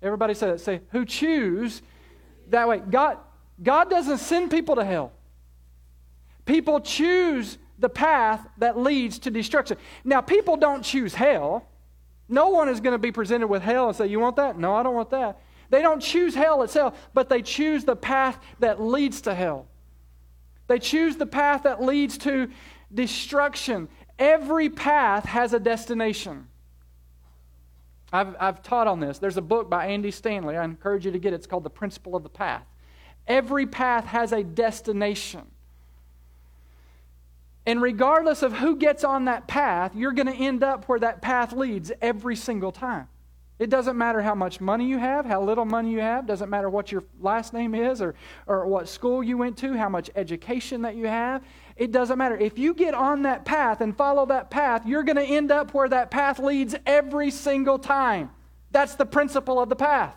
Everybody 0.02 0.34
say 0.34 0.48
that. 0.48 0.60
Say, 0.60 0.80
who 0.90 1.04
choose 1.04 1.82
that 2.48 2.66
way. 2.66 2.78
God, 2.78 3.18
God 3.62 3.88
doesn't 3.88 4.18
send 4.18 4.50
people 4.50 4.74
to 4.76 4.84
hell. 4.84 5.12
People 6.46 6.80
choose 6.80 7.58
the 7.78 7.88
path 7.88 8.46
that 8.58 8.78
leads 8.78 9.18
to 9.20 9.30
destruction. 9.30 9.76
Now, 10.02 10.20
people 10.20 10.56
don't 10.56 10.82
choose 10.82 11.14
hell. 11.14 11.66
No 12.28 12.48
one 12.48 12.68
is 12.68 12.80
going 12.80 12.92
to 12.92 12.98
be 12.98 13.12
presented 13.12 13.46
with 13.46 13.62
hell 13.62 13.88
and 13.88 13.96
say, 13.96 14.06
You 14.06 14.20
want 14.20 14.36
that? 14.36 14.58
No, 14.58 14.74
I 14.74 14.82
don't 14.82 14.94
want 14.94 15.10
that. 15.10 15.40
They 15.70 15.82
don't 15.82 16.00
choose 16.00 16.34
hell 16.34 16.62
itself, 16.62 16.98
but 17.14 17.28
they 17.28 17.42
choose 17.42 17.84
the 17.84 17.96
path 17.96 18.38
that 18.60 18.80
leads 18.80 19.22
to 19.22 19.34
hell. 19.34 19.66
They 20.66 20.78
choose 20.78 21.16
the 21.16 21.26
path 21.26 21.64
that 21.64 21.82
leads 21.82 22.18
to 22.18 22.48
destruction. 22.92 23.88
Every 24.18 24.70
path 24.70 25.24
has 25.24 25.52
a 25.52 25.60
destination. 25.60 26.48
I've, 28.12 28.36
I've 28.38 28.62
taught 28.62 28.86
on 28.86 29.00
this. 29.00 29.18
There's 29.18 29.36
a 29.36 29.42
book 29.42 29.68
by 29.68 29.86
Andy 29.86 30.10
Stanley. 30.10 30.56
I 30.56 30.64
encourage 30.64 31.04
you 31.04 31.12
to 31.12 31.18
get 31.18 31.32
it. 31.32 31.36
It's 31.36 31.46
called 31.46 31.64
The 31.64 31.70
Principle 31.70 32.14
of 32.14 32.22
the 32.22 32.28
Path. 32.28 32.64
Every 33.26 33.66
path 33.66 34.06
has 34.06 34.32
a 34.32 34.44
destination. 34.44 35.42
And 37.66 37.80
regardless 37.80 38.42
of 38.42 38.52
who 38.52 38.76
gets 38.76 39.04
on 39.04 39.24
that 39.24 39.48
path, 39.48 39.94
you're 39.94 40.12
going 40.12 40.26
to 40.26 40.34
end 40.34 40.62
up 40.62 40.84
where 40.84 40.98
that 41.00 41.22
path 41.22 41.52
leads 41.52 41.90
every 42.00 42.36
single 42.36 42.72
time. 42.72 43.08
It 43.58 43.70
doesn't 43.70 43.96
matter 43.96 44.20
how 44.20 44.34
much 44.34 44.60
money 44.60 44.86
you 44.88 44.98
have, 44.98 45.24
how 45.24 45.40
little 45.40 45.64
money 45.64 45.92
you 45.92 46.00
have, 46.00 46.26
doesn't 46.26 46.50
matter 46.50 46.68
what 46.68 46.90
your 46.90 47.04
last 47.20 47.52
name 47.52 47.74
is 47.74 48.02
or, 48.02 48.16
or 48.48 48.66
what 48.66 48.88
school 48.88 49.22
you 49.22 49.38
went 49.38 49.56
to, 49.58 49.74
how 49.74 49.88
much 49.88 50.10
education 50.16 50.82
that 50.82 50.96
you 50.96 51.06
have. 51.06 51.44
It 51.76 51.92
doesn't 51.92 52.18
matter. 52.18 52.36
If 52.36 52.58
you 52.58 52.74
get 52.74 52.94
on 52.94 53.22
that 53.22 53.44
path 53.44 53.80
and 53.80 53.96
follow 53.96 54.26
that 54.26 54.50
path, 54.50 54.84
you're 54.86 55.04
going 55.04 55.16
to 55.16 55.22
end 55.22 55.52
up 55.52 55.72
where 55.72 55.88
that 55.88 56.10
path 56.10 56.40
leads 56.40 56.74
every 56.84 57.30
single 57.30 57.78
time. 57.78 58.30
That's 58.72 58.96
the 58.96 59.06
principle 59.06 59.60
of 59.60 59.68
the 59.68 59.76
path. 59.76 60.16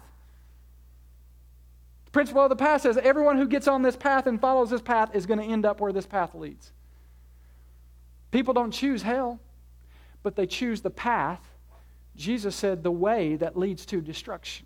The 2.05 2.11
principle 2.11 2.41
of 2.41 2.49
the 2.49 2.55
path 2.55 2.81
says 2.81 2.97
everyone 2.97 3.37
who 3.37 3.47
gets 3.47 3.67
on 3.67 3.83
this 3.83 3.95
path 3.95 4.25
and 4.25 4.41
follows 4.41 4.71
this 4.71 4.81
path 4.81 5.15
is 5.15 5.27
going 5.27 5.39
to 5.39 5.45
end 5.45 5.63
up 5.63 5.79
where 5.79 5.93
this 5.93 6.07
path 6.07 6.33
leads. 6.33 6.71
People 8.31 8.55
don't 8.55 8.71
choose 8.71 9.03
hell, 9.03 9.39
but 10.23 10.35
they 10.35 10.47
choose 10.47 10.81
the 10.81 10.89
path 10.89 11.46
Jesus 12.17 12.55
said, 12.55 12.83
the 12.83 12.91
way 12.91 13.35
that 13.35 13.57
leads 13.57 13.85
to 13.87 14.01
destruction. 14.01 14.65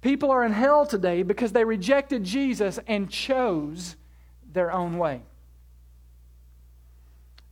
People 0.00 0.30
are 0.30 0.44
in 0.44 0.52
hell 0.52 0.86
today 0.86 1.22
because 1.22 1.52
they 1.52 1.64
rejected 1.64 2.24
Jesus 2.24 2.78
and 2.86 3.10
chose 3.10 3.96
their 4.52 4.72
own 4.72 4.98
way. 4.98 5.22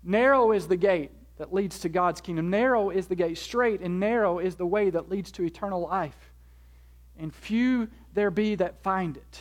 Narrow 0.03 0.53
is 0.53 0.69
the 0.69 0.77
gate 0.77 1.11
that 1.39 1.53
leads 1.53 1.81
to 1.81 1.89
God's 1.89 2.21
kingdom. 2.21 2.51
Narrow 2.51 2.91
is 2.91 3.07
the 3.07 3.17
gate. 3.17 3.39
Straight 3.39 3.81
and 3.81 3.99
narrow 3.99 4.39
is 4.39 4.55
the 4.55 4.67
way 4.67 4.91
that 4.91 5.09
leads 5.11 5.33
to 5.33 5.43
eternal 5.43 5.83
life. 5.83 6.33
And 7.19 7.35
few 7.35 7.89
there 8.13 8.31
be 8.31 8.55
that 8.57 8.83
find 8.83 9.17
it. 9.17 9.41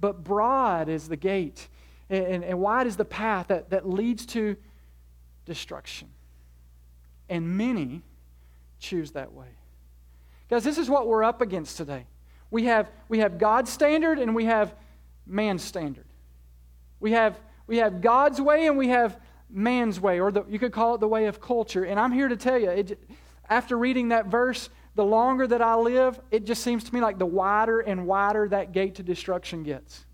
But 0.00 0.24
broad 0.24 0.88
is 0.88 1.08
the 1.08 1.16
gate, 1.16 1.68
and, 2.08 2.44
and 2.44 2.60
wide 2.60 2.86
is 2.86 2.96
the 2.96 3.04
path 3.04 3.48
that, 3.48 3.70
that 3.70 3.88
leads 3.88 4.26
to 4.26 4.56
destruction. 5.48 6.08
And 7.28 7.56
many 7.56 8.02
choose 8.78 9.10
that 9.12 9.32
way. 9.32 9.48
Guys, 10.48 10.62
this 10.62 10.78
is 10.78 10.88
what 10.88 11.08
we're 11.08 11.24
up 11.24 11.40
against 11.40 11.76
today. 11.76 12.06
We 12.50 12.64
have, 12.64 12.90
we 13.08 13.18
have 13.18 13.38
God's 13.38 13.70
standard 13.70 14.18
and 14.18 14.34
we 14.34 14.44
have 14.44 14.74
man's 15.26 15.62
standard. 15.62 16.06
We 17.00 17.12
have, 17.12 17.38
we 17.66 17.78
have 17.78 18.00
God's 18.00 18.40
way 18.40 18.66
and 18.66 18.78
we 18.78 18.88
have 18.88 19.20
man's 19.50 20.00
way, 20.00 20.20
or 20.20 20.30
the, 20.30 20.44
you 20.48 20.58
could 20.58 20.72
call 20.72 20.94
it 20.94 21.00
the 21.00 21.08
way 21.08 21.26
of 21.26 21.40
culture. 21.40 21.84
And 21.84 21.98
I'm 21.98 22.12
here 22.12 22.28
to 22.28 22.36
tell 22.36 22.58
you, 22.58 22.70
it, 22.70 22.98
after 23.48 23.76
reading 23.76 24.08
that 24.08 24.26
verse, 24.26 24.70
the 24.94 25.04
longer 25.04 25.46
that 25.46 25.62
I 25.62 25.74
live, 25.76 26.18
it 26.30 26.44
just 26.44 26.62
seems 26.62 26.84
to 26.84 26.94
me 26.94 27.00
like 27.00 27.18
the 27.18 27.26
wider 27.26 27.80
and 27.80 28.06
wider 28.06 28.48
that 28.48 28.72
gate 28.72 28.96
to 28.96 29.02
destruction 29.02 29.62
gets. 29.62 30.04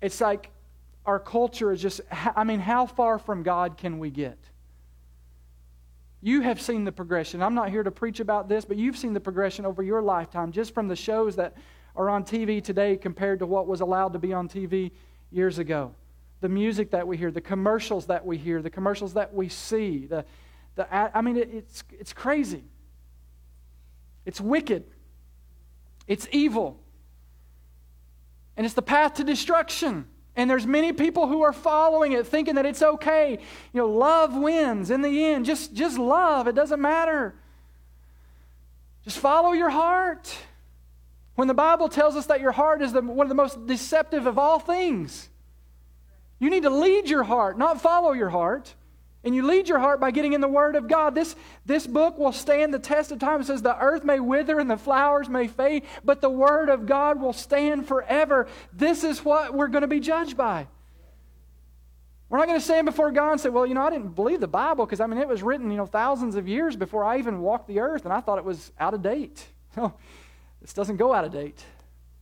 It's 0.00 0.20
like 0.20 0.50
our 1.08 1.18
culture 1.18 1.72
is 1.72 1.80
just, 1.80 2.02
I 2.36 2.44
mean, 2.44 2.60
how 2.60 2.84
far 2.84 3.18
from 3.18 3.42
God 3.42 3.78
can 3.78 3.98
we 3.98 4.10
get? 4.10 4.38
You 6.20 6.42
have 6.42 6.60
seen 6.60 6.84
the 6.84 6.92
progression. 6.92 7.42
I'm 7.42 7.54
not 7.54 7.70
here 7.70 7.82
to 7.82 7.90
preach 7.90 8.20
about 8.20 8.46
this, 8.46 8.66
but 8.66 8.76
you've 8.76 8.98
seen 8.98 9.14
the 9.14 9.20
progression 9.20 9.64
over 9.64 9.82
your 9.82 10.02
lifetime 10.02 10.52
just 10.52 10.74
from 10.74 10.86
the 10.86 10.94
shows 10.94 11.34
that 11.36 11.56
are 11.96 12.10
on 12.10 12.24
TV 12.24 12.62
today 12.62 12.94
compared 12.94 13.38
to 13.38 13.46
what 13.46 13.66
was 13.66 13.80
allowed 13.80 14.12
to 14.12 14.18
be 14.18 14.34
on 14.34 14.50
TV 14.50 14.90
years 15.30 15.58
ago. 15.58 15.94
The 16.42 16.50
music 16.50 16.90
that 16.90 17.08
we 17.08 17.16
hear, 17.16 17.30
the 17.30 17.40
commercials 17.40 18.04
that 18.08 18.26
we 18.26 18.36
hear, 18.36 18.60
the 18.60 18.68
commercials 18.68 19.14
that 19.14 19.32
we 19.32 19.48
see, 19.48 20.04
the, 20.04 20.26
the 20.74 20.94
I 20.94 21.22
mean, 21.22 21.38
it, 21.38 21.48
it's, 21.50 21.84
it's 21.98 22.12
crazy. 22.12 22.64
It's 24.26 24.42
wicked. 24.42 24.84
It's 26.06 26.28
evil. 26.32 26.78
And 28.58 28.66
it's 28.66 28.74
the 28.74 28.82
path 28.82 29.14
to 29.14 29.24
destruction. 29.24 30.06
And 30.38 30.48
there's 30.48 30.68
many 30.68 30.92
people 30.92 31.26
who 31.26 31.42
are 31.42 31.52
following 31.52 32.12
it, 32.12 32.24
thinking 32.24 32.54
that 32.54 32.64
it's 32.64 32.80
okay. 32.80 33.32
You 33.72 33.80
know, 33.80 33.88
love 33.88 34.36
wins 34.36 34.88
in 34.88 35.02
the 35.02 35.24
end. 35.24 35.44
Just, 35.44 35.74
just 35.74 35.98
love. 35.98 36.46
It 36.46 36.54
doesn't 36.54 36.80
matter. 36.80 37.34
Just 39.02 39.18
follow 39.18 39.50
your 39.50 39.68
heart. 39.68 40.32
When 41.34 41.48
the 41.48 41.54
Bible 41.54 41.88
tells 41.88 42.14
us 42.14 42.26
that 42.26 42.40
your 42.40 42.52
heart 42.52 42.82
is 42.82 42.92
the, 42.92 43.02
one 43.02 43.26
of 43.26 43.28
the 43.28 43.34
most 43.34 43.66
deceptive 43.66 44.26
of 44.26 44.38
all 44.38 44.60
things, 44.60 45.28
you 46.38 46.50
need 46.50 46.62
to 46.62 46.70
lead 46.70 47.10
your 47.10 47.24
heart, 47.24 47.58
not 47.58 47.80
follow 47.80 48.12
your 48.12 48.30
heart. 48.30 48.74
And 49.24 49.34
you 49.34 49.44
lead 49.44 49.68
your 49.68 49.80
heart 49.80 50.00
by 50.00 50.12
getting 50.12 50.32
in 50.32 50.40
the 50.40 50.48
Word 50.48 50.76
of 50.76 50.86
God. 50.86 51.14
This, 51.14 51.34
this 51.66 51.86
book 51.86 52.18
will 52.18 52.32
stand 52.32 52.72
the 52.72 52.78
test 52.78 53.10
of 53.10 53.18
time. 53.18 53.40
It 53.40 53.46
says, 53.46 53.62
The 53.62 53.78
earth 53.78 54.04
may 54.04 54.20
wither 54.20 54.60
and 54.60 54.70
the 54.70 54.76
flowers 54.76 55.28
may 55.28 55.48
fade, 55.48 55.84
but 56.04 56.20
the 56.20 56.30
Word 56.30 56.68
of 56.68 56.86
God 56.86 57.20
will 57.20 57.32
stand 57.32 57.88
forever. 57.88 58.46
This 58.72 59.02
is 59.02 59.24
what 59.24 59.54
we're 59.54 59.68
going 59.68 59.82
to 59.82 59.88
be 59.88 60.00
judged 60.00 60.36
by. 60.36 60.68
We're 62.28 62.38
not 62.38 62.46
going 62.46 62.60
to 62.60 62.64
stand 62.64 62.84
before 62.84 63.10
God 63.10 63.32
and 63.32 63.40
say, 63.40 63.48
Well, 63.48 63.66
you 63.66 63.74
know, 63.74 63.82
I 63.82 63.90
didn't 63.90 64.14
believe 64.14 64.38
the 64.38 64.46
Bible 64.46 64.86
because, 64.86 65.00
I 65.00 65.06
mean, 65.06 65.18
it 65.18 65.28
was 65.28 65.42
written, 65.42 65.70
you 65.70 65.76
know, 65.76 65.86
thousands 65.86 66.36
of 66.36 66.46
years 66.46 66.76
before 66.76 67.02
I 67.02 67.18
even 67.18 67.40
walked 67.40 67.66
the 67.66 67.80
earth, 67.80 68.04
and 68.04 68.12
I 68.12 68.20
thought 68.20 68.38
it 68.38 68.44
was 68.44 68.72
out 68.78 68.94
of 68.94 69.02
date. 69.02 69.46
No, 69.76 69.92
this 70.60 70.72
doesn't 70.72 70.96
go 70.96 71.12
out 71.12 71.24
of 71.24 71.30
date. 71.30 71.62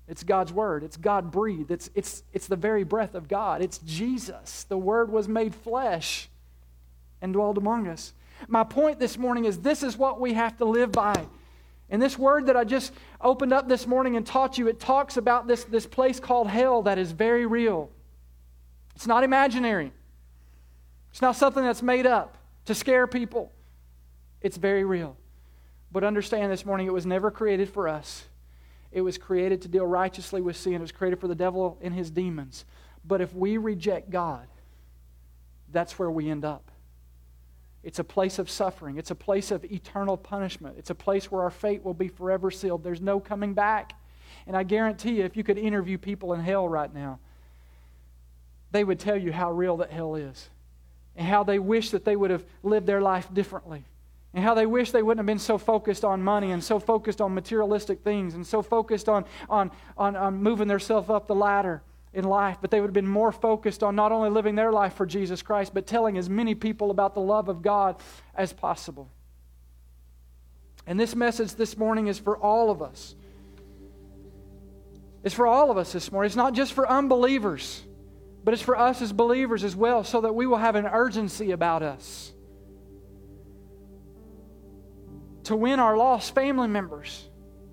It's 0.08 0.24
God's 0.24 0.52
Word. 0.52 0.82
It's 0.82 0.98
God 0.98 1.30
breathed. 1.30 1.70
It's, 1.70 1.88
it's, 1.94 2.22
it's 2.34 2.48
the 2.48 2.56
very 2.56 2.84
breath 2.84 3.14
of 3.14 3.28
God. 3.28 3.62
It's 3.62 3.78
Jesus. 3.78 4.64
The 4.64 4.76
Word 4.76 5.10
was 5.10 5.26
made 5.26 5.54
flesh 5.54 6.28
and 7.20 7.32
dwelled 7.32 7.58
among 7.58 7.86
us. 7.88 8.12
My 8.48 8.64
point 8.64 8.98
this 8.98 9.16
morning 9.16 9.44
is 9.44 9.58
this 9.58 9.82
is 9.82 9.96
what 9.96 10.20
we 10.20 10.34
have 10.34 10.56
to 10.58 10.64
live 10.64 10.92
by. 10.92 11.26
And 11.88 12.02
this 12.02 12.18
word 12.18 12.46
that 12.46 12.56
I 12.56 12.64
just 12.64 12.92
opened 13.20 13.52
up 13.52 13.68
this 13.68 13.86
morning 13.86 14.16
and 14.16 14.26
taught 14.26 14.58
you, 14.58 14.68
it 14.68 14.80
talks 14.80 15.16
about 15.16 15.46
this, 15.46 15.64
this 15.64 15.86
place 15.86 16.18
called 16.18 16.48
hell 16.48 16.82
that 16.82 16.98
is 16.98 17.12
very 17.12 17.46
real. 17.46 17.90
It's 18.94 19.06
not 19.06 19.24
imaginary, 19.24 19.92
it's 21.10 21.22
not 21.22 21.36
something 21.36 21.62
that's 21.62 21.82
made 21.82 22.06
up 22.06 22.36
to 22.66 22.74
scare 22.74 23.06
people. 23.06 23.52
It's 24.42 24.56
very 24.56 24.84
real. 24.84 25.16
But 25.90 26.04
understand 26.04 26.52
this 26.52 26.66
morning, 26.66 26.86
it 26.86 26.92
was 26.92 27.06
never 27.06 27.30
created 27.30 27.70
for 27.70 27.88
us. 27.88 28.24
It 28.92 29.00
was 29.00 29.18
created 29.18 29.62
to 29.62 29.68
deal 29.68 29.86
righteously 29.86 30.40
with 30.40 30.56
sin. 30.56 30.74
It 30.74 30.80
was 30.80 30.92
created 30.92 31.20
for 31.20 31.28
the 31.28 31.34
devil 31.34 31.78
and 31.80 31.94
his 31.94 32.10
demons. 32.10 32.64
But 33.04 33.20
if 33.20 33.34
we 33.34 33.56
reject 33.56 34.10
God, 34.10 34.46
that's 35.72 35.98
where 35.98 36.10
we 36.10 36.28
end 36.28 36.44
up. 36.44 36.70
It's 37.86 38.00
a 38.00 38.04
place 38.04 38.40
of 38.40 38.50
suffering. 38.50 38.96
It's 38.98 39.12
a 39.12 39.14
place 39.14 39.52
of 39.52 39.64
eternal 39.64 40.16
punishment. 40.16 40.74
It's 40.76 40.90
a 40.90 40.94
place 40.94 41.30
where 41.30 41.42
our 41.42 41.52
fate 41.52 41.84
will 41.84 41.94
be 41.94 42.08
forever 42.08 42.50
sealed. 42.50 42.82
There's 42.82 43.00
no 43.00 43.20
coming 43.20 43.54
back. 43.54 43.92
And 44.48 44.56
I 44.56 44.64
guarantee 44.64 45.18
you, 45.18 45.24
if 45.24 45.36
you 45.36 45.44
could 45.44 45.56
interview 45.56 45.96
people 45.96 46.32
in 46.32 46.40
hell 46.40 46.68
right 46.68 46.92
now, 46.92 47.20
they 48.72 48.82
would 48.82 48.98
tell 48.98 49.16
you 49.16 49.30
how 49.30 49.52
real 49.52 49.76
that 49.76 49.92
hell 49.92 50.16
is 50.16 50.50
and 51.14 51.28
how 51.28 51.44
they 51.44 51.60
wish 51.60 51.90
that 51.90 52.04
they 52.04 52.16
would 52.16 52.32
have 52.32 52.44
lived 52.64 52.88
their 52.88 53.00
life 53.00 53.32
differently 53.32 53.84
and 54.34 54.42
how 54.42 54.54
they 54.54 54.66
wish 54.66 54.90
they 54.90 55.00
wouldn't 55.00 55.20
have 55.20 55.26
been 55.26 55.38
so 55.38 55.56
focused 55.56 56.04
on 56.04 56.20
money 56.20 56.50
and 56.50 56.64
so 56.64 56.80
focused 56.80 57.20
on 57.20 57.34
materialistic 57.34 58.00
things 58.00 58.34
and 58.34 58.44
so 58.44 58.62
focused 58.62 59.08
on, 59.08 59.24
on, 59.48 59.70
on, 59.96 60.16
on 60.16 60.42
moving 60.42 60.66
themselves 60.66 61.08
up 61.08 61.28
the 61.28 61.36
ladder 61.36 61.82
in 62.16 62.24
life, 62.24 62.56
but 62.62 62.70
they 62.70 62.80
would 62.80 62.88
have 62.88 62.94
been 62.94 63.06
more 63.06 63.30
focused 63.30 63.82
on 63.82 63.94
not 63.94 64.10
only 64.10 64.30
living 64.30 64.54
their 64.54 64.72
life 64.72 64.94
for 64.94 65.04
Jesus 65.04 65.42
Christ, 65.42 65.74
but 65.74 65.86
telling 65.86 66.16
as 66.16 66.30
many 66.30 66.54
people 66.54 66.90
about 66.90 67.12
the 67.12 67.20
love 67.20 67.50
of 67.50 67.60
God 67.60 67.96
as 68.34 68.54
possible. 68.54 69.10
And 70.86 70.98
this 70.98 71.14
message 71.14 71.54
this 71.56 71.76
morning 71.76 72.06
is 72.06 72.18
for 72.18 72.38
all 72.38 72.70
of 72.70 72.80
us. 72.80 73.14
It's 75.24 75.34
for 75.34 75.46
all 75.46 75.70
of 75.70 75.76
us 75.76 75.92
this 75.92 76.10
morning. 76.10 76.28
It's 76.28 76.36
not 76.36 76.54
just 76.54 76.72
for 76.72 76.88
unbelievers, 76.88 77.84
but 78.42 78.54
it's 78.54 78.62
for 78.62 78.78
us 78.78 79.02
as 79.02 79.12
believers 79.12 79.62
as 79.62 79.76
well, 79.76 80.02
so 80.02 80.22
that 80.22 80.34
we 80.34 80.46
will 80.46 80.56
have 80.56 80.74
an 80.74 80.86
urgency 80.86 81.50
about 81.50 81.82
us 81.82 82.32
to 85.44 85.54
win 85.54 85.80
our 85.80 85.98
lost 85.98 86.34
family 86.34 86.68
members, 86.68 87.28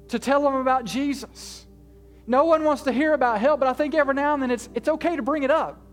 to 0.10 0.20
tell 0.20 0.44
them 0.44 0.56
about 0.56 0.84
Jesus 0.84 1.66
no 2.26 2.46
one 2.46 2.64
wants 2.64 2.84
to 2.84 2.92
hear 2.92 3.14
about 3.14 3.40
hell, 3.40 3.58
but 3.58 3.68
I 3.68 3.74
think 3.74 3.94
every 3.94 4.14
now 4.14 4.34
and 4.34 4.42
then 4.42 4.52
it's, 4.52 4.70
it's 4.74 4.88
okay 4.88 5.16
to 5.16 5.22
bring 5.22 5.44
it 5.44 5.52
up. 5.52 5.80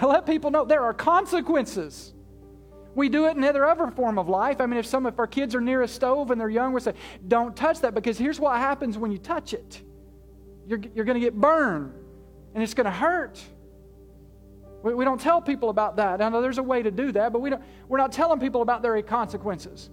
To 0.00 0.08
let 0.08 0.26
people 0.26 0.50
know 0.50 0.64
there 0.64 0.82
are 0.82 0.94
consequences. 0.94 2.14
We 2.96 3.08
do 3.08 3.26
it 3.26 3.36
in 3.36 3.44
every 3.44 3.60
other 3.60 3.90
form 3.92 4.18
of 4.18 4.28
life. 4.28 4.60
I 4.60 4.66
mean, 4.66 4.78
if 4.78 4.86
some 4.86 5.06
of 5.06 5.18
our 5.20 5.26
kids 5.26 5.54
are 5.54 5.60
near 5.60 5.82
a 5.82 5.88
stove 5.88 6.30
and 6.30 6.40
they're 6.40 6.48
young, 6.48 6.72
we 6.72 6.80
say, 6.80 6.94
don't 7.28 7.54
touch 7.54 7.80
that 7.80 7.94
because 7.94 8.18
here's 8.18 8.40
what 8.40 8.56
happens 8.56 8.98
when 8.98 9.12
you 9.12 9.18
touch 9.18 9.52
it. 9.52 9.82
You're, 10.66 10.80
you're 10.94 11.04
going 11.04 11.20
to 11.20 11.24
get 11.24 11.34
burned 11.34 11.92
and 12.54 12.62
it's 12.62 12.74
going 12.74 12.86
to 12.86 12.90
hurt. 12.90 13.40
We, 14.82 14.94
we 14.94 15.04
don't 15.04 15.20
tell 15.20 15.40
people 15.40 15.70
about 15.70 15.96
that. 15.96 16.20
I 16.20 16.28
know 16.28 16.40
there's 16.40 16.58
a 16.58 16.62
way 16.62 16.82
to 16.82 16.90
do 16.90 17.12
that, 17.12 17.32
but 17.32 17.40
we 17.40 17.50
don't, 17.50 17.62
we're 17.88 17.98
not 17.98 18.12
telling 18.12 18.40
people 18.40 18.62
about 18.62 18.82
their 18.82 19.00
consequences. 19.02 19.90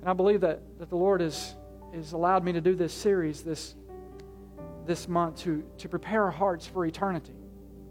And 0.00 0.08
I 0.08 0.12
believe 0.12 0.40
that, 0.40 0.60
that 0.78 0.88
the 0.88 0.96
Lord 0.96 1.20
is 1.22 1.54
has 1.94 2.12
allowed 2.12 2.44
me 2.44 2.52
to 2.52 2.60
do 2.60 2.74
this 2.74 2.92
series 2.92 3.42
this, 3.42 3.74
this 4.86 5.08
month 5.08 5.38
to, 5.40 5.64
to 5.78 5.88
prepare 5.88 6.24
our 6.24 6.30
hearts 6.30 6.66
for 6.66 6.84
eternity. 6.86 7.34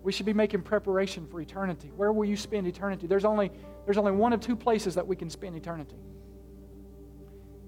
We 0.03 0.11
should 0.11 0.25
be 0.25 0.33
making 0.33 0.61
preparation 0.61 1.27
for 1.27 1.41
eternity. 1.41 1.91
Where 1.95 2.11
will 2.11 2.25
you 2.25 2.37
spend 2.37 2.67
eternity? 2.67 3.07
There's 3.07 3.25
only, 3.25 3.51
there's 3.85 3.97
only 3.97 4.13
one 4.13 4.33
of 4.33 4.39
two 4.39 4.55
places 4.55 4.95
that 4.95 5.05
we 5.05 5.15
can 5.15 5.29
spend 5.29 5.55
eternity. 5.55 5.97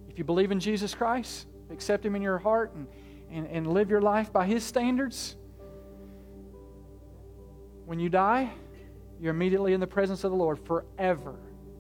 If 0.09 0.17
you 0.17 0.23
believe 0.23 0.51
in 0.51 0.59
Jesus 0.59 0.93
Christ, 0.93 1.47
accept 1.69 2.05
Him 2.05 2.15
in 2.15 2.21
your 2.21 2.37
heart, 2.37 2.73
and, 2.75 2.87
and, 3.31 3.47
and 3.47 3.67
live 3.67 3.89
your 3.89 4.01
life 4.01 4.31
by 4.31 4.45
His 4.45 4.63
standards, 4.63 5.35
when 7.85 7.99
you 7.99 8.07
die, 8.09 8.51
you're 9.19 9.33
immediately 9.33 9.73
in 9.73 9.79
the 9.79 9.87
presence 9.87 10.23
of 10.23 10.31
the 10.31 10.37
Lord 10.37 10.59
forever. 10.59 11.35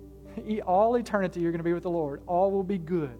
All 0.65 0.95
eternity, 0.95 1.39
you're 1.39 1.51
going 1.51 1.59
to 1.59 1.63
be 1.63 1.73
with 1.73 1.83
the 1.83 1.89
Lord. 1.89 2.21
All 2.27 2.51
will 2.51 2.63
be 2.63 2.77
good. 2.77 3.17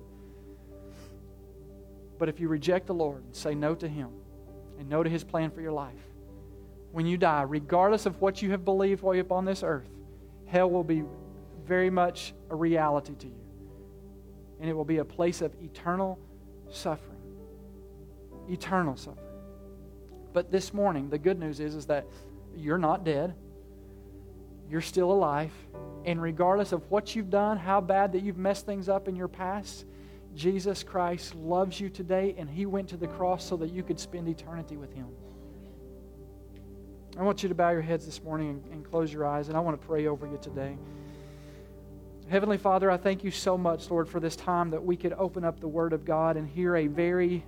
But 2.19 2.29
if 2.29 2.39
you 2.39 2.49
reject 2.49 2.85
the 2.85 2.93
Lord 2.93 3.23
and 3.23 3.35
say 3.35 3.55
no 3.55 3.73
to 3.75 3.87
Him 3.87 4.09
and 4.77 4.87
no 4.87 5.01
to 5.01 5.09
His 5.09 5.23
plan 5.23 5.49
for 5.49 5.61
your 5.61 5.71
life, 5.71 5.95
when 6.91 7.05
you 7.05 7.17
die, 7.17 7.43
regardless 7.43 8.05
of 8.05 8.19
what 8.21 8.41
you 8.41 8.51
have 8.51 8.65
believed 8.65 9.01
while 9.01 9.15
you're 9.15 9.23
upon 9.23 9.45
this 9.45 9.63
earth, 9.63 9.89
hell 10.45 10.69
will 10.69 10.83
be 10.83 11.03
very 11.65 11.89
much 11.89 12.33
a 12.49 12.55
reality 12.55 13.15
to 13.15 13.27
you. 13.27 13.41
And 14.59 14.69
it 14.69 14.73
will 14.73 14.85
be 14.85 14.97
a 14.97 15.05
place 15.05 15.41
of 15.41 15.55
eternal 15.61 16.19
suffering. 16.69 17.21
Eternal 18.49 18.97
suffering. 18.97 19.25
But 20.33 20.51
this 20.51 20.73
morning, 20.73 21.09
the 21.09 21.17
good 21.17 21.39
news 21.39 21.59
is, 21.59 21.75
is 21.75 21.85
that 21.85 22.05
you're 22.55 22.77
not 22.77 23.05
dead. 23.05 23.35
You're 24.69 24.81
still 24.81 25.11
alive. 25.11 25.51
And 26.05 26.21
regardless 26.21 26.71
of 26.71 26.89
what 26.91 27.15
you've 27.15 27.29
done, 27.29 27.57
how 27.57 27.81
bad 27.81 28.11
that 28.13 28.23
you've 28.23 28.37
messed 28.37 28.65
things 28.65 28.89
up 28.89 29.07
in 29.07 29.15
your 29.15 29.27
past, 29.27 29.85
Jesus 30.39 30.83
Christ 30.83 31.35
loves 31.35 31.81
you 31.81 31.89
today, 31.89 32.33
and 32.37 32.49
He 32.49 32.65
went 32.65 32.87
to 32.89 32.97
the 32.97 33.07
cross 33.07 33.43
so 33.43 33.57
that 33.57 33.73
you 33.73 33.83
could 33.83 33.99
spend 33.99 34.29
eternity 34.29 34.77
with 34.77 34.93
Him. 34.93 35.07
I 37.17 37.23
want 37.23 37.43
you 37.43 37.49
to 37.49 37.55
bow 37.55 37.71
your 37.71 37.81
heads 37.81 38.05
this 38.05 38.23
morning 38.23 38.51
and, 38.51 38.63
and, 38.71 38.89
close 38.89 39.11
your 39.11 39.27
eyes, 39.27 39.49
and 39.49 39.57
I 39.57 39.59
want 39.59 39.79
to 39.79 39.85
pray 39.85 40.07
over 40.07 40.25
you 40.25 40.39
today. 40.41 40.77
Heavenly 42.29 42.57
Father, 42.57 42.89
I 42.89 42.95
thank 42.95 43.21
you 43.21 43.31
so 43.31 43.57
much, 43.57 43.91
Lord, 43.91 44.07
for 44.07 44.21
this 44.21 44.37
time 44.37 44.69
that 44.69 44.81
we 44.81 44.95
could 44.95 45.11
open 45.11 45.43
up 45.43 45.59
the 45.59 45.67
Word 45.67 45.91
of 45.91 46.05
God 46.05 46.37
and 46.37 46.47
hear 46.47 46.77
a 46.77 46.87
very, 46.87 47.43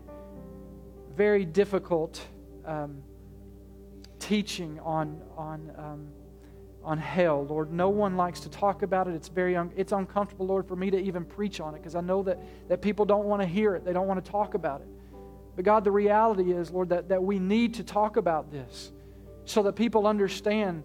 very 1.16 1.46
difficult 1.46 2.20
um, 2.66 3.02
teaching 4.20 4.82
on, 4.82 5.22
on 5.38 5.72
um, 5.78 6.08
on 6.84 6.98
hell, 6.98 7.46
Lord. 7.46 7.72
No 7.72 7.90
one 7.90 8.18
likes 8.18 8.40
to 8.42 8.50
talk 8.50 8.82
about 8.82 9.08
it. 9.08 9.14
It's 9.14 9.28
very 9.28 9.56
un- 9.56 9.72
it's 9.76 9.92
uncomfortable, 9.92 10.48
Lord, 10.48 10.68
for 10.68 10.76
me 10.76 10.90
to 10.90 10.98
even 10.98 11.26
preach 11.26 11.60
on 11.60 11.76
it 11.76 11.78
because 11.78 11.96
I 11.96 12.02
know 12.02 12.24
that, 12.24 12.40
that 12.70 12.82
people 12.82 13.06
don't 13.06 13.26
want 13.26 13.42
to 13.42 13.48
hear 13.48 13.76
it. 13.76 13.86
They 13.86 13.94
don't 13.94 14.08
want 14.08 14.24
to 14.24 14.32
talk 14.32 14.54
about 14.56 14.82
it. 14.82 14.88
But 15.56 15.66
God, 15.66 15.84
the 15.84 15.92
reality 15.92 16.52
is, 16.52 16.72
Lord, 16.72 16.90
that, 16.90 17.10
that 17.10 17.22
we 17.22 17.40
need 17.40 17.76
to 17.76 17.84
talk 17.84 18.18
about 18.18 18.52
this 18.52 18.92
so 19.46 19.64
that 19.64 19.74
people 19.74 20.08
understand 20.08 20.84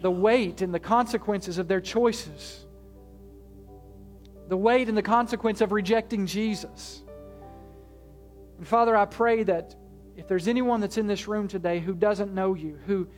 the 0.00 0.10
weight 0.10 0.62
and 0.62 0.74
the 0.74 0.80
consequences 0.80 1.58
of 1.58 1.68
their 1.68 1.80
choices, 1.80 2.64
the 4.48 4.56
weight 4.56 4.88
and 4.88 4.96
the 4.96 5.02
consequence 5.02 5.60
of 5.60 5.72
rejecting 5.72 6.26
Jesus. 6.26 7.02
And 8.58 8.66
Father, 8.66 8.96
I 8.96 9.04
pray 9.04 9.42
that 9.44 9.74
if 10.16 10.28
there's 10.28 10.48
anyone 10.48 10.80
that's 10.80 10.98
in 10.98 11.06
this 11.06 11.26
room 11.26 11.48
today 11.48 11.80
who 11.80 11.94
doesn't 11.94 12.34
know 12.34 12.54
you, 12.54 12.78
who 12.86 13.08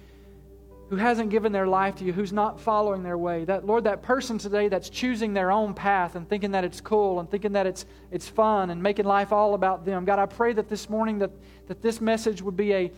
who 0.90 0.96
hasn't 0.96 1.30
given 1.30 1.50
their 1.50 1.66
life 1.66 1.96
to 1.96 2.04
you, 2.04 2.12
who's 2.12 2.32
not 2.32 2.60
following 2.60 3.02
their 3.02 3.16
way. 3.16 3.44
That 3.44 3.66
Lord, 3.66 3.84
that 3.84 4.02
person 4.02 4.38
today 4.38 4.68
that's 4.68 4.90
choosing 4.90 5.32
their 5.32 5.50
own 5.50 5.74
path 5.74 6.14
and 6.14 6.28
thinking 6.28 6.50
that 6.52 6.64
it's 6.64 6.80
cool 6.80 7.20
and 7.20 7.30
thinking 7.30 7.52
that 7.52 7.66
it's 7.66 7.86
it's 8.10 8.28
fun 8.28 8.70
and 8.70 8.82
making 8.82 9.06
life 9.06 9.32
all 9.32 9.54
about 9.54 9.84
them. 9.84 10.04
God, 10.04 10.18
I 10.18 10.26
pray 10.26 10.52
that 10.52 10.68
this 10.68 10.90
morning 10.90 11.18
that, 11.20 11.30
that 11.68 11.80
this 11.80 12.00
message 12.00 12.42
would 12.42 12.56
be 12.56 12.74
a, 12.74 12.92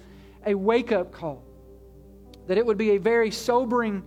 a 0.44 0.54
wake-up 0.54 1.12
call. 1.12 1.42
That 2.48 2.58
it 2.58 2.66
would 2.66 2.78
be 2.78 2.90
a 2.90 2.98
very 2.98 3.30
sobering 3.30 4.02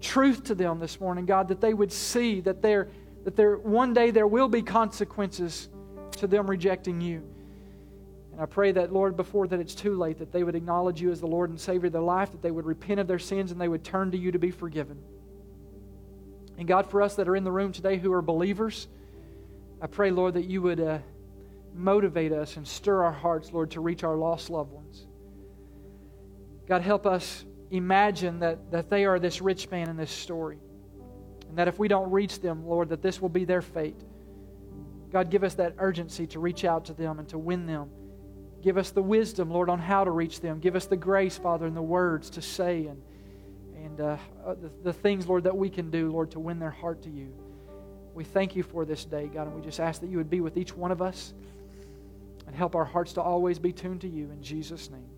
truth 0.00 0.44
to 0.44 0.54
them 0.54 0.78
this 0.78 1.00
morning, 1.00 1.26
God, 1.26 1.48
that 1.48 1.60
they 1.60 1.74
would 1.74 1.92
see 1.92 2.40
that 2.40 2.62
there 2.62 2.88
that 3.24 3.36
there 3.36 3.56
one 3.58 3.92
day 3.92 4.10
there 4.10 4.26
will 4.26 4.48
be 4.48 4.62
consequences 4.62 5.68
to 6.12 6.26
them 6.26 6.48
rejecting 6.48 7.00
you. 7.00 7.22
And 8.38 8.44
I 8.44 8.46
pray 8.46 8.70
that, 8.70 8.92
Lord, 8.92 9.16
before 9.16 9.48
that 9.48 9.58
it's 9.58 9.74
too 9.74 9.96
late, 9.96 10.18
that 10.18 10.30
they 10.30 10.44
would 10.44 10.54
acknowledge 10.54 11.02
you 11.02 11.10
as 11.10 11.18
the 11.18 11.26
Lord 11.26 11.50
and 11.50 11.60
Savior 11.60 11.88
of 11.88 11.92
their 11.92 12.00
life, 12.00 12.30
that 12.30 12.40
they 12.40 12.52
would 12.52 12.66
repent 12.66 13.00
of 13.00 13.08
their 13.08 13.18
sins 13.18 13.50
and 13.50 13.60
they 13.60 13.66
would 13.66 13.82
turn 13.82 14.12
to 14.12 14.16
you 14.16 14.30
to 14.30 14.38
be 14.38 14.52
forgiven. 14.52 14.96
And 16.56 16.68
God, 16.68 16.88
for 16.88 17.02
us 17.02 17.16
that 17.16 17.28
are 17.28 17.34
in 17.34 17.42
the 17.42 17.50
room 17.50 17.72
today 17.72 17.96
who 17.96 18.12
are 18.12 18.22
believers, 18.22 18.86
I 19.82 19.88
pray, 19.88 20.12
Lord, 20.12 20.34
that 20.34 20.44
you 20.44 20.62
would 20.62 20.78
uh, 20.78 20.98
motivate 21.74 22.30
us 22.30 22.56
and 22.56 22.64
stir 22.66 23.02
our 23.02 23.12
hearts, 23.12 23.52
Lord, 23.52 23.72
to 23.72 23.80
reach 23.80 24.04
our 24.04 24.14
lost 24.14 24.50
loved 24.50 24.70
ones. 24.70 25.04
God, 26.68 26.82
help 26.82 27.06
us 27.06 27.44
imagine 27.72 28.38
that, 28.38 28.70
that 28.70 28.88
they 28.88 29.04
are 29.04 29.18
this 29.18 29.40
rich 29.40 29.68
man 29.68 29.88
in 29.88 29.96
this 29.96 30.12
story. 30.12 30.60
And 31.48 31.58
that 31.58 31.66
if 31.66 31.80
we 31.80 31.88
don't 31.88 32.12
reach 32.12 32.40
them, 32.40 32.64
Lord, 32.68 32.90
that 32.90 33.02
this 33.02 33.20
will 33.20 33.30
be 33.30 33.44
their 33.44 33.62
fate. 33.62 34.00
God, 35.10 35.28
give 35.28 35.42
us 35.42 35.54
that 35.54 35.74
urgency 35.78 36.28
to 36.28 36.38
reach 36.38 36.64
out 36.64 36.84
to 36.84 36.92
them 36.92 37.18
and 37.18 37.28
to 37.30 37.38
win 37.38 37.66
them 37.66 37.90
Give 38.62 38.76
us 38.76 38.90
the 38.90 39.02
wisdom, 39.02 39.50
Lord, 39.50 39.70
on 39.70 39.78
how 39.78 40.04
to 40.04 40.10
reach 40.10 40.40
them. 40.40 40.58
Give 40.58 40.74
us 40.74 40.86
the 40.86 40.96
grace, 40.96 41.38
Father, 41.38 41.66
and 41.66 41.76
the 41.76 41.82
words 41.82 42.30
to 42.30 42.42
say 42.42 42.86
and, 42.86 43.00
and 43.76 44.00
uh, 44.00 44.16
uh, 44.44 44.54
the, 44.54 44.70
the 44.82 44.92
things, 44.92 45.28
Lord, 45.28 45.44
that 45.44 45.56
we 45.56 45.70
can 45.70 45.90
do, 45.90 46.10
Lord, 46.10 46.32
to 46.32 46.40
win 46.40 46.58
their 46.58 46.70
heart 46.70 47.02
to 47.02 47.10
you. 47.10 47.32
We 48.14 48.24
thank 48.24 48.56
you 48.56 48.64
for 48.64 48.84
this 48.84 49.04
day, 49.04 49.30
God, 49.32 49.46
and 49.46 49.54
we 49.54 49.62
just 49.62 49.78
ask 49.78 50.00
that 50.00 50.10
you 50.10 50.16
would 50.16 50.30
be 50.30 50.40
with 50.40 50.56
each 50.56 50.74
one 50.74 50.90
of 50.90 51.00
us 51.00 51.34
and 52.46 52.56
help 52.56 52.74
our 52.74 52.84
hearts 52.84 53.12
to 53.12 53.22
always 53.22 53.58
be 53.58 53.72
tuned 53.72 54.00
to 54.00 54.08
you. 54.08 54.30
In 54.30 54.42
Jesus' 54.42 54.90
name. 54.90 55.17